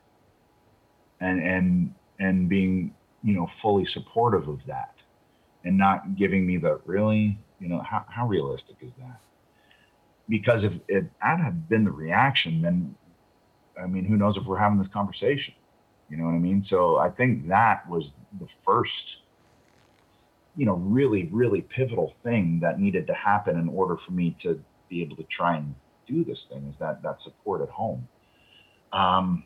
and 1.19 1.41
and 1.41 1.93
and 2.19 2.49
being 2.49 2.93
you 3.23 3.34
know 3.36 3.47
fully 3.62 3.86
supportive 3.93 4.47
of 4.47 4.60
that, 4.67 4.95
and 5.63 5.78
not 5.78 6.15
giving 6.15 6.45
me 6.45 6.58
the 6.58 6.80
really 6.86 7.38
you 7.60 7.67
know 7.67 7.82
how 7.82 8.06
how 8.08 8.28
realistic 8.28 8.78
is 8.82 8.91
that? 8.99 9.19
Because 10.28 10.63
if, 10.63 10.73
if 10.88 11.04
that 11.21 11.39
had 11.39 11.69
been 11.69 11.84
the 11.84 11.91
reaction, 11.91 12.62
then 12.62 12.95
I 13.82 13.88
mean, 13.88 14.06
who 14.06 14.17
knows 14.17 14.38
if 14.38 14.45
we're 14.45 14.58
having 14.58 14.80
this 14.80 14.91
conversation? 14.91 15.54
You 16.10 16.17
know 16.17 16.25
what 16.25 16.32
I 16.34 16.39
mean? 16.39 16.65
So 16.69 16.97
I 16.97 17.10
think 17.10 17.47
that 17.47 17.88
was 17.89 18.06
the 18.39 18.47
first 18.65 18.91
you 20.58 20.65
know, 20.65 20.75
really, 20.75 21.30
really 21.32 21.62
pivotal 21.62 22.13
thing 22.23 22.60
that 22.62 22.80
needed 22.80 23.08
to 23.08 23.13
happen 23.13 23.58
in 23.60 23.67
order 23.69 23.97
for 24.06 24.12
me 24.12 24.36
to 24.41 24.62
be 24.89 25.01
able 25.01 25.15
to 25.17 25.25
try 25.36 25.58
and 25.58 25.75
do 26.08 26.24
this 26.24 26.39
thing 26.50 26.68
is 26.68 26.76
that 26.80 27.02
that 27.04 27.18
support 27.24 27.62
at 27.62 27.70
home. 27.70 28.08
Um, 28.94 29.44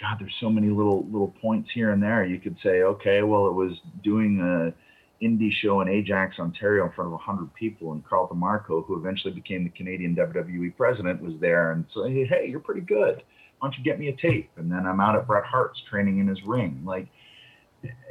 God, 0.00 0.16
there's 0.20 0.34
so 0.40 0.50
many 0.50 0.68
little 0.68 1.04
little 1.06 1.34
points 1.40 1.70
here 1.72 1.92
and 1.92 2.02
there. 2.02 2.24
You 2.24 2.38
could 2.38 2.56
say, 2.62 2.82
okay, 2.82 3.22
well, 3.22 3.46
it 3.46 3.54
was 3.54 3.72
doing 4.02 4.40
a 4.40 5.24
indie 5.24 5.52
show 5.52 5.80
in 5.80 5.88
Ajax, 5.88 6.38
Ontario, 6.38 6.86
in 6.86 6.92
front 6.92 7.08
of 7.08 7.12
100 7.12 7.52
people, 7.54 7.92
and 7.92 8.04
Carl 8.06 8.28
DeMarco, 8.28 8.86
who 8.86 8.96
eventually 8.96 9.34
became 9.34 9.64
the 9.64 9.70
Canadian 9.70 10.14
WWE 10.14 10.76
president, 10.76 11.20
was 11.20 11.34
there 11.40 11.72
and 11.72 11.84
so, 11.92 12.04
hey, 12.04 12.46
you're 12.48 12.60
pretty 12.60 12.82
good. 12.82 13.22
Why 13.58 13.68
don't 13.68 13.76
you 13.76 13.82
get 13.82 13.98
me 13.98 14.08
a 14.08 14.16
tape? 14.16 14.50
And 14.56 14.70
then 14.70 14.86
I'm 14.86 15.00
out 15.00 15.16
at 15.16 15.26
Bret 15.26 15.44
Hart's 15.44 15.82
training 15.90 16.20
in 16.20 16.28
his 16.28 16.38
ring, 16.44 16.82
like 16.84 17.08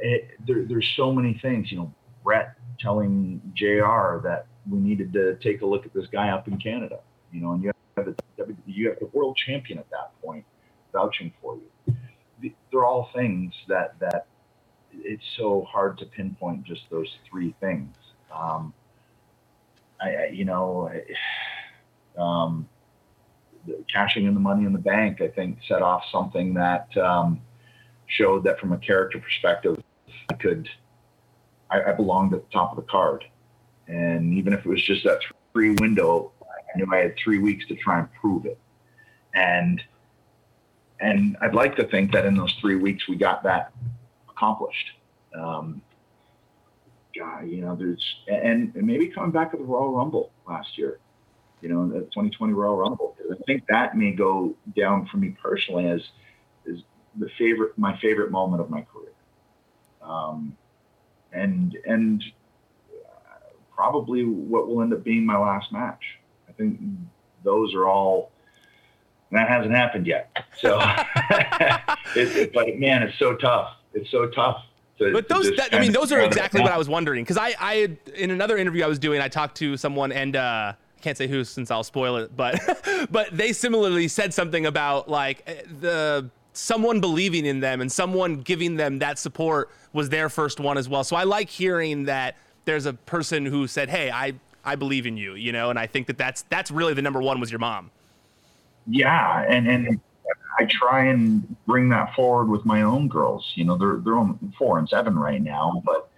it, 0.00 0.28
there, 0.46 0.64
there's 0.66 0.92
so 0.96 1.12
many 1.12 1.38
things. 1.40 1.70
You 1.70 1.78
know, 1.78 1.94
Bret 2.22 2.56
telling 2.80 3.40
J.R. 3.54 4.20
that 4.24 4.46
we 4.70 4.78
needed 4.78 5.12
to 5.14 5.36
take 5.36 5.62
a 5.62 5.66
look 5.66 5.86
at 5.86 5.94
this 5.94 6.06
guy 6.06 6.30
up 6.30 6.48
in 6.48 6.58
Canada. 6.58 7.00
You 7.32 7.40
know, 7.40 7.52
and 7.52 7.62
you 7.62 7.72
have 7.96 8.06
the 8.06 8.14
you 8.66 8.88
have 8.88 8.98
the 8.98 9.06
world 9.06 9.36
champion 9.36 9.78
at 9.78 9.90
that 9.90 10.12
point 10.22 10.44
vouching 10.92 11.32
for 11.40 11.56
you. 11.56 11.94
They're 12.70 12.84
all 12.84 13.10
things 13.14 13.52
that 13.68 13.98
that 14.00 14.26
it's 14.92 15.24
so 15.36 15.66
hard 15.68 15.98
to 15.98 16.06
pinpoint 16.06 16.64
just 16.64 16.82
those 16.90 17.08
three 17.28 17.54
things. 17.60 17.94
Um, 18.34 18.72
I, 20.00 20.14
I, 20.14 20.26
you 20.32 20.44
know, 20.44 20.90
um, 22.18 22.68
cashing 23.92 24.26
in 24.26 24.34
the 24.34 24.40
money 24.40 24.64
in 24.64 24.72
the 24.72 24.78
bank, 24.78 25.20
I 25.20 25.28
think, 25.28 25.58
set 25.66 25.82
off 25.82 26.02
something 26.10 26.54
that 26.54 26.96
um, 26.96 27.40
showed 28.06 28.44
that 28.44 28.58
from 28.58 28.72
a 28.72 28.78
character 28.78 29.18
perspective, 29.18 29.82
I 30.30 30.34
could, 30.34 30.68
I, 31.70 31.82
I 31.82 31.92
belonged 31.92 32.34
at 32.34 32.44
the 32.44 32.52
top 32.52 32.70
of 32.70 32.76
the 32.76 32.90
card. 32.90 33.24
And 33.88 34.34
even 34.34 34.52
if 34.52 34.60
it 34.60 34.66
was 34.66 34.82
just 34.82 35.04
that 35.04 35.20
three 35.52 35.70
window, 35.70 36.32
I 36.42 36.78
knew 36.78 36.86
I 36.92 36.98
had 36.98 37.14
three 37.22 37.38
weeks 37.38 37.66
to 37.68 37.74
try 37.74 37.98
and 38.00 38.08
prove 38.20 38.44
it. 38.44 38.58
And, 39.34 39.82
and 41.00 41.36
I'd 41.40 41.54
like 41.54 41.76
to 41.76 41.84
think 41.84 42.12
that 42.12 42.26
in 42.26 42.36
those 42.36 42.52
three 42.60 42.76
weeks 42.76 43.08
we 43.08 43.16
got 43.16 43.42
that 43.44 43.72
accomplished. 44.28 44.90
Um, 45.34 45.82
God, 47.18 47.48
you 47.48 47.62
know, 47.62 47.74
there's, 47.74 48.04
and, 48.28 48.74
and 48.74 48.86
maybe 48.86 49.08
coming 49.08 49.30
back 49.30 49.50
to 49.52 49.56
the 49.56 49.64
Royal 49.64 49.92
Rumble 49.92 50.30
last 50.46 50.76
year, 50.76 50.98
you 51.62 51.68
know, 51.68 51.88
the 51.88 52.00
2020 52.00 52.52
Royal 52.52 52.76
Rumble. 52.76 53.16
I 53.30 53.36
think 53.46 53.64
that 53.68 53.96
may 53.96 54.12
go 54.12 54.54
down 54.76 55.06
for 55.06 55.16
me 55.16 55.34
personally 55.42 55.88
as 55.88 56.00
is 56.66 56.82
the 57.18 57.28
favorite, 57.38 57.76
my 57.76 57.98
favorite 57.98 58.30
moment 58.30 58.60
of 58.60 58.70
my 58.70 58.82
career. 58.82 59.12
Um, 60.02 60.56
and 61.32 61.76
and 61.84 62.24
probably 63.78 64.24
what 64.24 64.66
will 64.66 64.82
end 64.82 64.92
up 64.92 65.04
being 65.04 65.24
my 65.24 65.38
last 65.38 65.70
match. 65.70 66.02
I 66.48 66.52
think 66.52 66.80
those 67.44 67.74
are 67.74 67.86
all. 67.86 68.32
That 69.30 69.48
hasn't 69.48 69.72
happened 69.74 70.06
yet. 70.06 70.30
So, 70.58 70.80
it, 72.16 72.52
but 72.52 72.76
man, 72.76 73.04
it's 73.04 73.18
so 73.18 73.36
tough. 73.36 73.76
It's 73.94 74.10
so 74.10 74.28
tough. 74.30 74.64
To, 74.98 75.12
but 75.12 75.28
those, 75.28 75.54
that, 75.56 75.72
I 75.72 75.78
mean, 75.78 75.92
those 75.92 76.10
are 76.10 76.18
exactly 76.18 76.60
what 76.60 76.72
I 76.72 76.78
was 76.78 76.88
wondering. 76.88 77.22
Because 77.22 77.36
I, 77.36 77.54
I, 77.60 77.96
in 78.16 78.32
another 78.32 78.56
interview 78.56 78.82
I 78.82 78.88
was 78.88 78.98
doing, 78.98 79.20
I 79.20 79.28
talked 79.28 79.56
to 79.58 79.78
someone 79.78 80.12
and. 80.12 80.36
uh 80.36 80.72
I 80.98 81.00
can't 81.00 81.16
say 81.16 81.28
who 81.28 81.44
since 81.44 81.70
I'll 81.70 81.84
spoil 81.84 82.16
it, 82.16 82.36
but 82.36 82.58
but 83.12 83.28
they 83.30 83.52
similarly 83.52 84.08
said 84.08 84.34
something 84.34 84.66
about 84.66 85.08
like 85.08 85.44
eh, 85.46 85.62
the 85.80 86.28
someone 86.52 87.00
believing 87.00 87.46
in 87.46 87.60
them 87.60 87.80
and 87.80 87.92
someone 87.92 88.38
giving 88.38 88.74
them 88.74 88.98
that 88.98 89.16
support 89.16 89.70
was 89.92 90.08
their 90.08 90.28
first 90.28 90.58
one 90.58 90.76
as 90.76 90.88
well. 90.88 91.04
So 91.04 91.14
I 91.14 91.22
like 91.22 91.50
hearing 91.50 92.06
that 92.06 92.36
there's 92.68 92.84
a 92.84 92.92
person 92.92 93.46
who 93.46 93.66
said, 93.66 93.88
"Hey, 93.88 94.10
I 94.10 94.34
I 94.62 94.76
believe 94.76 95.06
in 95.06 95.16
you," 95.16 95.34
you 95.34 95.52
know, 95.52 95.70
and 95.70 95.78
I 95.78 95.86
think 95.86 96.06
that 96.08 96.18
that's 96.18 96.42
that's 96.50 96.70
really 96.70 96.92
the 96.92 97.00
number 97.00 97.20
one 97.20 97.40
was 97.40 97.50
your 97.50 97.58
mom. 97.58 97.90
Yeah, 98.86 99.44
and 99.48 99.66
and 99.66 99.98
I 100.58 100.66
try 100.66 101.06
and 101.06 101.56
bring 101.66 101.88
that 101.88 102.14
forward 102.14 102.50
with 102.50 102.66
my 102.66 102.82
own 102.82 103.08
girls. 103.08 103.52
You 103.54 103.64
know, 103.64 103.78
they're 103.78 103.96
they're 104.04 104.18
on 104.18 104.52
four 104.58 104.78
and 104.78 104.86
seven 104.86 105.18
right 105.18 105.42
now, 105.42 105.82
but 105.82 106.10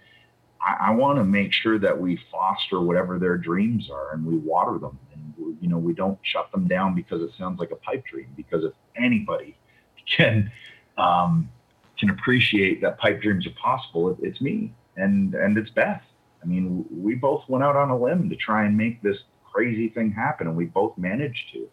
I, 0.61 0.87
I 0.87 0.91
want 0.91 1.19
to 1.19 1.23
make 1.23 1.53
sure 1.53 1.79
that 1.79 1.97
we 1.97 2.19
foster 2.29 2.81
whatever 2.81 3.17
their 3.17 3.37
dreams 3.37 3.89
are 3.89 4.13
and 4.13 4.25
we 4.25 4.35
water 4.35 4.77
them, 4.77 4.99
and 5.13 5.57
you 5.61 5.69
know, 5.69 5.77
we 5.77 5.93
don't 5.93 6.19
shut 6.21 6.51
them 6.51 6.67
down 6.67 6.95
because 6.95 7.21
it 7.21 7.31
sounds 7.37 7.61
like 7.61 7.71
a 7.71 7.77
pipe 7.77 8.05
dream. 8.05 8.27
Because 8.35 8.65
if 8.65 8.73
anybody 8.97 9.55
can 10.17 10.51
um, 10.97 11.49
can 11.97 12.09
appreciate 12.09 12.81
that 12.81 12.97
pipe 12.97 13.21
dreams 13.21 13.47
are 13.47 13.51
possible, 13.51 14.09
it, 14.09 14.17
it's 14.21 14.41
me 14.41 14.73
and 14.97 15.33
and 15.33 15.57
it's 15.57 15.69
Beth. 15.69 16.03
I 16.41 16.45
mean, 16.45 16.85
we 16.89 17.15
both 17.15 17.43
went 17.47 17.63
out 17.63 17.75
on 17.75 17.89
a 17.89 17.97
limb 17.97 18.29
to 18.29 18.35
try 18.35 18.65
and 18.65 18.75
make 18.75 19.01
this 19.01 19.17
crazy 19.51 19.89
thing 19.89 20.11
happen, 20.11 20.47
and 20.47 20.55
we 20.55 20.65
both 20.65 20.97
managed 20.97 21.51
to. 21.53 21.69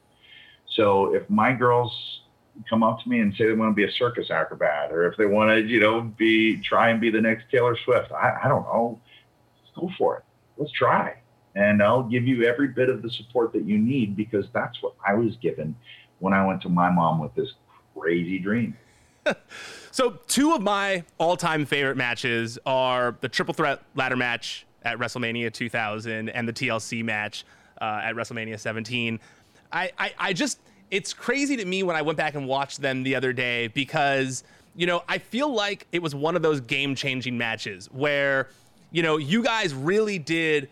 So 0.69 1.15
if 1.15 1.29
my 1.31 1.53
girls 1.53 2.21
come 2.69 2.83
up 2.83 3.01
to 3.03 3.09
me 3.09 3.21
and 3.21 3.35
say 3.35 3.47
they 3.47 3.53
want 3.53 3.71
to 3.71 3.75
be 3.75 3.85
a 3.85 3.93
circus 3.93 4.31
acrobat, 4.31 4.93
or 4.93 5.11
if 5.11 5.17
they 5.17 5.27
want 5.27 5.51
to, 5.51 5.67
you 5.67 5.81
know, 5.81 6.01
be 6.01 6.61
try 6.61 6.91
and 6.91 7.01
be 7.01 7.11
the 7.11 7.21
next 7.21 7.45
Taylor 7.51 7.77
Swift, 7.85 8.13
I, 8.13 8.41
I 8.45 8.49
don't 8.49 8.65
know. 8.65 9.01
Let's 9.63 9.77
go 9.77 9.91
for 9.97 10.19
it. 10.19 10.25
Let's 10.57 10.73
try. 10.73 11.17
And 11.55 11.83
I'll 11.83 12.03
give 12.03 12.27
you 12.27 12.45
every 12.45 12.69
bit 12.69 12.89
of 12.89 13.03
the 13.03 13.11
support 13.11 13.53
that 13.55 13.65
you 13.65 13.79
need 13.79 14.17
because 14.17 14.47
that's 14.53 14.83
what 14.83 14.95
I 15.07 15.15
was 15.15 15.37
given 15.37 15.75
when 16.19 16.33
I 16.33 16.45
went 16.45 16.63
to 16.63 16.69
my 16.69 16.91
mom 16.91 17.21
with 17.21 17.35
this 17.35 17.55
crazy 17.97 18.39
dream. 18.39 18.77
so, 19.99 20.11
two 20.29 20.55
of 20.55 20.63
my 20.63 21.03
all 21.19 21.37
time 21.37 21.67
favorite 21.67 21.97
matches 21.97 22.57
are 22.65 23.17
the 23.21 23.29
triple 23.29 23.53
threat 23.53 23.83
ladder 23.97 24.15
match 24.15 24.65
at 24.85 24.97
WrestleMania 24.97 25.53
2000 25.53 26.29
and 26.29 26.47
the 26.47 26.53
TLC 26.53 27.05
match 27.05 27.45
uh, 27.81 28.03
at 28.05 28.15
WrestleMania 28.15 28.61
17. 28.61 29.19
I, 29.73 29.91
I, 29.99 30.13
I 30.17 30.33
just, 30.35 30.61
it's 30.93 31.13
crazy 31.13 31.57
to 31.57 31.65
me 31.65 31.83
when 31.83 31.97
I 31.97 32.03
went 32.03 32.17
back 32.17 32.37
and 32.37 32.47
watched 32.47 32.81
them 32.81 33.03
the 33.03 33.17
other 33.17 33.33
day 33.33 33.67
because, 33.67 34.45
you 34.77 34.87
know, 34.87 35.03
I 35.09 35.19
feel 35.19 35.53
like 35.53 35.89
it 35.91 36.01
was 36.01 36.15
one 36.15 36.37
of 36.37 36.43
those 36.43 36.61
game 36.61 36.95
changing 36.95 37.37
matches 37.37 37.87
where, 37.91 38.51
you 38.93 39.03
know, 39.03 39.17
you 39.17 39.43
guys 39.43 39.75
really 39.75 40.21
did 40.21 40.71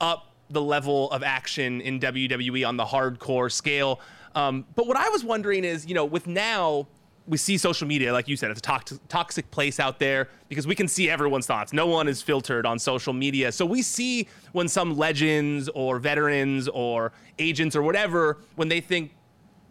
up 0.00 0.32
the 0.50 0.60
level 0.60 1.12
of 1.12 1.22
action 1.22 1.80
in 1.80 2.00
WWE 2.00 2.66
on 2.66 2.76
the 2.76 2.86
hardcore 2.86 3.52
scale. 3.52 4.00
Um, 4.34 4.64
but 4.74 4.88
what 4.88 4.96
I 4.96 5.10
was 5.10 5.22
wondering 5.22 5.62
is, 5.62 5.86
you 5.86 5.94
know, 5.94 6.04
with 6.04 6.26
now 6.26 6.88
we 7.26 7.38
see 7.38 7.56
social 7.56 7.86
media, 7.86 8.12
like 8.12 8.28
you 8.28 8.36
said, 8.36 8.50
it's 8.50 8.58
a 8.58 8.62
toxic, 8.62 8.98
toxic 9.08 9.50
place 9.50 9.80
out 9.80 9.98
there 9.98 10.28
because 10.48 10.66
we 10.66 10.74
can 10.74 10.86
see 10.86 11.08
everyone's 11.08 11.46
thoughts. 11.46 11.72
No 11.72 11.86
one 11.86 12.06
is 12.06 12.20
filtered 12.20 12.66
on 12.66 12.78
social 12.78 13.12
media. 13.12 13.50
So 13.50 13.64
we 13.64 13.80
see 13.82 14.28
when 14.52 14.68
some 14.68 14.96
legends 14.96 15.68
or 15.70 15.98
veterans 15.98 16.68
or 16.68 17.12
agents 17.38 17.74
or 17.74 17.82
whatever, 17.82 18.38
when 18.56 18.68
they 18.68 18.80
think, 18.80 19.14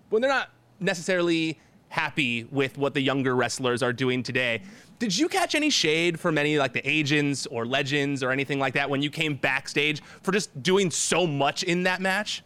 when 0.10 0.22
they're 0.22 0.32
not 0.32 0.50
necessarily 0.80 1.60
happy 1.90 2.46
with 2.46 2.76
what 2.78 2.96
the 2.96 3.02
younger 3.02 3.36
wrestlers 3.36 3.84
are 3.84 3.94
doing 3.94 4.24
today. 4.24 4.64
Did 4.98 5.16
you 5.16 5.30
catch 5.30 5.54
any 5.54 5.70
shade 5.70 6.20
from 6.20 6.40
any 6.40 6.58
like 6.58 6.74
the 6.74 6.88
agents 6.90 7.46
or 7.46 7.68
legends 7.68 8.24
or 8.24 8.32
anything 8.32 8.58
like 8.58 8.74
that 8.74 8.90
when 8.90 9.04
you 9.04 9.12
came 9.12 9.36
backstage 9.36 10.02
for 10.24 10.32
just 10.32 10.64
doing 10.64 10.90
so 10.90 11.28
much 11.28 11.62
in 11.62 11.84
that 11.84 12.02
match? 12.02 12.42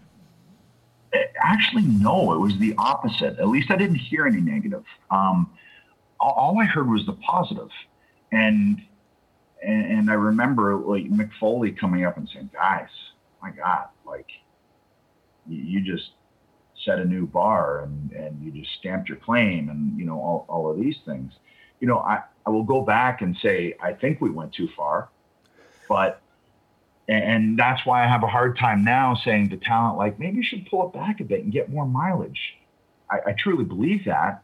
Actually, 1.39 1.83
no. 1.83 2.33
It 2.33 2.39
was 2.39 2.57
the 2.57 2.75
opposite. 2.77 3.39
At 3.39 3.47
least 3.47 3.71
I 3.71 3.75
didn't 3.75 3.95
hear 3.95 4.25
any 4.25 4.41
negative. 4.41 4.83
Um, 5.09 5.51
all 6.19 6.59
I 6.59 6.65
heard 6.65 6.89
was 6.89 7.05
the 7.05 7.13
positive, 7.13 7.69
and 8.31 8.81
and, 9.63 9.85
and 9.85 10.09
I 10.09 10.13
remember 10.13 10.75
like 10.75 11.05
Mick 11.05 11.31
Foley 11.39 11.71
coming 11.71 12.05
up 12.05 12.17
and 12.17 12.27
saying, 12.33 12.49
"Guys, 12.53 12.89
my 13.41 13.51
God, 13.51 13.87
like 14.05 14.27
you, 15.47 15.57
you 15.57 15.81
just 15.81 16.11
set 16.83 16.99
a 16.99 17.05
new 17.05 17.25
bar 17.25 17.83
and 17.83 18.11
and 18.11 18.41
you 18.43 18.51
just 18.51 18.73
stamped 18.77 19.09
your 19.09 19.17
claim 19.17 19.69
and 19.69 19.97
you 19.97 20.05
know 20.05 20.19
all, 20.19 20.45
all 20.49 20.71
of 20.71 20.77
these 20.77 20.97
things." 21.05 21.33
You 21.79 21.87
know, 21.87 21.99
I 21.99 22.23
I 22.45 22.49
will 22.49 22.63
go 22.63 22.81
back 22.81 23.21
and 23.21 23.37
say 23.37 23.75
I 23.81 23.93
think 23.93 24.19
we 24.21 24.29
went 24.29 24.53
too 24.53 24.69
far, 24.75 25.09
but 25.87 26.21
and 27.07 27.57
that's 27.57 27.85
why 27.85 28.03
I 28.03 28.07
have 28.07 28.23
a 28.23 28.27
hard 28.27 28.57
time 28.57 28.83
now 28.83 29.15
saying 29.23 29.49
to 29.49 29.57
talent, 29.57 29.97
like, 29.97 30.19
maybe 30.19 30.37
you 30.37 30.43
should 30.43 30.65
pull 30.65 30.87
it 30.87 30.93
back 30.93 31.21
a 31.21 31.23
bit 31.23 31.43
and 31.43 31.51
get 31.51 31.69
more 31.69 31.85
mileage. 31.85 32.39
I, 33.09 33.17
I 33.27 33.35
truly 33.37 33.63
believe 33.63 34.05
that. 34.05 34.43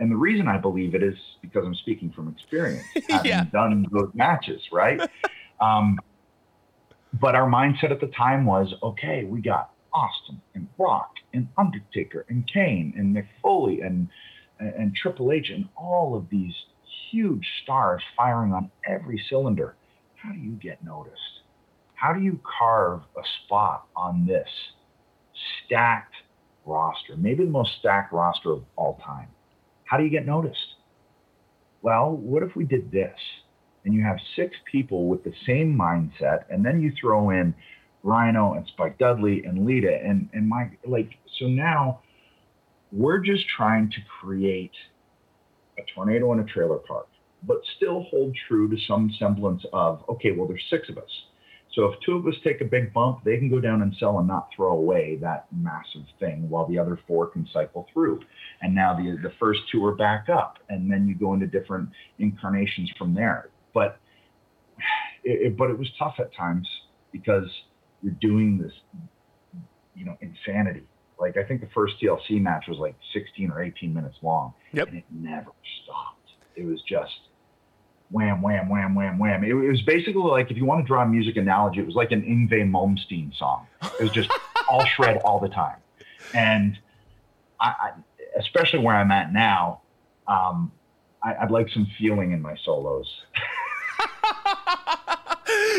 And 0.00 0.10
the 0.10 0.16
reason 0.16 0.48
I 0.48 0.58
believe 0.58 0.96
it 0.96 1.04
is 1.04 1.14
because 1.40 1.64
I'm 1.64 1.74
speaking 1.76 2.10
from 2.10 2.28
experience, 2.28 2.84
having 3.08 3.30
yeah. 3.30 3.44
done 3.44 3.86
those 3.92 4.10
matches, 4.12 4.60
right? 4.72 5.00
um, 5.60 5.98
but 7.20 7.36
our 7.36 7.48
mindset 7.48 7.92
at 7.92 8.00
the 8.00 8.08
time 8.08 8.44
was 8.44 8.74
okay, 8.82 9.22
we 9.22 9.40
got 9.40 9.70
Austin 9.92 10.40
and 10.56 10.76
Brock 10.76 11.12
and 11.32 11.46
Undertaker 11.56 12.26
and 12.28 12.44
Kane 12.52 12.92
and 12.96 13.14
Mick 13.14 13.28
Foley 13.40 13.82
and, 13.82 14.08
and, 14.58 14.74
and 14.74 14.96
Triple 14.96 15.30
H 15.30 15.50
and 15.50 15.68
all 15.76 16.16
of 16.16 16.28
these 16.28 16.54
huge 17.12 17.46
stars 17.62 18.02
firing 18.16 18.52
on 18.52 18.72
every 18.84 19.22
cylinder. 19.28 19.76
How 20.16 20.32
do 20.32 20.38
you 20.38 20.52
get 20.52 20.82
noticed? 20.82 21.20
How 21.94 22.12
do 22.12 22.20
you 22.20 22.40
carve 22.58 23.00
a 23.16 23.22
spot 23.44 23.86
on 23.96 24.26
this 24.26 24.48
stacked 25.64 26.14
roster, 26.66 27.16
maybe 27.16 27.44
the 27.44 27.50
most 27.50 27.72
stacked 27.78 28.12
roster 28.12 28.52
of 28.52 28.64
all 28.76 29.00
time? 29.04 29.28
How 29.84 29.96
do 29.96 30.04
you 30.04 30.10
get 30.10 30.26
noticed? 30.26 30.76
Well, 31.82 32.16
what 32.16 32.42
if 32.42 32.56
we 32.56 32.64
did 32.64 32.90
this? 32.90 33.18
And 33.84 33.92
you 33.92 34.02
have 34.02 34.16
six 34.34 34.56
people 34.70 35.08
with 35.08 35.24
the 35.24 35.32
same 35.46 35.76
mindset, 35.78 36.44
and 36.50 36.64
then 36.64 36.80
you 36.80 36.90
throw 36.98 37.30
in 37.30 37.54
Rhino 38.04 38.52
and 38.52 38.66
Spike 38.68 38.98
Dudley 38.98 39.44
and 39.44 39.64
Lita 39.66 39.98
and 40.04 40.28
and 40.34 40.46
my 40.48 40.70
like 40.86 41.10
so 41.38 41.46
now 41.46 42.00
we're 42.92 43.18
just 43.18 43.44
trying 43.56 43.90
to 43.90 43.96
create 44.20 44.72
a 45.78 45.82
tornado 45.94 46.32
in 46.32 46.38
a 46.38 46.44
trailer 46.44 46.76
park, 46.78 47.08
but 47.42 47.60
still 47.76 48.02
hold 48.04 48.36
true 48.46 48.68
to 48.68 48.76
some 48.86 49.10
semblance 49.18 49.64
of 49.72 50.04
okay, 50.08 50.32
well 50.32 50.46
there's 50.46 50.64
six 50.70 50.88
of 50.90 50.98
us. 50.98 51.10
So 51.74 51.86
if 51.86 52.00
two 52.00 52.16
of 52.16 52.26
us 52.26 52.34
take 52.44 52.60
a 52.60 52.64
big 52.64 52.92
bump, 52.92 53.24
they 53.24 53.36
can 53.36 53.50
go 53.50 53.60
down 53.60 53.82
and 53.82 53.94
sell 53.98 54.18
and 54.18 54.28
not 54.28 54.48
throw 54.54 54.72
away 54.72 55.18
that 55.22 55.46
massive 55.52 56.06
thing 56.20 56.48
while 56.48 56.66
the 56.66 56.78
other 56.78 56.98
four 57.06 57.26
can 57.26 57.48
cycle 57.52 57.88
through. 57.92 58.20
And 58.62 58.74
now 58.74 58.94
the 58.94 59.18
the 59.22 59.32
first 59.40 59.60
two 59.72 59.84
are 59.84 59.94
back 59.94 60.28
up, 60.28 60.58
and 60.68 60.90
then 60.90 61.08
you 61.08 61.16
go 61.16 61.34
into 61.34 61.46
different 61.46 61.88
incarnations 62.18 62.90
from 62.96 63.14
there. 63.14 63.50
But 63.72 63.98
it, 65.24 65.48
it, 65.48 65.56
but 65.56 65.70
it 65.70 65.78
was 65.78 65.90
tough 65.98 66.14
at 66.20 66.34
times 66.34 66.68
because 67.12 67.48
you're 68.02 68.16
doing 68.20 68.58
this, 68.58 68.72
you 69.96 70.04
know, 70.04 70.16
insanity. 70.20 70.84
Like 71.18 71.36
I 71.36 71.42
think 71.42 71.60
the 71.60 71.70
first 71.74 71.94
TLC 72.02 72.40
match 72.40 72.64
was 72.68 72.78
like 72.78 72.94
16 73.12 73.50
or 73.50 73.62
18 73.62 73.92
minutes 73.92 74.16
long, 74.22 74.54
yep. 74.72 74.88
and 74.88 74.98
it 74.98 75.04
never 75.10 75.50
stopped. 75.82 76.30
It 76.56 76.64
was 76.64 76.80
just 76.88 77.12
wham, 78.10 78.42
wham, 78.42 78.68
wham, 78.68 78.94
wham, 78.94 79.18
wham. 79.18 79.44
It, 79.44 79.50
it, 79.50 79.54
was 79.54 79.82
basically 79.82 80.22
like 80.22 80.50
if 80.50 80.56
you 80.56 80.64
want 80.64 80.84
to 80.84 80.86
draw 80.86 81.02
a 81.02 81.08
music 81.08 81.36
analogy, 81.36 81.80
it 81.80 81.86
was 81.86 81.94
like 81.94 82.12
an 82.12 82.22
Yngwie 82.22 82.68
Malmsteen 82.70 83.36
song. 83.36 83.66
It 83.98 84.02
was 84.02 84.12
just 84.12 84.30
all 84.68 84.84
shred 84.84 85.18
all 85.18 85.40
the 85.40 85.48
time, 85.48 85.76
and 86.32 86.78
I, 87.60 87.66
I, 87.66 87.90
especially 88.38 88.80
where 88.80 88.96
I'm 88.96 89.10
at 89.10 89.32
now, 89.32 89.80
um, 90.26 90.72
I, 91.22 91.34
I'd 91.34 91.50
like 91.50 91.68
some 91.70 91.86
feeling 91.98 92.32
in 92.32 92.42
my 92.42 92.56
solos. 92.64 93.06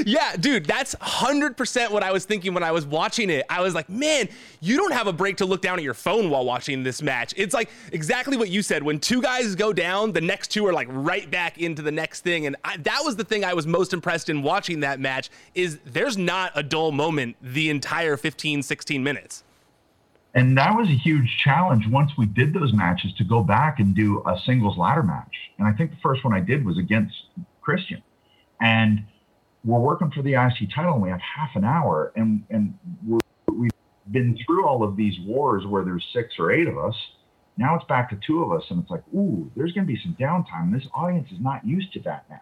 yeah, 0.06 0.36
dude, 0.36 0.66
that's 0.66 0.96
100% 0.96 1.92
what 1.92 2.04
I 2.04 2.12
was 2.12 2.26
thinking 2.26 2.54
when 2.54 2.64
I 2.64 2.72
was 2.72 2.86
watching 2.86 3.30
it. 3.30 3.46
I 3.50 3.62
was 3.62 3.76
like, 3.76 3.90
man, 3.90 4.30
you 4.60 4.78
don't 4.78 4.94
have 4.94 5.08
a 5.08 5.14
break 5.14 5.38
to 5.38 5.46
look 5.46 5.62
down 5.62 5.78
at 5.78 5.84
your 5.84 5.94
phone 5.94 6.30
while 6.30 6.46
watching 6.46 6.84
this 6.84 7.02
match. 7.02 7.34
It's 7.38 7.54
like 7.54 7.70
exactly 7.92 8.38
what 8.38 8.50
you 8.50 8.62
said. 8.62 8.84
When 8.84 9.00
two 9.00 9.22
guys 9.22 9.56
go 9.56 9.74
down, 9.74 10.12
the 10.12 10.22
next 10.22 10.50
two 10.50 10.66
are 10.66 10.74
like 10.74 10.88
right 10.92 11.30
back 11.30 11.58
into 11.58 11.82
the 11.82 11.92
next 11.92 12.22
thing. 12.22 12.46
And 12.46 12.56
I, 12.64 12.78
that 12.78 13.02
was 13.04 13.16
the 13.16 13.24
thing 13.24 13.46
I 13.46 13.54
was 13.54 13.68
most 13.68 13.94
impressed 13.94 14.30
in 14.30 14.44
watching 14.44 14.82
that 14.82 15.00
match 15.00 15.30
is 15.54 15.80
there's 15.86 16.18
not 16.18 16.52
a 16.56 16.64
dull 16.64 16.92
moment 16.92 17.36
the 17.42 17.70
entire 17.70 18.18
15, 18.18 18.64
16 18.64 19.04
minutes. 19.04 19.44
And 20.36 20.58
that 20.58 20.76
was 20.76 20.90
a 20.90 20.94
huge 20.94 21.38
challenge 21.38 21.88
once 21.88 22.12
we 22.18 22.26
did 22.26 22.54
those 22.54 22.74
matches 22.74 23.14
to 23.14 23.24
go 23.24 23.42
back 23.42 23.80
and 23.80 23.96
do 23.96 24.22
a 24.28 24.38
singles 24.46 24.78
ladder 24.78 25.02
match. 25.02 25.34
And 25.58 25.68
I 25.68 25.72
think 25.72 25.92
the 25.92 25.98
first 26.04 26.26
one 26.26 26.34
I 26.34 26.42
did 26.42 26.66
was 26.66 26.78
against 26.78 27.16
Christian. 27.62 28.04
And 28.60 29.06
we're 29.66 29.80
working 29.80 30.12
for 30.12 30.22
the 30.22 30.34
IC 30.34 30.70
title 30.74 30.94
and 30.94 31.02
we 31.02 31.10
have 31.10 31.20
half 31.22 31.56
an 31.56 31.64
hour 31.64 32.14
and 32.16 32.44
and 32.50 32.78
we 33.04 33.66
have 33.66 34.14
been 34.14 34.38
through 34.46 34.66
all 34.66 34.84
of 34.84 34.96
these 34.96 35.20
wars 35.22 35.66
where 35.66 35.84
there's 35.84 36.06
six 36.14 36.36
or 36.38 36.52
eight 36.52 36.68
of 36.68 36.78
us. 36.78 36.96
Now 37.58 37.76
it's 37.76 37.86
back 37.86 38.10
to 38.12 38.20
two 38.26 38.44
of 38.44 38.52
us 38.52 38.64
and 38.70 38.82
it's 38.82 38.92
like, 38.92 39.04
ooh, 39.16 39.52
there's 39.56 39.72
going 39.72 39.88
to 39.88 39.92
be 39.92 40.00
some 40.02 40.16
downtime. 40.20 40.72
This 40.72 40.88
audience 40.94 41.32
is 41.32 41.40
not 41.40 41.66
used 41.66 41.92
to 41.94 42.00
that 42.02 42.26
now. 42.30 42.42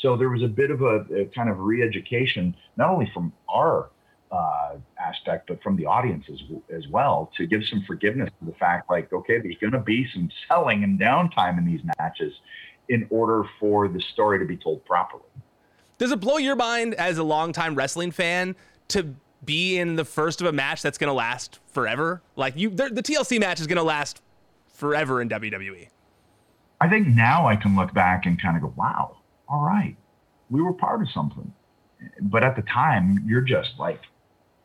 So 0.00 0.16
there 0.16 0.30
was 0.30 0.42
a 0.42 0.48
bit 0.48 0.70
of 0.70 0.80
a, 0.80 1.04
a 1.14 1.24
kind 1.34 1.50
of 1.50 1.58
re-education, 1.58 2.54
not 2.76 2.88
only 2.88 3.10
from 3.12 3.32
our 3.48 3.90
uh, 4.30 4.76
aspect, 4.98 5.48
but 5.48 5.60
from 5.62 5.76
the 5.76 5.86
audience 5.86 6.24
as, 6.32 6.38
as 6.72 6.86
well, 6.88 7.32
to 7.36 7.46
give 7.46 7.64
some 7.64 7.82
forgiveness 7.84 8.30
to 8.38 8.46
the 8.46 8.56
fact, 8.58 8.88
like, 8.88 9.12
okay, 9.12 9.40
there's 9.40 9.56
going 9.60 9.72
to 9.72 9.80
be 9.80 10.08
some 10.14 10.30
selling 10.46 10.84
and 10.84 11.00
downtime 11.00 11.58
in 11.58 11.66
these 11.66 11.80
matches 11.98 12.32
in 12.88 13.06
order 13.10 13.44
for 13.58 13.88
the 13.88 14.00
story 14.12 14.38
to 14.38 14.44
be 14.44 14.56
told 14.56 14.84
properly. 14.84 15.24
Does 15.98 16.12
it 16.12 16.20
blow 16.20 16.36
your 16.36 16.54
mind 16.54 16.94
as 16.94 17.18
a 17.18 17.24
longtime 17.24 17.74
wrestling 17.74 18.12
fan 18.12 18.54
to 18.88 19.16
be 19.44 19.78
in 19.78 19.96
the 19.96 20.04
first 20.04 20.40
of 20.40 20.46
a 20.46 20.52
match 20.52 20.80
that's 20.80 20.96
going 20.96 21.08
to 21.08 21.14
last 21.14 21.58
forever? 21.66 22.22
Like 22.36 22.56
you, 22.56 22.70
the, 22.70 23.02
TLC 23.02 23.40
match 23.40 23.60
is 23.60 23.66
going 23.66 23.78
to 23.78 23.82
last 23.82 24.22
forever 24.72 25.20
in 25.20 25.28
WWE. 25.28 25.88
I 26.80 26.88
think 26.88 27.08
now 27.08 27.48
I 27.48 27.56
can 27.56 27.74
look 27.74 27.92
back 27.92 28.26
and 28.26 28.40
kind 28.40 28.56
of 28.56 28.62
go, 28.62 28.72
wow, 28.76 29.16
all 29.48 29.62
right, 29.62 29.96
we 30.48 30.62
were 30.62 30.72
part 30.72 31.02
of 31.02 31.10
something. 31.10 31.52
But 32.22 32.44
at 32.44 32.54
the 32.54 32.62
time, 32.62 33.24
you're 33.26 33.40
just 33.40 33.72
like 33.80 34.00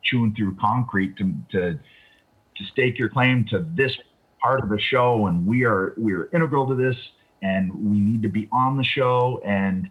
chewing 0.04 0.34
through 0.36 0.56
concrete 0.60 1.16
to, 1.16 1.34
to, 1.50 1.72
to 1.72 2.64
stake 2.70 2.96
your 2.96 3.08
claim 3.08 3.44
to 3.46 3.66
this 3.74 3.92
part 4.40 4.62
of 4.62 4.68
the 4.68 4.78
show. 4.78 5.26
And 5.26 5.44
we 5.44 5.64
are, 5.64 5.94
we 5.96 6.12
are 6.12 6.30
integral 6.32 6.68
to 6.68 6.76
this 6.76 6.96
and 7.42 7.74
we 7.74 7.98
need 7.98 8.22
to 8.22 8.28
be 8.28 8.48
on 8.52 8.76
the 8.76 8.84
show. 8.84 9.42
And, 9.44 9.90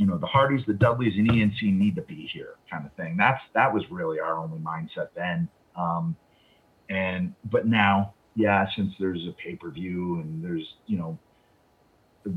you 0.00 0.06
know 0.06 0.16
the 0.16 0.26
Hardys, 0.26 0.62
the 0.66 0.72
Dudleys, 0.72 1.12
and 1.18 1.30
E&C 1.30 1.70
need 1.70 1.94
to 1.96 2.02
be 2.02 2.26
here, 2.32 2.54
kind 2.70 2.86
of 2.86 2.92
thing. 2.94 3.18
That's 3.18 3.40
that 3.54 3.72
was 3.72 3.84
really 3.90 4.18
our 4.18 4.38
only 4.38 4.58
mindset 4.58 5.08
then. 5.14 5.46
Um, 5.76 6.16
and 6.88 7.34
but 7.52 7.66
now, 7.66 8.14
yeah, 8.34 8.64
since 8.74 8.94
there's 8.98 9.26
a 9.28 9.32
pay 9.32 9.56
per 9.56 9.70
view 9.70 10.20
and 10.20 10.42
there's 10.42 10.66
you 10.86 10.96
know 10.96 11.18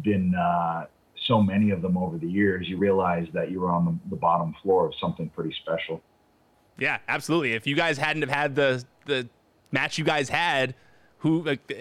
been 0.03 0.35
uh, 0.35 0.87
so 1.25 1.41
many 1.41 1.71
of 1.71 1.81
them 1.81 1.97
over 1.97 2.17
the 2.17 2.27
years, 2.27 2.67
you 2.67 2.77
realize 2.77 3.27
that 3.33 3.49
you 3.49 3.61
were 3.61 3.71
on 3.71 3.85
the, 3.85 4.09
the 4.09 4.17
bottom 4.17 4.53
floor 4.61 4.85
of 4.85 4.93
something 4.99 5.29
pretty 5.29 5.55
special. 5.61 6.01
Yeah, 6.77 6.97
absolutely. 7.07 7.53
If 7.53 7.65
you 7.65 7.77
guys 7.77 7.97
hadn't 7.97 8.23
have 8.23 8.29
had 8.29 8.55
the 8.55 8.83
the 9.05 9.29
match 9.71 9.97
you 9.97 10.03
guys 10.03 10.27
had, 10.27 10.75
who 11.23 11.41
like, 11.41 11.73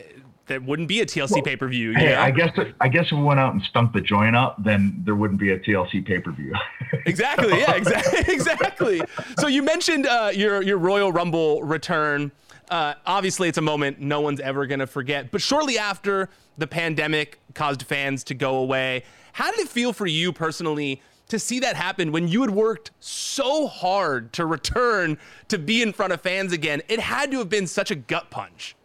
that 0.47 0.63
wouldn't 0.63 0.89
be 0.89 1.01
a 1.01 1.07
TLC 1.07 1.33
well, 1.33 1.43
pay 1.43 1.57
per 1.57 1.69
view. 1.69 1.93
Hey, 1.95 2.11
know? 2.11 2.21
I 2.21 2.31
guess 2.31 2.57
I 2.81 2.89
guess 2.89 3.07
if 3.07 3.13
we 3.13 3.23
went 3.23 3.41
out 3.41 3.55
and 3.55 3.63
stunk 3.63 3.93
the 3.93 4.01
joint 4.01 4.37
up, 4.37 4.63
then 4.63 5.03
there 5.05 5.17
wouldn't 5.17 5.41
be 5.41 5.51
a 5.51 5.59
TLC 5.59 6.05
pay 6.07 6.21
per 6.21 6.31
view. 6.31 6.55
exactly. 7.07 7.59
Yeah. 7.59 7.75
Exactly. 7.75 8.21
exactly. 8.35 9.03
So 9.39 9.49
you 9.49 9.63
mentioned 9.63 10.07
uh, 10.07 10.31
your 10.33 10.63
your 10.63 10.79
Royal 10.79 11.13
Rumble 11.13 11.63
return. 11.65 12.31
Uh, 12.71 12.95
obviously, 13.05 13.49
it's 13.49 13.59
a 13.59 13.63
moment 13.63 14.01
no 14.01 14.21
one's 14.21 14.41
ever 14.41 14.67
going 14.67 14.79
to 14.81 14.87
forget. 14.87 15.33
But 15.33 15.43
shortly 15.43 15.77
after 15.77 16.31
the 16.57 16.69
pandemic 16.69 17.41
caused 17.55 17.83
fans 17.83 18.23
to 18.25 18.35
go 18.35 18.57
away, 18.57 19.03
how 19.33 19.51
did 19.51 19.61
it 19.61 19.69
feel 19.69 19.93
for 19.93 20.07
you 20.07 20.33
personally 20.33 21.03
to 21.29 21.39
see 21.39 21.61
that 21.61 21.75
happen 21.75 22.13
when 22.13 22.29
you 22.29 22.43
had 22.43 22.51
worked 22.51 22.93
so 23.01 23.67
hard 23.67 24.33
to 24.35 24.47
return 24.47 25.19
to 25.49 25.59
be 25.59 25.83
in 25.83 25.93
front 25.93 26.13
of 26.13 26.21
fans 26.21 26.53
again? 26.53 26.81
It 26.89 27.01
had 27.01 27.33
to 27.33 27.39
have 27.39 27.49
been 27.49 27.67
such 27.67 27.91
a 27.91 27.97
gut 27.97 28.31
punch. 28.31 28.77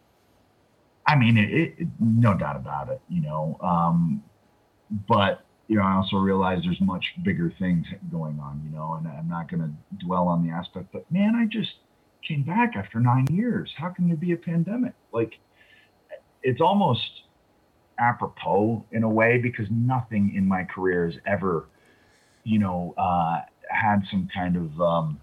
I 1.08 1.16
mean, 1.16 1.38
it, 1.38 1.74
it, 1.78 1.88
no 1.98 2.34
doubt 2.36 2.56
about 2.56 2.90
it, 2.90 3.00
you 3.08 3.22
know. 3.22 3.58
Um, 3.62 4.22
but 5.08 5.44
you 5.66 5.76
know, 5.76 5.82
I 5.82 5.94
also 5.94 6.16
realize 6.16 6.62
there's 6.62 6.80
much 6.80 7.04
bigger 7.22 7.52
things 7.58 7.86
going 8.12 8.38
on, 8.40 8.62
you 8.64 8.70
know, 8.76 8.94
and 8.94 9.08
I'm 9.08 9.28
not 9.28 9.50
going 9.50 9.62
to 9.62 10.04
dwell 10.04 10.28
on 10.28 10.46
the 10.46 10.52
aspect. 10.52 10.86
But 10.92 11.10
man, 11.10 11.34
I 11.34 11.46
just 11.46 11.72
came 12.26 12.42
back 12.42 12.76
after 12.76 13.00
nine 13.00 13.26
years. 13.30 13.72
How 13.76 13.88
can 13.88 14.06
there 14.06 14.16
be 14.16 14.32
a 14.32 14.36
pandemic? 14.36 14.92
Like, 15.12 15.38
it's 16.42 16.60
almost 16.60 17.22
apropos 17.98 18.84
in 18.92 19.02
a 19.02 19.08
way 19.08 19.38
because 19.38 19.66
nothing 19.70 20.34
in 20.34 20.46
my 20.46 20.64
career 20.64 21.06
has 21.06 21.18
ever, 21.26 21.66
you 22.44 22.58
know, 22.58 22.94
uh, 22.96 23.40
had 23.70 24.02
some 24.10 24.28
kind 24.32 24.56
of 24.56 24.80
um, 24.80 25.20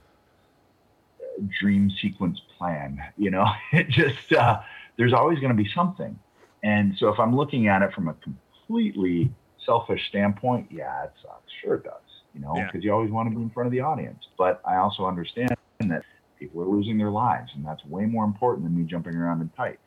dream 1.59 1.91
sequence 2.01 2.39
plan. 2.57 2.99
You 3.17 3.31
know, 3.31 3.47
it 3.71 3.89
just 3.89 4.31
uh, 4.33 4.61
there's 4.97 5.13
always 5.13 5.39
going 5.39 5.55
to 5.55 5.63
be 5.63 5.69
something. 5.73 6.17
And 6.63 6.95
so 6.97 7.09
if 7.09 7.19
I'm 7.19 7.35
looking 7.35 7.67
at 7.67 7.81
it 7.81 7.93
from 7.93 8.07
a 8.07 8.15
completely 8.15 9.31
selfish 9.65 10.01
standpoint, 10.09 10.67
yeah, 10.71 11.03
it 11.03 11.11
sucks. 11.21 11.51
Sure 11.61 11.75
it 11.75 11.83
does. 11.83 11.93
You 12.33 12.41
know, 12.41 12.53
because 12.53 12.83
yeah. 12.83 12.89
you 12.89 12.93
always 12.93 13.11
want 13.11 13.29
to 13.29 13.35
be 13.35 13.41
in 13.41 13.49
front 13.49 13.67
of 13.67 13.71
the 13.71 13.81
audience. 13.81 14.23
But 14.37 14.61
I 14.65 14.77
also 14.77 15.05
understand 15.05 15.55
that 15.79 16.03
people 16.37 16.61
are 16.61 16.67
losing 16.67 16.97
their 16.97 17.11
lives, 17.11 17.51
and 17.55 17.65
that's 17.65 17.83
way 17.85 18.05
more 18.05 18.25
important 18.25 18.65
than 18.65 18.75
me 18.75 18.83
jumping 18.83 19.15
around 19.15 19.41
in 19.41 19.49
tights. 19.49 19.79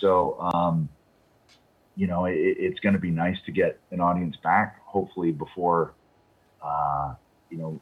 So, 0.00 0.38
um, 0.40 0.88
you 1.96 2.06
know, 2.06 2.24
it, 2.26 2.34
it's 2.36 2.80
going 2.80 2.94
to 2.94 2.98
be 3.00 3.10
nice 3.10 3.36
to 3.46 3.52
get 3.52 3.78
an 3.90 4.00
audience 4.00 4.36
back, 4.42 4.80
hopefully 4.84 5.32
before, 5.32 5.92
uh, 6.62 7.14
you 7.50 7.58
know, 7.58 7.80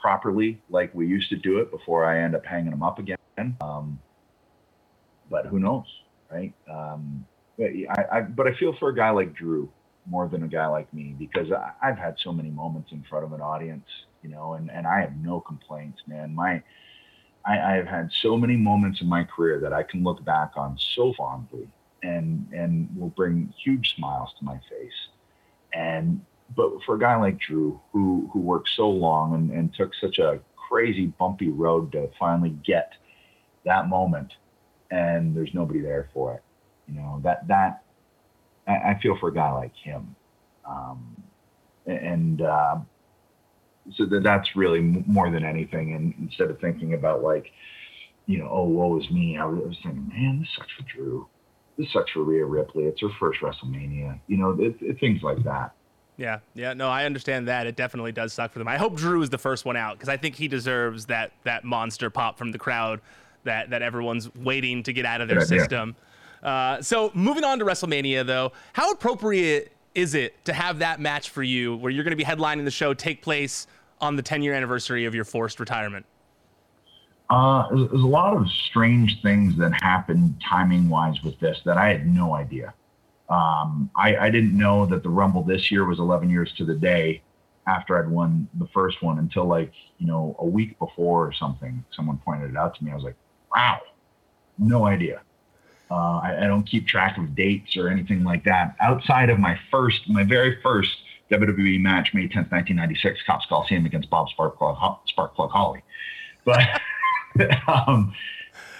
properly 0.00 0.60
like 0.70 0.94
we 0.94 1.06
used 1.06 1.30
to 1.30 1.36
do 1.36 1.58
it 1.58 1.70
before 1.70 2.04
I 2.04 2.22
end 2.22 2.34
up 2.34 2.44
hanging 2.44 2.70
them 2.70 2.82
up 2.82 2.98
again. 2.98 3.16
Um, 3.60 3.98
but 5.30 5.46
who 5.46 5.58
knows, 5.58 5.86
right? 6.30 6.52
Um, 6.70 7.26
but 7.58 7.70
I, 7.90 8.18
I, 8.18 8.20
but 8.22 8.46
I 8.46 8.54
feel 8.54 8.74
for 8.78 8.88
a 8.88 8.94
guy 8.94 9.10
like 9.10 9.34
Drew 9.34 9.70
more 10.06 10.28
than 10.28 10.42
a 10.42 10.48
guy 10.48 10.66
like 10.66 10.92
me 10.92 11.14
because 11.18 11.50
I, 11.52 11.72
I've 11.82 11.98
had 11.98 12.16
so 12.18 12.32
many 12.32 12.50
moments 12.50 12.92
in 12.92 13.04
front 13.08 13.24
of 13.24 13.32
an 13.32 13.40
audience, 13.40 13.86
you 14.22 14.28
know, 14.28 14.54
and, 14.54 14.70
and 14.70 14.86
I 14.86 15.00
have 15.00 15.16
no 15.16 15.40
complaints, 15.40 16.02
man. 16.06 16.34
My, 16.34 16.62
I, 17.46 17.74
have 17.74 17.86
had 17.86 18.10
so 18.22 18.36
many 18.36 18.56
moments 18.56 19.00
in 19.00 19.08
my 19.08 19.24
career 19.24 19.60
that 19.60 19.72
I 19.72 19.82
can 19.82 20.02
look 20.02 20.24
back 20.24 20.52
on 20.56 20.78
so 20.78 21.12
fondly 21.16 21.68
and, 22.02 22.46
and 22.52 22.88
will 22.96 23.10
bring 23.10 23.52
huge 23.62 23.94
smiles 23.96 24.30
to 24.38 24.44
my 24.44 24.58
face. 24.70 25.08
And, 25.72 26.24
but 26.56 26.70
for 26.84 26.94
a 26.94 26.98
guy 26.98 27.16
like 27.16 27.38
Drew, 27.38 27.80
who, 27.92 28.30
who 28.32 28.40
worked 28.40 28.70
so 28.70 28.88
long 28.88 29.34
and, 29.34 29.50
and 29.50 29.74
took 29.74 29.94
such 29.94 30.18
a 30.18 30.40
crazy 30.68 31.06
bumpy 31.06 31.48
road 31.48 31.92
to 31.92 32.10
finally 32.18 32.56
get 32.64 32.92
that 33.64 33.88
moment 33.88 34.32
and 34.94 35.36
there's 35.36 35.52
nobody 35.54 35.80
there 35.80 36.08
for 36.14 36.34
it, 36.34 36.42
you 36.86 36.94
know, 36.94 37.20
that, 37.24 37.46
that, 37.48 37.82
I, 38.66 38.72
I 38.72 39.00
feel 39.02 39.16
for 39.18 39.28
a 39.28 39.34
guy 39.34 39.50
like 39.50 39.74
him. 39.74 40.14
Um, 40.64 41.22
and, 41.86 42.40
uh, 42.40 42.76
so 43.96 44.06
that 44.06 44.22
that's 44.22 44.56
really 44.56 44.80
more 44.80 45.30
than 45.30 45.44
anything. 45.44 45.94
And 45.94 46.14
instead 46.18 46.50
of 46.50 46.58
thinking 46.60 46.94
about 46.94 47.22
like, 47.22 47.50
you 48.26 48.38
know, 48.38 48.48
oh, 48.50 48.64
woe 48.64 48.98
is 48.98 49.10
me, 49.10 49.36
I 49.36 49.44
was 49.44 49.76
thinking, 49.82 50.08
man, 50.08 50.40
this 50.40 50.48
sucks 50.56 50.72
for 50.72 50.84
Drew. 50.84 51.26
This 51.76 51.92
sucks 51.92 52.10
for 52.12 52.22
Rhea 52.22 52.46
Ripley. 52.46 52.84
It's 52.84 53.00
her 53.00 53.10
first 53.20 53.40
WrestleMania. 53.40 54.18
You 54.26 54.36
know, 54.38 54.56
it, 54.58 54.76
it, 54.80 55.00
things 55.00 55.22
like 55.22 55.42
that. 55.44 55.72
Yeah, 56.16 56.38
yeah, 56.54 56.74
no, 56.74 56.88
I 56.88 57.04
understand 57.04 57.48
that. 57.48 57.66
It 57.66 57.74
definitely 57.74 58.12
does 58.12 58.32
suck 58.32 58.52
for 58.52 58.60
them. 58.60 58.68
I 58.68 58.76
hope 58.76 58.94
Drew 58.94 59.20
is 59.20 59.30
the 59.30 59.38
first 59.38 59.64
one 59.64 59.76
out 59.76 59.96
because 59.96 60.08
I 60.08 60.16
think 60.16 60.36
he 60.36 60.46
deserves 60.46 61.06
that 61.06 61.32
that 61.42 61.64
monster 61.64 62.08
pop 62.08 62.38
from 62.38 62.52
the 62.52 62.58
crowd 62.58 63.00
that 63.44 63.70
that 63.70 63.82
everyone's 63.82 64.34
waiting 64.34 64.82
to 64.82 64.92
get 64.92 65.04
out 65.06 65.20
of 65.20 65.28
their 65.28 65.44
system. 65.44 65.96
Uh, 66.42 66.82
so 66.82 67.10
moving 67.14 67.42
on 67.42 67.58
to 67.58 67.64
WrestleMania, 67.64 68.26
though, 68.26 68.52
how 68.74 68.90
appropriate 68.92 69.72
is 69.94 70.14
it 70.14 70.44
to 70.44 70.52
have 70.52 70.80
that 70.80 71.00
match 71.00 71.30
for 71.30 71.42
you 71.42 71.76
where 71.76 71.90
you're 71.90 72.04
going 72.04 72.16
to 72.16 72.16
be 72.16 72.24
headlining 72.24 72.64
the 72.64 72.70
show 72.70 72.92
take 72.92 73.22
place 73.22 73.66
on 74.00 74.16
the 74.16 74.22
10 74.22 74.42
year 74.42 74.52
anniversary 74.52 75.06
of 75.06 75.14
your 75.14 75.24
forced 75.24 75.58
retirement? 75.58 76.04
Uh, 77.30 77.66
there's 77.70 78.02
a 78.02 78.06
lot 78.06 78.36
of 78.36 78.46
strange 78.50 79.22
things 79.22 79.56
that 79.56 79.72
happened 79.82 80.34
timing 80.46 80.90
wise 80.90 81.22
with 81.22 81.38
this 81.40 81.58
that 81.64 81.78
I 81.78 81.88
had 81.88 82.06
no 82.06 82.34
idea. 82.34 82.74
Um, 83.30 83.90
I, 83.96 84.16
I, 84.16 84.30
didn't 84.30 84.56
know 84.56 84.84
that 84.84 85.02
the 85.02 85.08
Rumble 85.08 85.42
this 85.42 85.70
year 85.70 85.86
was 85.86 85.98
11 85.98 86.28
years 86.28 86.52
to 86.58 86.66
the 86.66 86.74
day 86.74 87.22
after 87.66 87.98
I'd 87.98 88.10
won 88.10 88.46
the 88.58 88.68
first 88.74 89.02
one 89.02 89.18
until 89.18 89.46
like, 89.46 89.72
you 89.96 90.06
know, 90.06 90.36
a 90.38 90.44
week 90.44 90.78
before 90.78 91.26
or 91.26 91.32
something. 91.32 91.82
Someone 91.96 92.18
pointed 92.18 92.50
it 92.50 92.56
out 92.58 92.76
to 92.76 92.84
me. 92.84 92.90
I 92.90 92.94
was 92.94 93.02
like, 93.02 93.16
wow, 93.54 93.80
no 94.58 94.86
idea. 94.86 95.22
Uh, 95.90 96.18
I, 96.18 96.44
I, 96.44 96.46
don't 96.46 96.64
keep 96.64 96.88
track 96.88 97.18
of 97.18 97.34
dates 97.36 97.76
or 97.76 97.88
anything 97.88 98.24
like 98.24 98.44
that. 98.44 98.74
Outside 98.80 99.28
of 99.28 99.38
my 99.38 99.58
first, 99.70 100.08
my 100.08 100.24
very 100.24 100.58
first 100.62 100.90
WWE 101.30 101.80
match, 101.80 102.14
May 102.14 102.22
10th, 102.22 102.50
1996, 102.50 103.20
Copps 103.26 103.46
Coliseum 103.48 103.84
against 103.86 104.08
Bob 104.10 104.28
Sparkplug, 104.36 104.98
Sparkplug 105.16 105.50
Holly. 105.50 105.82
But 106.44 106.62
um, 107.68 108.14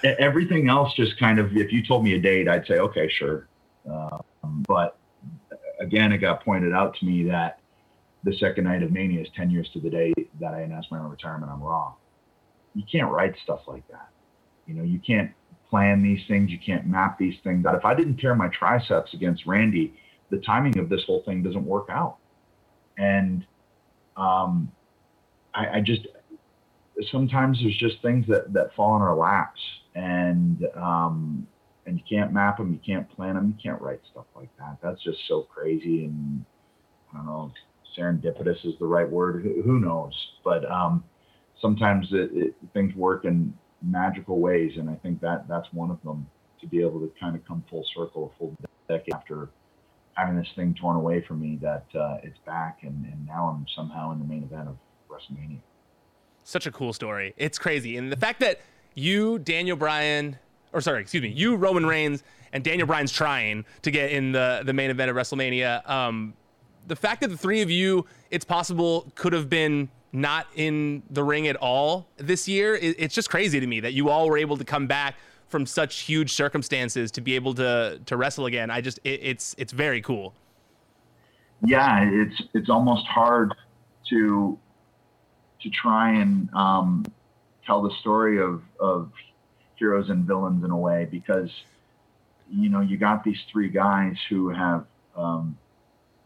everything 0.02 0.68
else 0.68 0.94
just 0.94 1.18
kind 1.18 1.38
of, 1.38 1.56
if 1.56 1.72
you 1.72 1.86
told 1.86 2.04
me 2.04 2.14
a 2.14 2.18
date, 2.18 2.48
I'd 2.48 2.66
say, 2.66 2.78
okay, 2.78 3.08
sure. 3.08 3.48
Um, 3.88 4.64
but 4.66 4.96
again, 5.80 6.12
it 6.12 6.18
got 6.18 6.44
pointed 6.44 6.72
out 6.72 6.96
to 6.96 7.04
me 7.04 7.24
that 7.24 7.60
the 8.24 8.36
second 8.38 8.64
night 8.64 8.82
of 8.82 8.90
Mania 8.90 9.20
is 9.20 9.28
10 9.36 9.50
years 9.50 9.68
to 9.74 9.80
the 9.80 9.90
day 9.90 10.12
that 10.40 10.54
I 10.54 10.62
announced 10.62 10.90
my 10.90 10.98
own 10.98 11.10
retirement 11.10 11.52
on 11.52 11.60
Raw. 11.60 11.94
You 12.74 12.82
can't 12.90 13.10
write 13.10 13.34
stuff 13.42 13.60
like 13.66 13.86
that. 13.88 14.08
You 14.66 14.74
know, 14.74 14.82
you 14.84 15.00
can't 15.00 15.30
plan 15.70 16.02
these 16.02 16.20
things. 16.28 16.50
You 16.50 16.58
can't 16.64 16.86
map 16.86 17.18
these 17.18 17.36
things 17.44 17.66
out. 17.66 17.74
If 17.74 17.84
I 17.84 17.94
didn't 17.94 18.18
tear 18.18 18.34
my 18.34 18.48
triceps 18.48 19.14
against 19.14 19.46
Randy, 19.46 19.94
the 20.30 20.38
timing 20.38 20.78
of 20.78 20.88
this 20.88 21.02
whole 21.06 21.22
thing 21.24 21.42
doesn't 21.42 21.64
work 21.64 21.88
out. 21.90 22.18
And 22.98 23.46
um, 24.16 24.70
I, 25.54 25.78
I 25.78 25.80
just 25.80 26.02
sometimes 27.10 27.60
there's 27.62 27.76
just 27.78 28.02
things 28.02 28.26
that 28.28 28.52
that 28.52 28.74
fall 28.76 28.96
in 28.96 29.02
our 29.02 29.16
laps, 29.16 29.60
and 29.94 30.66
um, 30.76 31.46
and 31.86 31.98
you 31.98 32.04
can't 32.08 32.32
map 32.32 32.58
them, 32.58 32.72
you 32.72 32.80
can't 32.84 33.08
plan 33.10 33.34
them, 33.34 33.48
you 33.56 33.70
can't 33.70 33.80
write 33.82 34.00
stuff 34.10 34.26
like 34.36 34.50
that. 34.58 34.78
That's 34.82 35.02
just 35.02 35.18
so 35.28 35.42
crazy, 35.42 36.04
and 36.04 36.44
I 37.12 37.18
don't 37.18 37.26
know, 37.26 37.52
serendipitous 37.98 38.64
is 38.64 38.74
the 38.80 38.86
right 38.86 39.08
word. 39.08 39.42
Who, 39.44 39.62
who 39.62 39.80
knows? 39.80 40.14
But 40.44 40.70
um, 40.70 41.04
sometimes 41.60 42.08
it, 42.12 42.30
it, 42.34 42.54
things 42.74 42.94
work 42.94 43.24
in 43.24 43.54
magical 43.84 44.38
ways, 44.40 44.72
and 44.76 44.88
I 44.88 44.94
think 44.94 45.20
that 45.20 45.46
that's 45.48 45.68
one 45.72 45.90
of 45.90 46.02
them 46.02 46.26
to 46.60 46.66
be 46.66 46.80
able 46.80 47.00
to 47.00 47.12
kind 47.20 47.36
of 47.36 47.44
come 47.46 47.64
full 47.68 47.84
circle 47.94 48.32
a 48.34 48.38
full 48.38 48.56
decade 48.88 49.14
after 49.14 49.48
having 50.14 50.36
this 50.36 50.48
thing 50.54 50.74
torn 50.80 50.96
away 50.96 51.24
from 51.26 51.40
me 51.40 51.58
that 51.60 51.84
uh, 51.94 52.18
it's 52.22 52.38
back, 52.46 52.78
and, 52.82 53.04
and 53.04 53.26
now 53.26 53.48
I'm 53.48 53.66
somehow 53.74 54.12
in 54.12 54.18
the 54.18 54.24
main 54.24 54.44
event 54.44 54.68
of 54.68 54.76
WrestleMania. 55.10 55.58
Such 56.44 56.66
a 56.66 56.72
cool 56.72 56.92
story. 56.92 57.34
It's 57.36 57.58
crazy, 57.58 57.96
and 57.96 58.10
the 58.12 58.16
fact 58.16 58.40
that 58.40 58.60
you, 58.94 59.38
Daniel 59.38 59.76
Bryan, 59.76 60.38
or 60.72 60.80
sorry, 60.80 61.00
excuse 61.00 61.22
me, 61.22 61.30
you, 61.30 61.56
Roman 61.56 61.86
Reigns, 61.86 62.22
and 62.52 62.62
Daniel 62.62 62.86
Bryan's 62.86 63.12
trying 63.12 63.64
to 63.82 63.90
get 63.90 64.10
in 64.12 64.32
the 64.32 64.62
the 64.64 64.72
main 64.72 64.90
event 64.90 65.10
of 65.10 65.16
WrestleMania. 65.16 65.88
Um, 65.88 66.34
the 66.86 66.96
fact 66.96 67.22
that 67.22 67.28
the 67.28 67.36
three 67.36 67.62
of 67.62 67.70
you, 67.70 68.06
it's 68.30 68.44
possible, 68.44 69.10
could 69.14 69.32
have 69.32 69.48
been 69.48 69.88
not 70.14 70.46
in 70.54 71.02
the 71.10 71.24
ring 71.24 71.48
at 71.48 71.56
all 71.56 72.06
this 72.16 72.46
year. 72.46 72.78
It's 72.80 73.14
just 73.14 73.28
crazy 73.28 73.58
to 73.58 73.66
me 73.66 73.80
that 73.80 73.92
you 73.92 74.08
all 74.08 74.28
were 74.28 74.38
able 74.38 74.56
to 74.56 74.64
come 74.64 74.86
back 74.86 75.16
from 75.48 75.66
such 75.66 76.00
huge 76.00 76.32
circumstances 76.32 77.10
to 77.12 77.20
be 77.20 77.34
able 77.34 77.52
to 77.54 78.00
to 78.06 78.16
wrestle 78.16 78.46
again. 78.46 78.70
I 78.70 78.80
just 78.80 79.00
it, 79.04 79.20
it's 79.22 79.54
it's 79.58 79.72
very 79.72 80.00
cool. 80.00 80.32
Yeah, 81.66 82.08
it's 82.10 82.42
it's 82.54 82.70
almost 82.70 83.06
hard 83.06 83.54
to 84.10 84.58
to 85.62 85.70
try 85.70 86.12
and 86.12 86.48
um, 86.54 87.04
tell 87.66 87.82
the 87.82 87.92
story 88.00 88.40
of 88.40 88.62
of 88.78 89.10
heroes 89.76 90.10
and 90.10 90.24
villains 90.24 90.64
in 90.64 90.70
a 90.70 90.78
way 90.78 91.08
because 91.10 91.50
you 92.48 92.68
know 92.68 92.80
you 92.80 92.96
got 92.96 93.24
these 93.24 93.40
three 93.50 93.68
guys 93.68 94.14
who 94.28 94.50
have 94.50 94.86
um, 95.16 95.58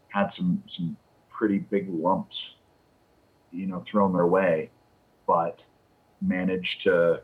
had 0.09 0.30
some 0.36 0.62
some 0.76 0.95
pretty 1.30 1.59
big 1.59 1.89
lumps 1.89 2.36
you 3.53 3.66
know 3.66 3.84
thrown 3.90 4.12
their 4.12 4.26
way, 4.26 4.70
but 5.26 5.61
managed 6.20 6.82
to 6.84 7.20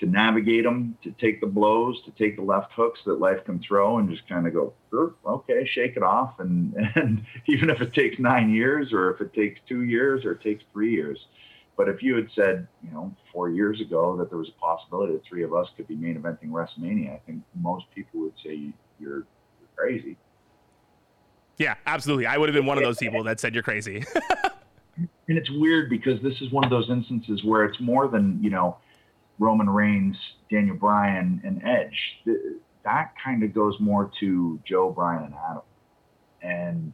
to 0.00 0.06
navigate 0.06 0.62
them, 0.62 0.96
to 1.02 1.10
take 1.20 1.40
the 1.40 1.46
blows, 1.46 2.00
to 2.04 2.12
take 2.12 2.36
the 2.36 2.42
left 2.42 2.70
hooks 2.72 3.00
that 3.04 3.14
life 3.14 3.44
can 3.44 3.60
throw, 3.60 3.98
and 3.98 4.08
just 4.08 4.28
kind 4.28 4.46
of 4.46 4.52
go, 4.52 4.72
okay, 5.26 5.68
shake 5.72 5.96
it 5.96 6.02
off. 6.02 6.38
And 6.38 6.74
and 6.94 7.24
even 7.46 7.70
if 7.70 7.80
it 7.80 7.92
takes 7.94 8.18
nine 8.18 8.50
years, 8.50 8.92
or 8.92 9.12
if 9.14 9.20
it 9.20 9.34
takes 9.34 9.60
two 9.68 9.82
years, 9.82 10.24
or 10.24 10.32
it 10.32 10.42
takes 10.42 10.62
three 10.72 10.92
years, 10.92 11.18
but 11.78 11.88
if 11.88 12.02
you 12.02 12.16
had 12.16 12.28
said, 12.34 12.66
you 12.82 12.90
know, 12.90 13.14
four 13.32 13.50
years 13.50 13.80
ago 13.80 14.16
that 14.16 14.30
there 14.30 14.38
was 14.38 14.48
a 14.48 14.60
possibility 14.60 15.12
that 15.12 15.22
three 15.28 15.44
of 15.44 15.54
us 15.54 15.68
could 15.76 15.86
be 15.86 15.94
main 15.94 16.20
eventing 16.20 16.48
WrestleMania, 16.48 17.14
I 17.14 17.20
think 17.24 17.42
most 17.54 17.84
people 17.94 18.20
would 18.22 18.34
say 18.44 18.72
you're, 18.98 19.18
you're 19.18 19.24
crazy. 19.76 20.16
Yeah, 21.56 21.76
absolutely. 21.86 22.26
I 22.26 22.36
would 22.36 22.48
have 22.48 22.54
been 22.54 22.66
one 22.66 22.78
of 22.78 22.84
those 22.84 22.98
people 23.00 23.22
that 23.24 23.38
said 23.38 23.54
you're 23.54 23.62
crazy. 23.62 24.04
and 25.28 25.36
it's 25.36 25.50
weird 25.50 25.90
because 25.90 26.20
this 26.22 26.40
is 26.40 26.50
one 26.50 26.64
of 26.64 26.70
those 26.70 26.88
instances 26.90 27.44
where 27.44 27.64
it's 27.64 27.78
more 27.80 28.08
than 28.08 28.42
you 28.42 28.50
know 28.50 28.78
Roman 29.38 29.70
Reigns, 29.70 30.16
Daniel 30.50 30.76
Bryan, 30.76 31.40
and 31.44 31.62
Edge. 31.62 31.96
that 32.84 33.12
kind 33.22 33.42
of 33.42 33.54
goes 33.54 33.76
more 33.78 34.10
to 34.20 34.58
Joe, 34.66 34.90
Bryan 34.90 35.24
and 35.24 35.34
Adam, 35.34 35.62
and 36.42 36.92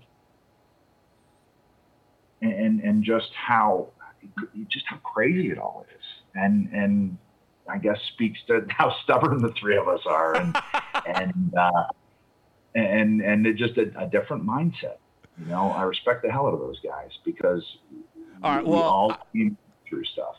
and 2.43 2.81
and 2.81 3.05
just 3.05 3.31
how 3.35 3.89
just 4.71 4.85
how 4.87 4.97
crazy 4.99 5.51
it 5.51 5.59
all 5.59 5.87
is, 5.95 6.05
and 6.35 6.69
and 6.73 7.17
I 7.69 7.79
guess 7.79 7.99
speaks 8.15 8.39
to 8.49 8.67
how 8.69 8.95
stubborn 9.05 9.39
the 9.39 9.53
three 9.61 9.77
of 9.77 9.89
us 9.89 10.01
are, 10.07 10.35
and 10.35 10.57
and 11.07 11.55
uh, 11.57 11.85
and 12.75 13.21
and 13.21 13.47
it 13.47 13.57
just 13.57 13.79
a, 13.79 13.93
a, 13.99 14.07
different 14.07 14.45
mindset. 14.45 14.97
You 15.39 15.47
know, 15.47 15.71
I 15.71 15.83
respect 15.83 16.23
the 16.23 16.31
hell 16.31 16.47
out 16.47 16.55
of 16.55 16.61
those 16.61 16.79
guys 16.81 17.11
because 17.25 17.63
all 18.43 18.57
right, 18.57 18.67
well, 18.67 18.79
we 18.79 18.83
all 18.83 19.19
came 19.33 19.57
through 19.89 20.05
stuff. 20.05 20.37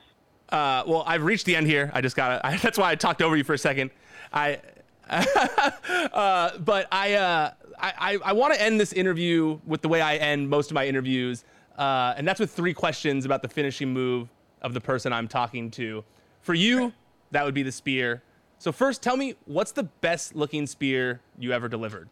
Uh, 0.50 0.84
well, 0.88 1.04
I've 1.08 1.24
reached 1.24 1.46
the 1.46 1.56
end 1.56 1.68
here. 1.68 1.92
I 1.94 2.02
just 2.02 2.16
got 2.16 2.42
to. 2.42 2.60
That's 2.62 2.78
why 2.78 2.92
I 2.92 2.96
talked 2.96 3.22
over 3.22 3.36
you 3.36 3.44
for 3.44 3.54
a 3.54 3.58
second. 3.58 3.92
I, 4.34 4.60
uh, 5.10 6.58
but 6.60 6.88
I, 6.92 7.14
uh, 7.14 7.52
I, 7.80 8.18
I 8.24 8.34
want 8.34 8.54
to 8.54 8.62
end 8.62 8.80
this 8.80 8.94
interview 8.94 9.60
with 9.66 9.82
the 9.82 9.88
way 9.88 10.02
I 10.02 10.16
end 10.16 10.50
most 10.50 10.72
of 10.72 10.76
my 10.76 10.88
interviews, 10.88 11.44
uh, 11.78 12.14
and 12.18 12.28
that's 12.28 12.40
with 12.40 12.52
three 12.52 12.74
questions 12.74 13.26
about 13.26 13.42
the 13.42 13.48
finishing 13.50 13.94
move 13.94 14.30
of 14.62 14.74
the 14.74 14.82
person 14.82 15.14
I'm 15.14 15.28
talking 15.28 15.70
to. 15.72 16.04
For 16.42 16.54
you, 16.54 16.94
that 17.32 17.46
would 17.46 17.54
be 17.54 17.64
the 17.64 17.72
spear. 17.72 18.24
So 18.58 18.72
first, 18.72 19.04
tell 19.04 19.18
me 19.18 19.36
what's 19.46 19.72
the 19.72 19.84
best 19.84 20.36
looking 20.36 20.66
spear 20.66 21.22
you 21.38 21.52
ever 21.52 21.68
delivered? 21.68 22.10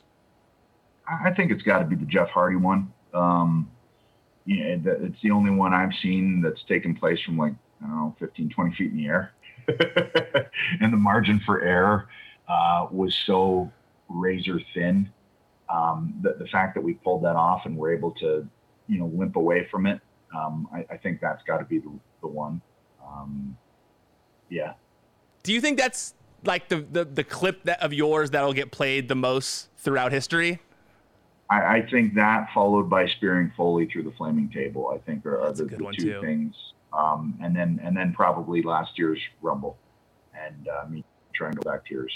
I 1.07 1.31
think 1.31 1.51
it's 1.51 1.63
got 1.63 1.79
to 1.79 1.85
be 1.85 1.95
the 1.95 2.05
Jeff 2.05 2.29
Hardy 2.29 2.55
one. 2.55 2.91
Um, 3.13 3.69
yeah, 4.45 4.75
it's 4.85 5.21
the 5.21 5.31
only 5.31 5.51
one 5.51 5.73
I've 5.73 5.93
seen 6.01 6.41
that's 6.41 6.63
taken 6.63 6.95
place 6.95 7.19
from 7.21 7.37
like 7.37 7.53
I 7.83 7.87
don't 7.87 7.95
know, 7.95 8.15
15, 8.19 8.49
20 8.49 8.75
feet 8.75 8.91
in 8.91 8.97
the 8.97 9.07
air. 9.07 9.33
and 10.81 10.91
the 10.91 10.97
margin 10.97 11.39
for 11.45 11.61
error 11.61 12.07
uh, 12.47 12.87
was 12.91 13.15
so 13.25 13.71
razor 14.09 14.59
thin. 14.73 15.09
Um, 15.69 16.13
the, 16.21 16.35
the 16.39 16.47
fact 16.47 16.75
that 16.75 16.81
we 16.81 16.93
pulled 16.93 17.23
that 17.23 17.35
off 17.35 17.65
and 17.65 17.77
were 17.77 17.93
able 17.93 18.11
to, 18.11 18.47
you 18.87 18.99
know, 18.99 19.07
limp 19.07 19.35
away 19.35 19.67
from 19.71 19.85
it, 19.85 20.01
um, 20.35 20.67
I, 20.73 20.85
I, 20.93 20.97
think 20.97 21.21
that's 21.21 21.41
got 21.43 21.57
to 21.59 21.65
be 21.65 21.79
the, 21.79 21.91
the 22.21 22.27
one. 22.27 22.61
Um, 23.05 23.57
yeah. 24.49 24.73
Do 25.43 25.53
you 25.53 25.61
think 25.61 25.77
that's 25.77 26.13
like 26.43 26.69
the, 26.69 26.85
the, 26.91 27.05
the 27.05 27.23
clip 27.23 27.63
that, 27.63 27.81
of 27.81 27.93
yours 27.93 28.31
that'll 28.31 28.53
get 28.53 28.71
played 28.71 29.07
the 29.07 29.15
most 29.15 29.69
throughout 29.77 30.11
history? 30.11 30.59
I, 31.53 31.77
I, 31.77 31.87
think 31.89 32.15
that 32.15 32.47
followed 32.53 32.89
by 32.89 33.07
spearing 33.07 33.51
Foley 33.55 33.85
through 33.85 34.03
the 34.03 34.11
flaming 34.11 34.49
table, 34.49 34.91
I 34.93 34.97
think 34.99 35.25
are, 35.25 35.41
are 35.41 35.53
the, 35.53 35.65
the 35.65 35.77
two 35.77 36.13
too. 36.13 36.21
things 36.21 36.55
um, 36.97 37.37
and 37.41 37.55
then 37.55 37.79
and 37.83 37.95
then 37.95 38.13
probably 38.13 38.61
last 38.61 38.97
year's 38.97 39.19
Rumble, 39.41 39.77
and 40.33 40.67
uh, 40.67 40.87
me 40.87 41.03
trying 41.33 41.53
to 41.53 41.59
go 41.59 41.71
back 41.71 41.85
tears. 41.85 42.11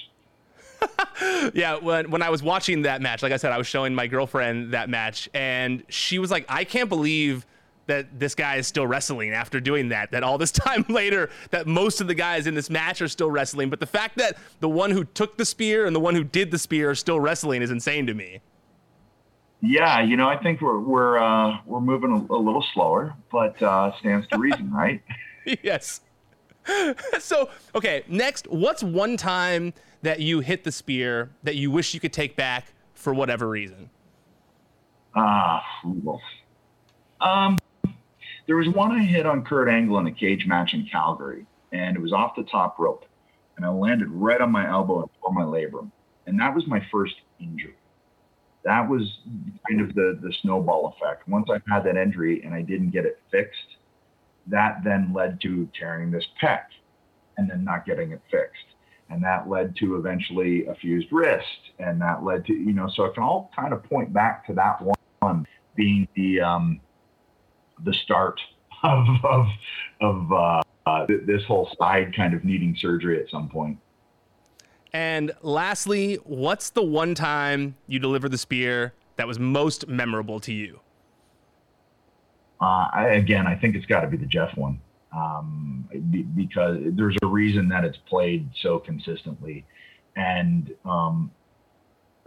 yeah, 1.53 1.77
when 1.77 2.11
when 2.11 2.21
I 2.21 2.29
was 2.29 2.43
watching 2.43 2.83
that 2.83 3.01
match, 3.01 3.23
like 3.23 3.31
I 3.31 3.37
said, 3.37 3.51
I 3.51 3.57
was 3.57 3.67
showing 3.67 3.95
my 3.95 4.07
girlfriend 4.07 4.73
that 4.73 4.89
match, 4.89 5.29
and 5.33 5.83
she 5.89 6.19
was 6.19 6.31
like, 6.31 6.45
"I 6.49 6.63
can't 6.63 6.89
believe." 6.89 7.45
That 7.87 8.19
this 8.19 8.35
guy 8.35 8.57
is 8.57 8.67
still 8.67 8.85
wrestling 8.85 9.31
after 9.31 9.61
doing 9.61 9.87
that. 9.89 10.11
That 10.11 10.21
all 10.21 10.37
this 10.37 10.51
time 10.65 10.83
later, 10.89 11.29
that 11.51 11.67
most 11.67 12.01
of 12.01 12.07
the 12.07 12.15
guys 12.15 12.45
in 12.45 12.53
this 12.53 12.69
match 12.69 13.01
are 13.01 13.07
still 13.07 13.31
wrestling. 13.31 13.69
But 13.69 13.79
the 13.79 13.85
fact 13.85 14.17
that 14.17 14.35
the 14.59 14.67
one 14.67 14.91
who 14.91 15.05
took 15.05 15.37
the 15.37 15.45
spear 15.45 15.85
and 15.85 15.95
the 15.95 15.99
one 16.01 16.13
who 16.13 16.25
did 16.25 16.51
the 16.51 16.57
spear 16.57 16.89
are 16.89 16.95
still 16.95 17.17
wrestling 17.17 17.61
is 17.61 17.71
insane 17.71 18.05
to 18.07 18.13
me. 18.13 18.41
Yeah, 19.67 20.01
you 20.01 20.15
know, 20.15 20.29
I 20.29 20.37
think 20.41 20.61
we're 20.61 20.79
we're 20.79 21.17
uh, 21.17 21.57
we're 21.65 21.81
moving 21.81 22.11
a, 22.11 22.33
a 22.33 22.39
little 22.39 22.65
slower, 22.73 23.13
but 23.29 23.61
uh, 23.61 23.91
stands 23.99 24.25
to 24.29 24.37
reason, 24.37 24.71
right? 24.73 25.01
yes. 25.61 26.01
so, 27.19 27.49
okay, 27.75 28.03
next, 28.07 28.47
what's 28.47 28.81
one 28.81 29.17
time 29.17 29.73
that 30.03 30.21
you 30.21 30.39
hit 30.39 30.63
the 30.63 30.71
spear 30.71 31.31
that 31.43 31.55
you 31.55 31.69
wish 31.69 31.93
you 31.93 31.99
could 31.99 32.13
take 32.13 32.37
back 32.37 32.67
for 32.93 33.13
whatever 33.13 33.49
reason? 33.49 33.89
Ah, 35.15 35.61
uh, 35.83 37.25
um, 37.25 37.57
there 38.45 38.55
was 38.55 38.69
one 38.69 38.93
I 38.93 39.03
hit 39.03 39.25
on 39.25 39.43
Kurt 39.43 39.67
Angle 39.67 39.97
in 39.99 40.07
a 40.07 40.11
cage 40.11 40.45
match 40.47 40.73
in 40.73 40.87
Calgary, 40.89 41.45
and 41.73 41.97
it 41.97 42.01
was 42.01 42.13
off 42.13 42.35
the 42.37 42.43
top 42.43 42.79
rope, 42.79 43.05
and 43.57 43.65
I 43.65 43.69
landed 43.69 44.07
right 44.09 44.39
on 44.39 44.49
my 44.49 44.69
elbow 44.69 45.01
and 45.01 45.09
tore 45.21 45.33
my 45.33 45.43
labrum, 45.43 45.91
and 46.25 46.39
that 46.39 46.55
was 46.55 46.65
my 46.67 46.85
first 46.89 47.15
injury 47.39 47.75
that 48.63 48.87
was 48.87 49.19
kind 49.69 49.81
of 49.81 49.93
the 49.95 50.19
the 50.21 50.33
snowball 50.41 50.95
effect. 50.95 51.27
Once 51.27 51.47
I 51.49 51.61
had 51.71 51.83
that 51.85 51.97
injury 51.97 52.41
and 52.43 52.53
I 52.53 52.61
didn't 52.61 52.91
get 52.91 53.05
it 53.05 53.19
fixed, 53.31 53.77
that 54.47 54.79
then 54.83 55.13
led 55.13 55.39
to 55.41 55.67
tearing 55.77 56.11
this 56.11 56.25
pec 56.41 56.61
and 57.37 57.49
then 57.49 57.63
not 57.63 57.85
getting 57.85 58.11
it 58.11 58.21
fixed. 58.31 58.65
And 59.09 59.23
that 59.23 59.49
led 59.49 59.75
to 59.77 59.95
eventually 59.95 60.65
a 60.65 60.75
fused 60.75 61.07
wrist. 61.11 61.45
And 61.79 62.01
that 62.01 62.23
led 62.23 62.45
to, 62.47 62.53
you 62.53 62.73
know, 62.73 62.89
so 62.93 63.05
it 63.05 63.13
can 63.13 63.23
all 63.23 63.49
kind 63.55 63.73
of 63.73 63.83
point 63.83 64.11
back 64.11 64.45
to 64.47 64.53
that 64.55 64.81
one 64.81 65.45
being 65.75 66.07
the 66.15 66.41
um, 66.41 66.81
the 67.85 67.93
start 67.93 68.39
of 68.83 69.05
of, 69.23 69.45
of 70.01 70.31
uh, 70.31 70.61
uh, 70.85 71.05
this 71.25 71.43
whole 71.47 71.69
side 71.79 72.13
kind 72.15 72.33
of 72.33 72.43
needing 72.43 72.75
surgery 72.79 73.21
at 73.21 73.29
some 73.29 73.47
point. 73.49 73.77
And 74.97 75.31
lastly, 75.43 76.15
what's 76.23 76.71
the 76.71 76.81
one 76.81 77.13
time 77.13 77.75
you 77.85 77.99
delivered 77.99 78.31
the 78.31 78.37
spear 78.39 78.95
that 79.17 79.27
was 79.27 79.37
most 79.37 79.87
memorable 79.87 80.39
to 80.39 80.51
you? 80.51 80.79
Uh, 82.59 82.87
I, 82.91 83.09
again, 83.09 83.45
I 83.45 83.53
think 83.55 83.75
it's 83.75 83.85
got 83.85 84.01
to 84.01 84.07
be 84.07 84.17
the 84.17 84.25
Jeff 84.25 84.57
one 84.57 84.81
um, 85.15 85.87
because 86.33 86.79
there's 86.81 87.15
a 87.21 87.27
reason 87.27 87.69
that 87.69 87.83
it's 87.83 87.99
played 88.09 88.49
so 88.59 88.79
consistently, 88.79 89.67
and 90.15 90.73
um, 90.83 91.29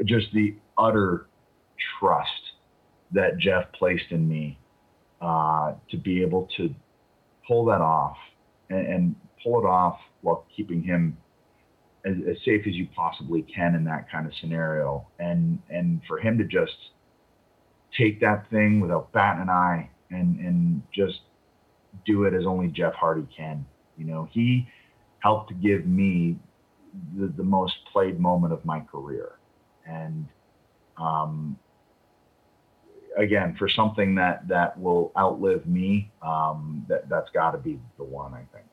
just 0.04 0.32
the 0.32 0.54
utter 0.78 1.26
trust 1.98 2.52
that 3.10 3.36
Jeff 3.38 3.72
placed 3.72 4.12
in 4.12 4.28
me 4.28 4.56
uh, 5.20 5.72
to 5.90 5.96
be 5.96 6.22
able 6.22 6.48
to 6.56 6.72
pull 7.48 7.64
that 7.64 7.80
off 7.80 8.16
and, 8.68 8.86
and 8.86 9.16
pull 9.42 9.58
it 9.58 9.66
off 9.66 9.98
while 10.20 10.46
keeping 10.54 10.84
him 10.84 11.16
as, 12.04 12.14
as, 12.28 12.36
safe 12.44 12.66
as 12.66 12.74
you 12.74 12.88
possibly 12.94 13.42
can 13.42 13.74
in 13.74 13.84
that 13.84 14.10
kind 14.10 14.26
of 14.26 14.32
scenario. 14.40 15.06
And 15.18 15.60
and 15.68 16.00
for 16.06 16.18
him 16.18 16.38
to 16.38 16.44
just 16.44 16.76
take 17.96 18.20
that 18.20 18.48
thing 18.50 18.80
without 18.80 19.12
batting 19.12 19.42
an 19.42 19.50
eye 19.50 19.90
and 20.10 20.38
and 20.40 20.82
just 20.94 21.20
do 22.06 22.24
it 22.24 22.34
as 22.34 22.46
only 22.46 22.68
Jeff 22.68 22.94
Hardy 22.94 23.26
can. 23.36 23.66
You 23.96 24.06
know, 24.06 24.28
he 24.32 24.68
helped 25.20 25.48
to 25.48 25.54
give 25.54 25.86
me 25.86 26.36
the, 27.16 27.26
the 27.36 27.42
most 27.42 27.74
played 27.92 28.18
moment 28.18 28.52
of 28.52 28.64
my 28.64 28.80
career. 28.80 29.32
And 29.86 30.26
um, 30.96 31.58
again, 33.16 33.56
for 33.58 33.68
something 33.68 34.14
that 34.16 34.46
that 34.48 34.78
will 34.78 35.12
outlive 35.18 35.66
me, 35.66 36.10
um, 36.22 36.84
that 36.88 37.08
that's 37.08 37.30
got 37.30 37.52
to 37.52 37.58
be 37.58 37.78
the 37.98 38.04
one, 38.04 38.34
I 38.34 38.44
think. 38.52 38.66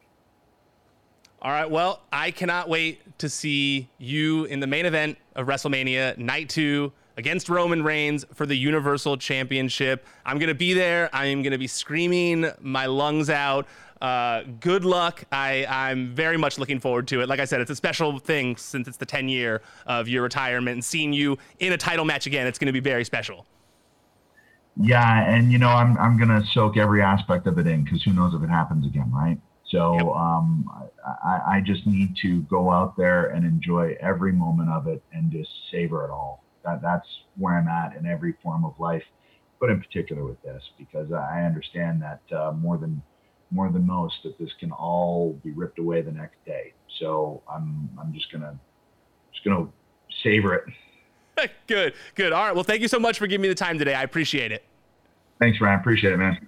All 1.47 1.53
right. 1.53 1.71
Well, 1.71 2.01
I 2.11 2.31
cannot 2.31 2.67
wait 2.67 3.19
to 3.19 3.29
see 3.29 3.87
you 3.99 4.43
in 4.43 4.59
the 4.59 4.67
main 4.67 4.85
event 4.85 5.17
of 5.33 5.47
WrestleMania 5.47 6.17
Night 6.17 6.49
2 6.49 6.91
against 7.15 7.47
Roman 7.47 7.83
Reigns 7.83 8.25
for 8.33 8.45
the 8.45 8.55
Universal 8.55 9.15
Championship. 9.15 10.05
I'm 10.25 10.39
going 10.39 10.49
to 10.49 10.55
be 10.55 10.73
there. 10.73 11.09
I 11.13 11.27
am 11.27 11.43
going 11.43 11.53
to 11.53 11.57
be 11.57 11.67
screaming 11.67 12.51
my 12.59 12.87
lungs 12.87 13.29
out. 13.29 13.65
Uh, 14.01 14.43
good 14.59 14.83
luck. 14.83 15.23
I, 15.31 15.65
I'm 15.69 16.13
very 16.13 16.35
much 16.35 16.59
looking 16.59 16.81
forward 16.81 17.07
to 17.07 17.21
it. 17.21 17.29
Like 17.29 17.39
I 17.39 17.45
said, 17.45 17.61
it's 17.61 17.71
a 17.71 17.77
special 17.77 18.19
thing 18.19 18.57
since 18.57 18.85
it's 18.85 18.97
the 18.97 19.05
10 19.05 19.29
year 19.29 19.61
of 19.85 20.09
your 20.09 20.23
retirement 20.23 20.73
and 20.73 20.83
seeing 20.83 21.13
you 21.13 21.37
in 21.59 21.71
a 21.71 21.77
title 21.77 22.03
match 22.03 22.27
again. 22.27 22.45
It's 22.45 22.59
going 22.59 22.67
to 22.67 22.73
be 22.73 22.81
very 22.81 23.05
special. 23.05 23.45
Yeah, 24.75 25.23
and 25.23 25.49
you 25.49 25.57
know 25.57 25.69
I'm 25.69 25.97
I'm 25.97 26.19
gonna 26.19 26.45
soak 26.51 26.77
every 26.77 27.01
aspect 27.01 27.47
of 27.47 27.57
it 27.57 27.65
in 27.65 27.83
because 27.83 28.03
who 28.03 28.13
knows 28.13 28.35
if 28.35 28.43
it 28.43 28.49
happens 28.49 28.85
again, 28.85 29.11
right? 29.11 29.39
So 29.70 29.95
yep. 29.95 30.05
um, 30.07 30.70
I, 31.24 31.57
I, 31.57 31.61
just 31.65 31.86
need 31.86 32.15
to 32.22 32.41
go 32.43 32.72
out 32.72 32.95
there 32.95 33.28
and 33.32 33.45
enjoy 33.45 33.97
every 33.99 34.32
moment 34.32 34.70
of 34.70 34.88
it 34.88 35.03
and 35.11 35.30
just 35.30 35.49
savor 35.72 36.05
it 36.05 36.09
all. 36.09 36.41
That, 36.63 36.82
that's 36.82 37.07
where 37.36 37.57
I'm 37.57 37.68
at 37.68 37.97
in 37.97 38.05
every 38.05 38.36
form 38.41 38.63
of 38.63 38.80
life, 38.80 39.03
but 39.59 39.70
in 39.70 39.82
particular 39.82 40.24
with 40.24 40.41
this, 40.41 40.63
because 40.78 41.11
I 41.11 41.41
understand 41.41 42.01
that 42.01 42.22
uh, 42.36 42.53
more 42.53 42.78
than 42.78 43.01
more 43.49 43.70
than 43.70 43.86
most 43.86 44.15
that 44.24 44.38
this 44.38 44.49
can 44.59 44.72
all 44.72 45.34
be 45.43 45.51
ripped 45.51 45.80
away 45.80 46.01
the 46.01 46.11
next 46.11 46.38
day. 46.45 46.74
So 46.99 47.41
I'm 47.51 47.89
I'm 47.99 48.13
just 48.13 48.32
gonna 48.32 48.57
just 49.34 49.43
gonna 49.43 49.68
savor 50.24 50.53
it. 50.55 51.49
good, 51.68 51.93
good. 52.15 52.32
All 52.32 52.45
right. 52.45 52.55
Well, 52.55 52.63
thank 52.63 52.82
you 52.82 52.88
so 52.88 52.99
much 52.99 53.20
for 53.20 53.28
giving 53.28 53.41
me 53.41 53.49
the 53.49 53.55
time 53.55 53.78
today. 53.78 53.93
I 53.93 54.03
appreciate 54.03 54.51
it. 54.51 54.63
Thanks, 55.39 55.61
Ryan. 55.61 55.80
Appreciate 55.80 56.13
it, 56.13 56.18
man. 56.18 56.47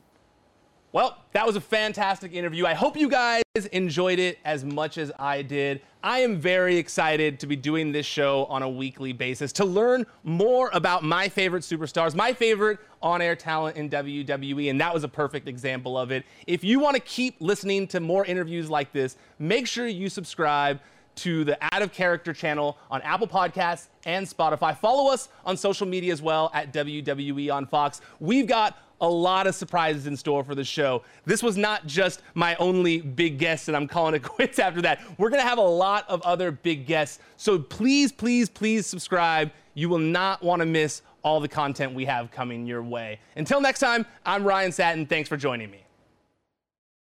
Well, 0.91 1.19
that 1.33 1.45
was 1.45 1.55
a 1.55 1.61
fantastic 1.61 2.33
interview. 2.33 2.65
I 2.65 2.73
hope 2.73 2.97
you 2.97 3.09
guys 3.09 3.43
enjoyed 3.71 4.17
it 4.17 4.39
as 4.43 4.65
much 4.65 4.97
as 4.97 5.11
I 5.19 5.43
did. 5.43 5.81
I 6.01 6.19
am 6.19 6.37
very 6.37 6.77
excited 6.77 7.39
to 7.41 7.47
be 7.47 7.55
doing 7.55 7.91
this 7.91 8.07
show 8.07 8.45
on 8.45 8.63
a 8.63 8.69
weekly 8.69 9.13
basis 9.13 9.51
to 9.53 9.65
learn 9.65 10.07
more 10.23 10.71
about 10.73 11.03
my 11.03 11.29
favorite 11.29 11.61
superstars, 11.61 12.15
my 12.15 12.33
favorite 12.33 12.79
on 13.03 13.21
air 13.21 13.35
talent 13.35 13.77
in 13.77 13.87
WWE, 13.91 14.71
and 14.71 14.81
that 14.81 14.91
was 14.91 15.03
a 15.03 15.07
perfect 15.07 15.47
example 15.47 15.95
of 15.95 16.09
it. 16.09 16.25
If 16.47 16.63
you 16.63 16.79
want 16.79 16.95
to 16.95 17.01
keep 17.01 17.35
listening 17.39 17.85
to 17.89 17.99
more 17.99 18.25
interviews 18.25 18.67
like 18.67 18.91
this, 18.91 19.15
make 19.37 19.67
sure 19.67 19.85
you 19.85 20.09
subscribe 20.09 20.79
to 21.17 21.43
the 21.43 21.57
Out 21.71 21.83
of 21.83 21.91
Character 21.91 22.33
channel 22.33 22.77
on 22.89 23.01
Apple 23.03 23.27
Podcasts 23.27 23.89
and 24.05 24.25
Spotify. 24.25 24.75
Follow 24.75 25.11
us 25.11 25.29
on 25.45 25.55
social 25.55 25.85
media 25.85 26.11
as 26.13 26.21
well 26.21 26.49
at 26.53 26.73
WWE 26.73 27.53
on 27.53 27.67
Fox. 27.67 28.01
We've 28.19 28.47
got 28.47 28.75
a 29.01 29.09
lot 29.09 29.47
of 29.47 29.55
surprises 29.55 30.07
in 30.07 30.15
store 30.15 30.43
for 30.43 30.55
the 30.55 30.63
show. 30.63 31.03
This 31.25 31.41
was 31.41 31.57
not 31.57 31.85
just 31.87 32.21
my 32.33 32.55
only 32.55 33.01
big 33.01 33.37
guest, 33.37 33.67
and 33.67 33.77
I'm 33.77 33.87
calling 33.87 34.15
it 34.15 34.23
quits 34.23 34.59
after 34.59 34.81
that. 34.81 35.01
We're 35.17 35.29
to 35.29 35.47
have 35.47 35.57
a 35.57 35.61
lot 35.61 36.05
of 36.09 36.21
other 36.23 36.51
big 36.51 36.85
guests. 36.85 37.19
So 37.37 37.59
please, 37.59 38.11
please, 38.11 38.49
please 38.49 38.85
subscribe. 38.85 39.51
You 39.73 39.89
will 39.89 39.99
not 39.99 40.43
want 40.43 40.61
to 40.61 40.65
miss 40.65 41.01
all 41.23 41.39
the 41.39 41.47
content 41.47 41.93
we 41.93 42.05
have 42.05 42.31
coming 42.31 42.65
your 42.65 42.81
way. 42.83 43.19
Until 43.35 43.61
next 43.61 43.79
time, 43.79 44.05
I'm 44.25 44.43
Ryan 44.43 44.71
Satin. 44.71 45.05
Thanks 45.05 45.29
for 45.29 45.37
joining 45.37 45.69
me. 45.69 45.83